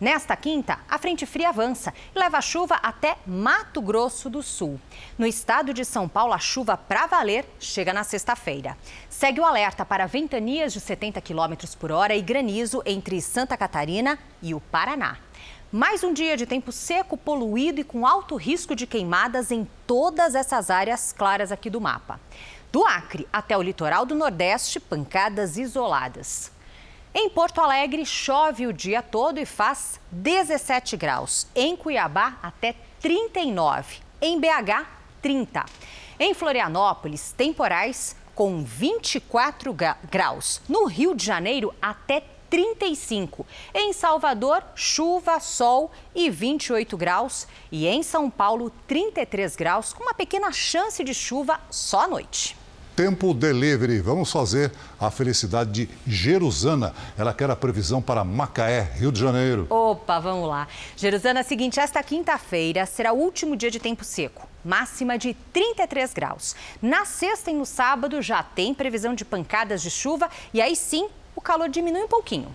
Nesta 0.00 0.34
quinta, 0.34 0.78
a 0.88 0.96
frente 0.96 1.26
fria 1.26 1.50
avança 1.50 1.92
e 2.16 2.18
leva 2.18 2.40
chuva 2.40 2.76
até 2.76 3.18
Mato 3.26 3.82
Grosso 3.82 4.30
do 4.30 4.42
Sul. 4.42 4.80
No 5.18 5.26
estado 5.26 5.74
de 5.74 5.84
São 5.84 6.08
Paulo, 6.08 6.32
a 6.32 6.38
chuva 6.38 6.74
para 6.74 7.06
valer 7.06 7.44
chega 7.60 7.92
na 7.92 8.02
sexta-feira. 8.02 8.78
Segue 9.10 9.40
o 9.40 9.44
alerta 9.44 9.84
para 9.84 10.06
ventanias 10.06 10.72
de 10.72 10.80
70 10.80 11.20
km 11.20 11.52
por 11.78 11.92
hora 11.92 12.14
e 12.14 12.22
granizo 12.22 12.82
entre 12.86 13.20
Santa 13.20 13.58
Catarina 13.58 14.18
e 14.40 14.54
o 14.54 14.60
Paraná. 14.60 15.18
Mais 15.70 16.02
um 16.02 16.14
dia 16.14 16.34
de 16.34 16.46
tempo 16.46 16.72
seco, 16.72 17.18
poluído 17.18 17.82
e 17.82 17.84
com 17.84 18.06
alto 18.06 18.36
risco 18.36 18.74
de 18.74 18.86
queimadas 18.86 19.50
em 19.50 19.68
todas 19.86 20.34
essas 20.34 20.70
áreas 20.70 21.12
claras 21.12 21.52
aqui 21.52 21.68
do 21.68 21.78
mapa. 21.78 22.18
Do 22.72 22.86
Acre 22.86 23.28
até 23.30 23.54
o 23.54 23.62
litoral 23.62 24.06
do 24.06 24.14
Nordeste, 24.14 24.80
pancadas 24.80 25.58
isoladas. 25.58 26.50
Em 27.12 27.28
Porto 27.28 27.60
Alegre, 27.60 28.06
chove 28.06 28.68
o 28.68 28.72
dia 28.72 29.02
todo 29.02 29.38
e 29.38 29.44
faz 29.44 29.98
17 30.12 30.96
graus. 30.96 31.44
Em 31.56 31.76
Cuiabá, 31.76 32.38
até 32.40 32.76
39. 33.00 33.96
Em 34.22 34.38
BH, 34.38 34.86
30. 35.20 35.64
Em 36.20 36.32
Florianópolis, 36.34 37.32
temporais 37.32 38.14
com 38.32 38.62
24 38.62 39.74
graus. 40.08 40.62
No 40.68 40.84
Rio 40.84 41.12
de 41.12 41.26
Janeiro, 41.26 41.74
até 41.82 42.22
35. 42.48 43.44
Em 43.74 43.92
Salvador, 43.92 44.62
chuva, 44.76 45.40
sol 45.40 45.90
e 46.14 46.30
28 46.30 46.96
graus. 46.96 47.48
E 47.72 47.88
em 47.88 48.04
São 48.04 48.30
Paulo, 48.30 48.70
33 48.86 49.56
graus, 49.56 49.92
com 49.92 50.04
uma 50.04 50.14
pequena 50.14 50.52
chance 50.52 51.02
de 51.02 51.12
chuva 51.12 51.60
só 51.70 52.02
à 52.02 52.06
noite. 52.06 52.59
Tempo 52.96 53.32
Delivery. 53.32 54.00
Vamos 54.00 54.30
fazer 54.30 54.72
a 54.98 55.10
felicidade 55.10 55.70
de 55.70 55.90
Jerusana. 56.06 56.94
Ela 57.16 57.32
quer 57.32 57.50
a 57.50 57.56
previsão 57.56 58.02
para 58.02 58.24
Macaé, 58.24 58.92
Rio 58.96 59.10
de 59.10 59.20
Janeiro. 59.20 59.66
Opa, 59.70 60.18
vamos 60.18 60.48
lá. 60.48 60.68
Jerusana, 60.96 61.40
é 61.40 61.42
seguinte, 61.42 61.80
esta 61.80 62.02
quinta-feira 62.02 62.86
será 62.86 63.12
o 63.12 63.18
último 63.18 63.56
dia 63.56 63.70
de 63.70 63.78
tempo 63.78 64.04
seco. 64.04 64.48
Máxima 64.64 65.16
de 65.16 65.34
33 65.52 66.12
graus. 66.12 66.54
Na 66.82 67.04
sexta 67.04 67.50
e 67.50 67.54
no 67.54 67.64
sábado 67.64 68.20
já 68.20 68.42
tem 68.42 68.74
previsão 68.74 69.14
de 69.14 69.24
pancadas 69.24 69.82
de 69.82 69.90
chuva 69.90 70.28
e 70.52 70.60
aí 70.60 70.76
sim 70.76 71.08
o 71.34 71.40
calor 71.40 71.68
diminui 71.68 72.02
um 72.02 72.08
pouquinho. 72.08 72.54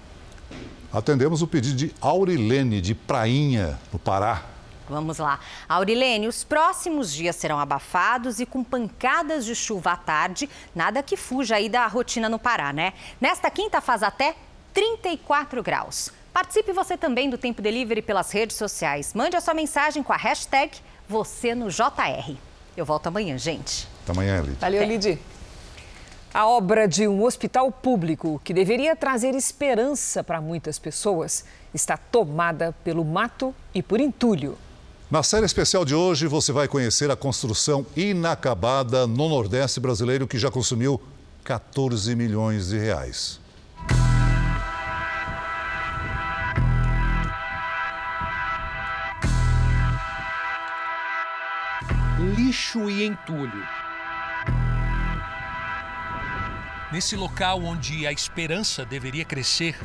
Atendemos 0.94 1.42
o 1.42 1.48
pedido 1.48 1.76
de 1.76 1.94
Aurilene, 2.00 2.80
de 2.80 2.94
Prainha, 2.94 3.78
no 3.92 4.00
Pará. 4.00 4.55
Vamos 4.90 5.18
lá. 5.18 5.40
Aurilene, 5.68 6.28
os 6.28 6.44
próximos 6.44 7.12
dias 7.12 7.36
serão 7.36 7.60
abafados 7.60 8.40
e 8.40 8.46
com 8.46 8.64
pancadas 8.64 9.46
de 9.46 9.56
chuva 9.56 9.92
à 9.92 9.98
tarde. 9.98 10.50
Nada 10.74 11.02
que 11.02 11.18
fuja 11.18 11.56
aí 11.56 11.70
da 11.70 11.88
rotina 11.88 12.30
no 12.30 12.40
Pará, 12.40 12.72
né? 12.72 12.94
Nesta 13.20 13.50
quinta 13.50 13.82
faz 13.82 14.04
até 14.04 14.36
34 14.74 15.64
graus. 15.64 16.12
Participe 16.34 16.74
você 16.74 16.98
também 16.98 17.30
do 17.30 17.38
Tempo 17.38 17.62
Delivery 17.62 18.02
pelas 18.02 18.32
redes 18.32 18.58
sociais. 18.58 19.14
Mande 19.14 19.38
a 19.38 19.42
sua 19.42 19.54
mensagem 19.54 20.04
com 20.04 20.12
a 20.12 20.18
hashtag 20.18 20.78
você 21.08 21.56
no 21.56 21.70
JR. 21.70 22.36
Eu 22.76 22.86
volto 22.86 23.08
amanhã, 23.08 23.38
gente. 23.38 23.88
Até 24.04 24.12
amanhã, 24.12 24.42
Lid. 24.42 24.58
Valeu, 24.60 24.84
Lid. 24.84 25.20
A 26.34 26.46
obra 26.46 26.86
de 26.86 27.08
um 27.08 27.24
hospital 27.24 27.72
público 27.72 28.42
que 28.44 28.54
deveria 28.54 28.94
trazer 28.94 29.34
esperança 29.34 30.22
para 30.22 30.42
muitas 30.42 30.78
pessoas 30.78 31.46
está 31.74 31.96
tomada 31.96 32.76
pelo 32.84 33.06
mato 33.06 33.56
e 33.74 33.82
por 33.82 34.02
entulho. 34.02 34.58
Na 35.10 35.22
série 35.22 35.46
especial 35.46 35.86
de 35.86 35.94
hoje, 35.94 36.26
você 36.26 36.52
vai 36.52 36.68
conhecer 36.68 37.12
a 37.12 37.16
construção 37.16 37.86
inacabada 37.96 39.06
no 39.06 39.30
Nordeste 39.30 39.80
brasileiro 39.80 40.28
que 40.28 40.40
já 40.40 40.50
consumiu 40.50 41.00
14 41.44 42.16
milhões 42.16 42.70
de 42.70 42.80
reais. 42.80 43.40
Lixo 52.36 52.90
e 52.90 53.06
entulho. 53.06 53.64
Nesse 56.92 57.16
local 57.16 57.62
onde 57.62 58.08
a 58.08 58.12
esperança 58.12 58.84
deveria 58.84 59.24
crescer, 59.24 59.78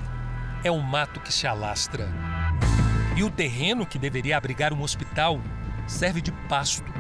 é 0.65 0.71
um 0.71 0.81
mato 0.81 1.21
que 1.21 1.31
se 1.31 1.47
alastra. 1.47 2.09
E 3.21 3.23
o 3.23 3.31
terreno 3.31 3.85
que 3.85 3.99
deveria 3.99 4.39
abrigar 4.39 4.73
um 4.73 4.81
hospital 4.81 5.43
serve 5.87 6.23
de 6.23 6.33
pasto. 6.49 6.91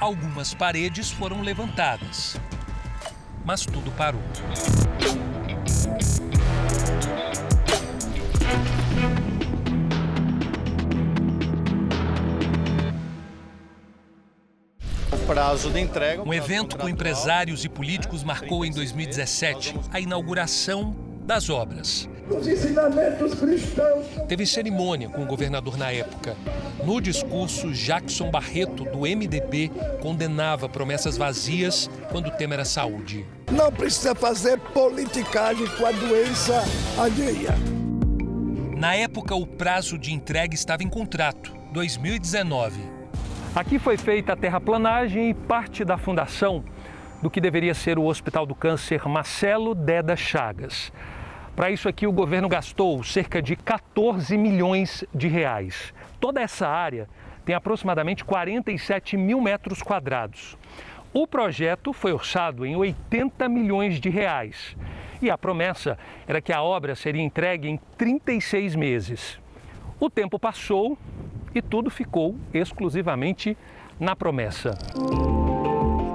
Algumas 0.00 0.54
paredes 0.54 1.10
foram 1.10 1.42
levantadas, 1.42 2.40
mas 3.44 3.66
tudo 3.66 3.90
parou. 3.90 4.22
prazo 15.26 15.70
de 15.70 15.80
entrega. 15.80 16.22
Um 16.22 16.32
evento 16.32 16.78
com 16.78 16.88
empresários 16.88 17.62
e 17.66 17.68
políticos 17.68 18.24
marcou 18.24 18.64
em 18.64 18.72
2017 18.72 19.78
a 19.92 20.00
inauguração 20.00 20.96
das 21.26 21.50
obras. 21.50 22.09
Os 22.30 22.46
ensinamentos 22.46 23.34
cristãos. 23.34 24.06
Teve 24.28 24.46
cerimônia 24.46 25.08
com 25.08 25.22
o 25.22 25.26
governador 25.26 25.76
na 25.76 25.90
época. 25.90 26.36
No 26.84 27.00
discurso, 27.00 27.72
Jackson 27.72 28.30
Barreto, 28.30 28.84
do 28.84 29.00
MDB, 29.00 29.70
condenava 30.00 30.68
promessas 30.68 31.16
vazias 31.16 31.90
quando 32.10 32.28
o 32.28 32.30
tema 32.30 32.54
era 32.54 32.64
saúde. 32.64 33.26
Não 33.50 33.72
precisa 33.72 34.14
fazer 34.14 34.58
politicagem 34.58 35.66
com 35.76 35.84
a 35.84 35.90
doença 35.90 36.62
alheia. 36.96 37.54
Na 38.76 38.94
época, 38.94 39.34
o 39.34 39.44
prazo 39.44 39.98
de 39.98 40.14
entrega 40.14 40.54
estava 40.54 40.84
em 40.84 40.88
contrato, 40.88 41.52
2019. 41.72 42.80
Aqui 43.54 43.78
foi 43.78 43.96
feita 43.96 44.32
a 44.32 44.36
terraplanagem 44.36 45.30
e 45.30 45.34
parte 45.34 45.84
da 45.84 45.98
fundação 45.98 46.64
do 47.20 47.28
que 47.28 47.40
deveria 47.40 47.74
ser 47.74 47.98
o 47.98 48.04
Hospital 48.04 48.46
do 48.46 48.54
Câncer 48.54 49.06
Marcelo 49.08 49.74
Deda 49.74 50.14
Chagas. 50.16 50.92
Para 51.60 51.70
isso 51.70 51.90
aqui, 51.90 52.06
o 52.06 52.12
governo 52.12 52.48
gastou 52.48 53.04
cerca 53.04 53.42
de 53.42 53.54
14 53.54 54.34
milhões 54.38 55.04
de 55.14 55.28
reais. 55.28 55.92
Toda 56.18 56.40
essa 56.40 56.66
área 56.66 57.06
tem 57.44 57.54
aproximadamente 57.54 58.24
47 58.24 59.14
mil 59.18 59.42
metros 59.42 59.82
quadrados. 59.82 60.56
O 61.12 61.26
projeto 61.26 61.92
foi 61.92 62.14
orçado 62.14 62.64
em 62.64 62.76
80 62.76 63.46
milhões 63.50 64.00
de 64.00 64.08
reais 64.08 64.74
e 65.20 65.28
a 65.28 65.36
promessa 65.36 65.98
era 66.26 66.40
que 66.40 66.50
a 66.50 66.62
obra 66.62 66.94
seria 66.94 67.20
entregue 67.20 67.68
em 67.68 67.78
36 67.98 68.74
meses. 68.74 69.38
O 70.00 70.08
tempo 70.08 70.38
passou 70.38 70.96
e 71.54 71.60
tudo 71.60 71.90
ficou 71.90 72.36
exclusivamente 72.54 73.54
na 74.00 74.16
promessa. 74.16 74.78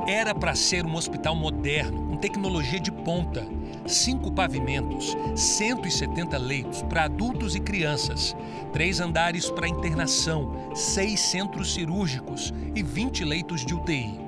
Era 0.07 0.35
para 0.35 0.53
ser 0.53 0.85
um 0.85 0.95
hospital 0.95 1.35
moderno, 1.35 2.05
com 2.05 2.17
tecnologia 2.17 2.79
de 2.79 2.91
ponta. 2.91 3.43
Cinco 3.87 4.31
pavimentos, 4.31 5.17
170 5.35 6.37
leitos 6.37 6.83
para 6.83 7.05
adultos 7.05 7.55
e 7.55 7.59
crianças, 7.59 8.35
três 8.71 8.99
andares 8.99 9.49
para 9.49 9.67
internação, 9.67 10.71
seis 10.75 11.19
centros 11.19 11.73
cirúrgicos 11.73 12.53
e 12.75 12.83
20 12.83 13.25
leitos 13.25 13.65
de 13.65 13.73
UTI. 13.73 14.19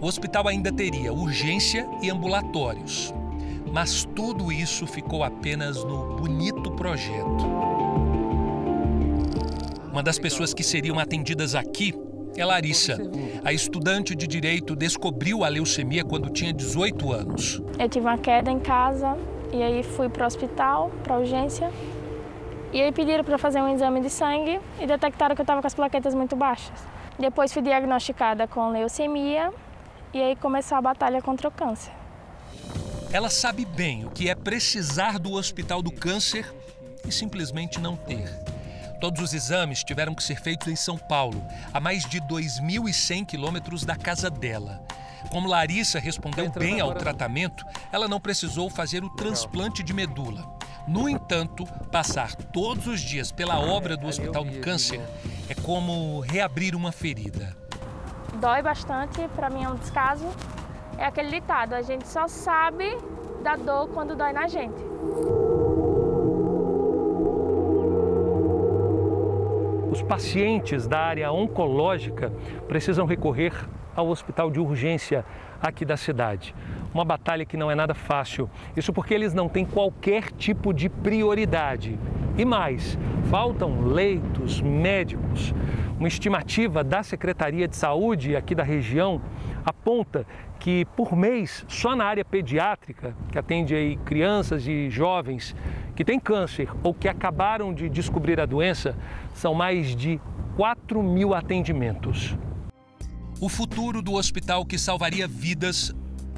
O 0.00 0.06
hospital 0.06 0.48
ainda 0.48 0.70
teria 0.70 1.12
urgência 1.14 1.88
e 2.02 2.10
ambulatórios. 2.10 3.14
Mas 3.72 4.04
tudo 4.14 4.52
isso 4.52 4.86
ficou 4.86 5.24
apenas 5.24 5.82
no 5.82 6.16
bonito 6.16 6.70
projeto. 6.72 7.46
Uma 9.90 10.02
das 10.02 10.18
pessoas 10.18 10.52
que 10.52 10.62
seriam 10.62 10.98
atendidas 10.98 11.54
aqui 11.54 11.94
é 12.36 12.44
Larissa. 12.44 12.98
A 13.44 13.52
estudante 13.52 14.14
de 14.14 14.26
direito 14.26 14.76
descobriu 14.76 15.44
a 15.44 15.48
leucemia 15.48 16.04
quando 16.04 16.30
tinha 16.30 16.52
18 16.52 17.12
anos. 17.12 17.62
Eu 17.78 17.88
tive 17.88 18.06
uma 18.06 18.18
queda 18.18 18.50
em 18.50 18.58
casa 18.58 19.16
e 19.52 19.62
aí 19.62 19.82
fui 19.82 20.08
para 20.08 20.24
o 20.24 20.26
hospital, 20.26 20.90
para 21.02 21.18
urgência. 21.18 21.70
E 22.72 22.82
aí 22.82 22.92
pediram 22.92 23.24
para 23.24 23.38
fazer 23.38 23.60
um 23.60 23.72
exame 23.72 24.00
de 24.00 24.10
sangue 24.10 24.60
e 24.80 24.86
detectaram 24.86 25.34
que 25.34 25.40
eu 25.40 25.44
estava 25.44 25.60
com 25.60 25.66
as 25.66 25.74
plaquetas 25.74 26.14
muito 26.14 26.36
baixas. 26.36 26.86
Depois 27.18 27.52
fui 27.52 27.62
diagnosticada 27.62 28.46
com 28.46 28.70
leucemia 28.70 29.52
e 30.12 30.20
aí 30.20 30.36
começou 30.36 30.76
a 30.76 30.82
batalha 30.82 31.22
contra 31.22 31.48
o 31.48 31.50
câncer. 31.50 31.92
Ela 33.12 33.30
sabe 33.30 33.64
bem 33.64 34.04
o 34.04 34.10
que 34.10 34.28
é 34.28 34.34
precisar 34.34 35.18
do 35.18 35.32
Hospital 35.32 35.80
do 35.80 35.90
Câncer 35.90 36.52
e 37.06 37.12
simplesmente 37.12 37.80
não 37.80 37.96
ter. 37.96 38.28
Todos 39.00 39.22
os 39.22 39.34
exames 39.34 39.84
tiveram 39.84 40.14
que 40.14 40.22
ser 40.22 40.40
feitos 40.40 40.68
em 40.68 40.76
São 40.76 40.96
Paulo, 40.96 41.44
a 41.72 41.78
mais 41.78 42.04
de 42.04 42.20
2.100 42.20 43.26
quilômetros 43.26 43.84
da 43.84 43.94
casa 43.94 44.30
dela. 44.30 44.82
Como 45.30 45.48
Larissa 45.48 45.98
respondeu 45.98 46.50
bem 46.50 46.80
ao 46.80 46.94
tratamento, 46.94 47.64
ela 47.92 48.08
não 48.08 48.20
precisou 48.20 48.70
fazer 48.70 49.04
o 49.04 49.10
transplante 49.10 49.82
de 49.82 49.92
medula. 49.92 50.44
No 50.86 51.08
entanto, 51.08 51.66
passar 51.90 52.34
todos 52.34 52.86
os 52.86 53.00
dias 53.00 53.32
pela 53.32 53.58
obra 53.58 53.96
do 53.96 54.06
Hospital 54.06 54.44
do 54.44 54.60
Câncer 54.60 55.00
é 55.48 55.54
como 55.54 56.20
reabrir 56.20 56.74
uma 56.74 56.92
ferida. 56.92 57.56
Dói 58.40 58.62
bastante, 58.62 59.26
para 59.34 59.50
mim 59.50 59.64
é 59.64 59.68
um 59.68 59.76
descaso. 59.76 60.26
É 60.96 61.04
aquele 61.06 61.30
ditado: 61.30 61.74
a 61.74 61.82
gente 61.82 62.06
só 62.06 62.28
sabe 62.28 62.96
da 63.42 63.56
dor 63.56 63.88
quando 63.88 64.14
dói 64.14 64.32
na 64.32 64.46
gente. 64.46 64.80
Os 69.96 70.02
pacientes 70.02 70.86
da 70.86 70.98
área 70.98 71.32
oncológica 71.32 72.30
precisam 72.68 73.06
recorrer 73.06 73.54
ao 73.94 74.08
hospital 74.08 74.50
de 74.50 74.60
urgência 74.60 75.24
aqui 75.58 75.86
da 75.86 75.96
cidade. 75.96 76.54
Uma 76.92 77.02
batalha 77.02 77.46
que 77.46 77.56
não 77.56 77.70
é 77.70 77.74
nada 77.74 77.94
fácil. 77.94 78.50
Isso 78.76 78.92
porque 78.92 79.14
eles 79.14 79.32
não 79.32 79.48
têm 79.48 79.64
qualquer 79.64 80.30
tipo 80.32 80.74
de 80.74 80.90
prioridade. 80.90 81.98
E 82.36 82.44
mais, 82.44 82.98
faltam 83.30 83.86
leitos, 83.86 84.60
médicos. 84.60 85.54
Uma 85.98 86.08
estimativa 86.08 86.84
da 86.84 87.02
Secretaria 87.02 87.66
de 87.66 87.74
Saúde 87.74 88.36
aqui 88.36 88.54
da 88.54 88.62
região 88.62 89.20
aponta 89.64 90.26
que 90.60 90.84
por 90.94 91.16
mês, 91.16 91.64
só 91.68 91.96
na 91.96 92.04
área 92.04 92.24
pediátrica, 92.24 93.16
que 93.32 93.38
atende 93.38 93.74
aí 93.74 93.96
crianças 94.04 94.66
e 94.66 94.90
jovens 94.90 95.56
que 95.94 96.04
têm 96.04 96.20
câncer 96.20 96.68
ou 96.82 96.92
que 96.92 97.08
acabaram 97.08 97.72
de 97.72 97.88
descobrir 97.88 98.38
a 98.38 98.44
doença, 98.44 98.94
são 99.34 99.54
mais 99.54 99.96
de 99.96 100.20
4 100.56 101.02
mil 101.02 101.34
atendimentos. 101.34 102.36
O 103.40 103.48
futuro 103.48 104.02
do 104.02 104.14
hospital 104.14 104.66
que 104.66 104.78
salvaria 104.78 105.26
vidas 105.26 105.94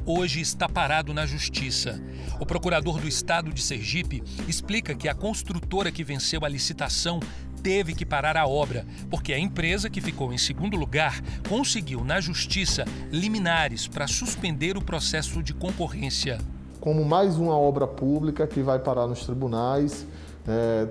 hoje 0.07 0.41
está 0.41 0.69
parado 0.69 1.13
na 1.13 1.27
justiça. 1.27 2.01
O 2.41 2.47
procurador 2.47 2.99
do 2.99 3.09
estado 3.09 3.53
de 3.53 3.61
Sergipe 3.61 4.23
explica 4.49 4.95
que 4.95 5.09
a 5.09 5.15
construtora 5.15 5.91
que 5.93 6.03
venceu 6.03 6.45
a 6.45 6.49
licitação 6.49 7.21
teve 7.63 7.95
que 7.95 8.07
parar 8.07 8.37
a 8.37 8.47
obra, 8.47 8.87
porque 9.11 9.33
a 9.33 9.39
empresa 9.39 9.91
que 9.91 10.01
ficou 10.01 10.33
em 10.33 10.39
segundo 10.39 10.77
lugar 10.77 11.21
conseguiu 11.49 12.05
na 12.05 12.21
justiça 12.21 12.85
liminares 13.11 13.87
para 13.87 14.07
suspender 14.07 14.77
o 14.77 14.83
processo 14.83 15.43
de 15.43 15.53
concorrência. 15.53 16.39
Como 16.81 17.05
mais 17.05 17.37
uma 17.37 17.59
obra 17.59 17.87
pública 17.87 18.47
que 18.47 18.63
vai 18.63 18.79
parar 18.79 19.07
nos 19.07 19.25
tribunais, 19.25 20.07
é, 20.47 20.89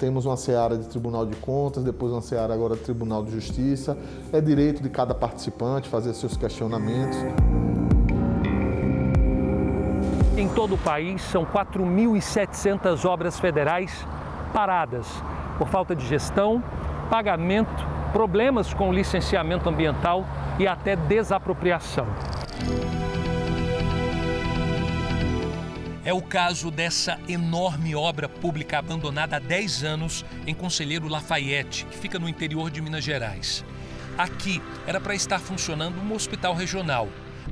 temos 0.00 0.24
uma 0.26 0.36
seara 0.36 0.76
de 0.76 0.88
Tribunal 0.88 1.26
de 1.26 1.36
Contas, 1.36 1.84
depois 1.84 2.10
uma 2.12 2.22
seara 2.22 2.52
agora 2.52 2.74
de 2.74 2.82
Tribunal 2.82 3.22
de 3.22 3.32
Justiça. 3.32 3.96
É 4.32 4.40
direito 4.40 4.82
de 4.82 4.88
cada 4.88 5.14
participante 5.14 5.88
fazer 5.88 6.12
seus 6.14 6.36
questionamentos. 6.36 7.16
Em 10.36 10.48
todo 10.48 10.74
o 10.74 10.78
país, 10.78 11.22
são 11.22 11.46
4.700 11.46 13.04
obras 13.06 13.38
federais 13.38 13.92
paradas 14.52 15.06
por 15.58 15.68
falta 15.68 15.94
de 15.94 16.06
gestão, 16.06 16.62
pagamento, 17.10 17.86
problemas 18.12 18.72
com 18.72 18.92
licenciamento 18.92 19.68
ambiental 19.68 20.26
e 20.58 20.66
até 20.66 20.96
desapropriação. 20.96 22.06
É 26.04 26.12
o 26.12 26.22
caso 26.22 26.70
dessa 26.70 27.18
enorme 27.28 27.96
obra 27.96 28.28
pública 28.28 28.78
abandonada 28.78 29.36
há 29.36 29.40
10 29.40 29.82
anos 29.82 30.24
em 30.46 30.54
Conselheiro 30.54 31.08
Lafayette, 31.08 31.84
que 31.86 31.98
fica 31.98 32.16
no 32.16 32.28
interior 32.28 32.70
de 32.70 32.80
Minas 32.80 33.02
Gerais. 33.02 33.64
Aqui 34.16 34.62
era 34.86 35.00
para 35.00 35.16
estar 35.16 35.40
funcionando 35.40 36.00
um 36.00 36.14
hospital 36.14 36.54
regional. 36.54 37.08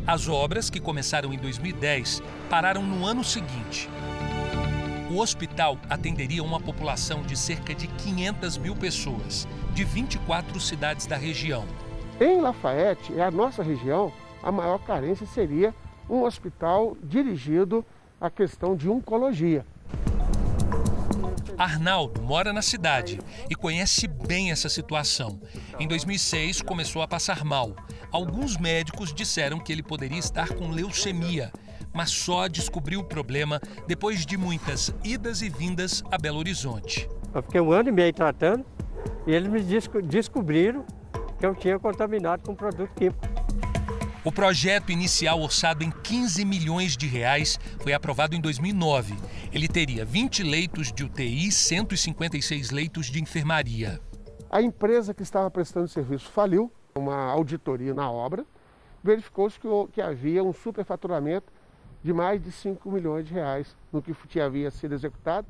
As 0.07 0.29
obras, 0.29 0.71
que 0.71 0.79
começaram 0.79 1.35
em 1.35 1.37
2010, 1.37 2.23
pararam 2.49 2.83
no 2.83 3.05
ano 3.05 3.25
seguinte. 3.25 3.89
O 5.11 5.19
hospital 5.19 5.79
atenderia 5.91 6.43
uma 6.43 6.59
população 6.59 7.23
de 7.23 7.37
cerca 7.37 7.75
de 7.75 7.87
500 7.87 8.57
mil 8.57 8.75
pessoas, 8.75 9.47
de 9.75 9.85
24 9.85 10.59
cidades 10.59 11.07
da 11.07 11.17
região. 11.17 11.67
Em 12.19 12.41
Lafayette, 12.41 13.13
é 13.19 13.23
a 13.23 13.31
nossa 13.31 13.63
região, 13.63 14.11
a 14.43 14.51
maior 14.51 14.79
carência 14.79 15.27
seria 15.27 15.75
um 16.09 16.23
hospital 16.23 16.97
dirigido 17.03 17.85
à 18.19 18.31
questão 18.31 18.75
de 18.75 18.89
oncologia. 18.89 19.67
Arnaldo 21.59 22.23
mora 22.23 22.53
na 22.53 22.63
cidade 22.63 23.21
e 23.49 23.55
conhece 23.55 24.09
bem 24.09 24.51
essa 24.51 24.69
situação. 24.69 25.39
Em 25.79 25.87
2006, 25.87 26.63
começou 26.63 27.03
a 27.03 27.09
passar 27.09 27.45
mal. 27.45 27.77
Alguns 28.11 28.57
médicos 28.57 29.13
disseram 29.13 29.61
que 29.61 29.71
ele 29.71 29.83
poderia 29.83 30.19
estar 30.19 30.49
com 30.55 30.71
leucemia, 30.71 31.53
mas 31.95 32.11
só 32.11 32.49
descobriu 32.49 33.01
o 33.01 33.05
problema 33.05 33.61
depois 33.87 34.27
de 34.27 34.37
muitas 34.37 34.93
idas 35.05 35.41
e 35.41 35.49
vindas 35.49 36.03
a 36.11 36.19
Belo 36.19 36.39
Horizonte. 36.39 37.09
Eu 37.33 37.43
fiquei 37.43 37.61
um 37.61 37.73
ano 37.73 37.89
e 37.89 37.93
meio 37.93 38.13
tratando 38.13 38.65
e 39.27 39.33
eles 39.33 39.49
me 39.49 39.63
descobriram 40.03 40.85
que 41.39 41.47
eu 41.47 41.55
tinha 41.55 41.79
contaminado 41.79 42.43
com 42.43 42.55
produto 42.55 42.91
químico. 42.95 43.21
O 44.25 44.33
projeto 44.33 44.91
inicial, 44.91 45.41
orçado 45.41 45.85
em 45.85 45.91
15 45.91 46.47
milhões 46.47 46.97
de 46.97 47.07
reais, 47.07 47.61
foi 47.81 47.93
aprovado 47.93 48.35
em 48.35 48.41
2009. 48.41 49.15
Ele 49.53 49.69
teria 49.69 50.03
20 50.03 50.43
leitos 50.43 50.91
de 50.91 51.05
UTI 51.05 51.49
e 51.49 51.53
156 51.53 52.71
leitos 52.71 53.07
de 53.07 53.21
enfermaria. 53.21 54.01
A 54.51 54.63
empresa 54.63 55.13
que 55.13 55.23
estava 55.23 55.51
prestando 55.51 55.89
serviço 55.89 56.31
faliu, 56.31 56.73
uma 56.95 57.31
auditoria 57.31 57.93
na 57.93 58.11
obra, 58.11 58.47
verificou-se 59.03 59.61
que, 59.61 59.69
que 59.93 60.01
havia 60.01 60.43
um 60.43 60.55
superfaturamento 60.55 61.53
de 62.05 62.13
mais 62.13 62.43
de 62.43 62.53
5 62.53 62.91
milhões 62.93 63.27
de 63.27 63.33
reais 63.33 63.75
no 63.91 64.03
que 64.03 64.39
havia 64.39 64.71
sido 64.71 64.95
executado. 64.95 65.47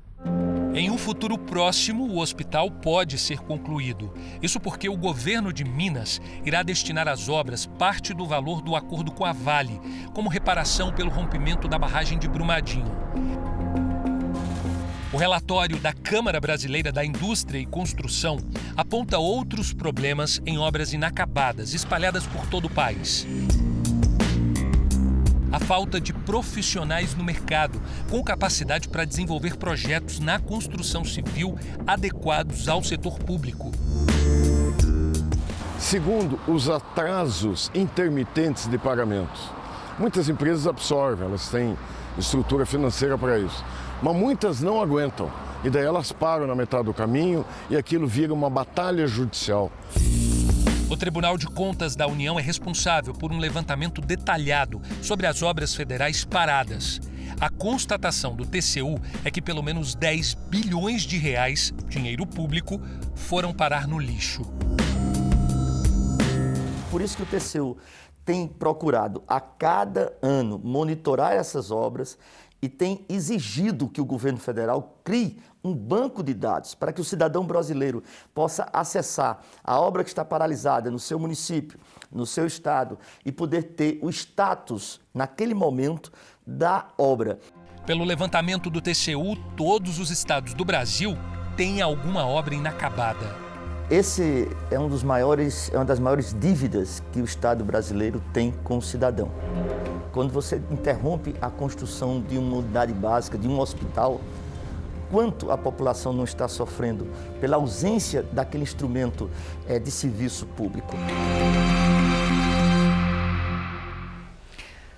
Em 0.72 0.88
um 0.88 0.96
futuro 0.96 1.36
próximo, 1.36 2.06
o 2.06 2.18
hospital 2.18 2.70
pode 2.70 3.18
ser 3.18 3.38
concluído. 3.40 4.12
Isso 4.40 4.60
porque 4.60 4.88
o 4.88 4.96
governo 4.96 5.52
de 5.52 5.64
Minas 5.64 6.20
irá 6.44 6.62
destinar 6.62 7.08
às 7.08 7.28
obras 7.28 7.66
parte 7.66 8.14
do 8.14 8.24
valor 8.24 8.62
do 8.62 8.76
acordo 8.76 9.10
com 9.10 9.24
a 9.24 9.32
Vale, 9.32 9.80
como 10.14 10.28
reparação 10.28 10.92
pelo 10.92 11.10
rompimento 11.10 11.66
da 11.66 11.78
barragem 11.78 12.18
de 12.18 12.28
Brumadinho. 12.28 12.92
O 15.12 15.16
relatório 15.16 15.78
da 15.78 15.92
Câmara 15.92 16.40
Brasileira 16.40 16.90
da 16.90 17.04
Indústria 17.04 17.58
e 17.58 17.66
Construção 17.66 18.38
aponta 18.76 19.18
outros 19.18 19.72
problemas 19.72 20.40
em 20.46 20.58
obras 20.58 20.92
inacabadas 20.92 21.72
espalhadas 21.72 22.26
por 22.26 22.46
todo 22.46 22.66
o 22.66 22.70
país 22.70 23.26
a 25.54 25.60
falta 25.60 26.00
de 26.00 26.12
profissionais 26.12 27.14
no 27.14 27.22
mercado 27.22 27.80
com 28.10 28.20
capacidade 28.24 28.88
para 28.88 29.04
desenvolver 29.04 29.56
projetos 29.56 30.18
na 30.18 30.40
construção 30.40 31.04
civil 31.04 31.56
adequados 31.86 32.68
ao 32.68 32.82
setor 32.82 33.20
público. 33.20 33.70
Segundo, 35.78 36.40
os 36.48 36.68
atrasos 36.68 37.70
intermitentes 37.72 38.66
de 38.66 38.76
pagamentos. 38.76 39.48
Muitas 39.96 40.28
empresas 40.28 40.66
absorvem, 40.66 41.28
elas 41.28 41.48
têm 41.48 41.78
estrutura 42.18 42.66
financeira 42.66 43.16
para 43.16 43.38
isso, 43.38 43.64
mas 44.02 44.16
muitas 44.16 44.60
não 44.60 44.82
aguentam. 44.82 45.30
E 45.62 45.70
daí 45.70 45.84
elas 45.84 46.10
param 46.10 46.48
na 46.48 46.56
metade 46.56 46.86
do 46.86 46.92
caminho 46.92 47.44
e 47.70 47.76
aquilo 47.76 48.08
vira 48.08 48.34
uma 48.34 48.50
batalha 48.50 49.06
judicial. 49.06 49.70
O 50.94 50.96
Tribunal 50.96 51.36
de 51.36 51.48
Contas 51.48 51.96
da 51.96 52.06
União 52.06 52.38
é 52.38 52.42
responsável 52.42 53.12
por 53.12 53.32
um 53.32 53.38
levantamento 53.38 54.00
detalhado 54.00 54.80
sobre 55.02 55.26
as 55.26 55.42
obras 55.42 55.74
federais 55.74 56.24
paradas. 56.24 57.00
A 57.40 57.50
constatação 57.50 58.36
do 58.36 58.46
TCU 58.46 59.00
é 59.24 59.30
que 59.30 59.42
pelo 59.42 59.60
menos 59.60 59.96
10 59.96 60.34
bilhões 60.34 61.02
de 61.02 61.18
reais, 61.18 61.74
dinheiro 61.88 62.24
público, 62.24 62.80
foram 63.12 63.52
parar 63.52 63.88
no 63.88 63.98
lixo. 63.98 64.42
Por 66.92 67.02
isso 67.02 67.16
que 67.16 67.24
o 67.24 67.26
TCU 67.26 67.76
tem 68.24 68.46
procurado 68.46 69.20
a 69.26 69.40
cada 69.40 70.16
ano 70.22 70.60
monitorar 70.62 71.32
essas 71.32 71.72
obras 71.72 72.16
e 72.64 72.68
tem 72.68 73.04
exigido 73.10 73.90
que 73.90 74.00
o 74.00 74.06
governo 74.06 74.38
federal 74.38 74.98
crie 75.04 75.38
um 75.62 75.74
banco 75.74 76.22
de 76.22 76.32
dados 76.32 76.74
para 76.74 76.94
que 76.94 77.00
o 77.00 77.04
cidadão 77.04 77.46
brasileiro 77.46 78.02
possa 78.34 78.66
acessar 78.72 79.42
a 79.62 79.78
obra 79.78 80.02
que 80.02 80.08
está 80.08 80.24
paralisada 80.24 80.90
no 80.90 80.98
seu 80.98 81.18
município, 81.18 81.78
no 82.10 82.24
seu 82.24 82.46
estado 82.46 82.98
e 83.22 83.30
poder 83.30 83.74
ter 83.74 83.98
o 84.00 84.08
status 84.08 84.98
naquele 85.12 85.52
momento 85.52 86.10
da 86.46 86.88
obra. 86.96 87.38
Pelo 87.84 88.02
levantamento 88.02 88.70
do 88.70 88.80
TCU, 88.80 89.36
todos 89.54 89.98
os 89.98 90.10
estados 90.10 90.54
do 90.54 90.64
Brasil 90.64 91.18
têm 91.58 91.82
alguma 91.82 92.26
obra 92.26 92.54
inacabada. 92.54 93.43
Esse 93.90 94.48
é 94.70 94.78
um 94.78 94.88
dos 94.88 95.02
maiores, 95.02 95.70
é 95.70 95.76
uma 95.76 95.84
das 95.84 95.98
maiores 95.98 96.32
dívidas 96.32 97.02
que 97.12 97.20
o 97.20 97.24
Estado 97.24 97.62
brasileiro 97.62 98.22
tem 98.32 98.50
com 98.64 98.78
o 98.78 98.82
cidadão. 98.82 99.30
Quando 100.10 100.32
você 100.32 100.56
interrompe 100.70 101.34
a 101.38 101.50
construção 101.50 102.18
de 102.22 102.38
uma 102.38 102.56
unidade 102.56 102.94
básica, 102.94 103.36
de 103.36 103.46
um 103.46 103.60
hospital, 103.60 104.22
quanto 105.10 105.50
a 105.50 105.58
população 105.58 106.14
não 106.14 106.24
está 106.24 106.48
sofrendo 106.48 107.06
pela 107.42 107.56
ausência 107.56 108.22
daquele 108.22 108.62
instrumento 108.62 109.30
é, 109.68 109.78
de 109.78 109.90
serviço 109.90 110.46
público. 110.46 110.96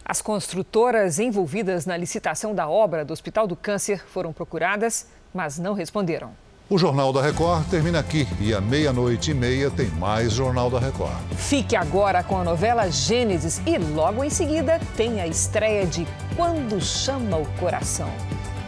As 0.05 0.23
construtoras 0.23 1.19
envolvidas 1.19 1.87
na 1.87 1.97
licitação 1.97 2.55
da 2.55 2.69
obra 2.69 3.05
do 3.05 3.13
Hospital 3.13 3.49
do 3.49 3.57
Câncer 3.57 4.07
foram 4.07 4.33
procuradas, 4.33 5.09
mas 5.35 5.59
não 5.59 5.75
responderam. 5.75 6.46
O 6.69 6.77
Jornal 6.77 7.13
da 7.13 7.23
Record 7.23 7.69
termina 7.69 8.01
aqui 8.01 8.27
e 8.41 8.53
à 8.53 8.61
meia-noite 8.61 9.31
e 9.31 9.35
meia 9.35 9.71
tem 9.71 9.87
mais 9.87 10.33
Jornal 10.33 10.69
da 10.69 10.81
Record. 10.81 11.15
Fique 11.37 11.77
agora 11.77 12.25
com 12.25 12.37
a 12.37 12.43
novela 12.43 12.91
Gênesis 12.91 13.63
e 13.65 13.79
logo 13.79 14.25
em 14.25 14.31
seguida 14.31 14.81
tem 14.97 15.21
a 15.21 15.29
estreia 15.29 15.87
de 15.87 16.05
Quando 16.35 16.81
Chama 16.81 17.37
o 17.37 17.47
Coração. 17.61 18.11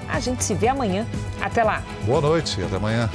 A 0.09 0.20
gente 0.20 0.44
se 0.44 0.55
vê 0.55 0.68
amanhã. 0.68 1.05
Até 1.40 1.64
lá. 1.64 1.82
Boa 2.07 2.20
noite 2.20 2.61
e 2.61 2.64
até 2.64 2.76
amanhã. 2.76 3.11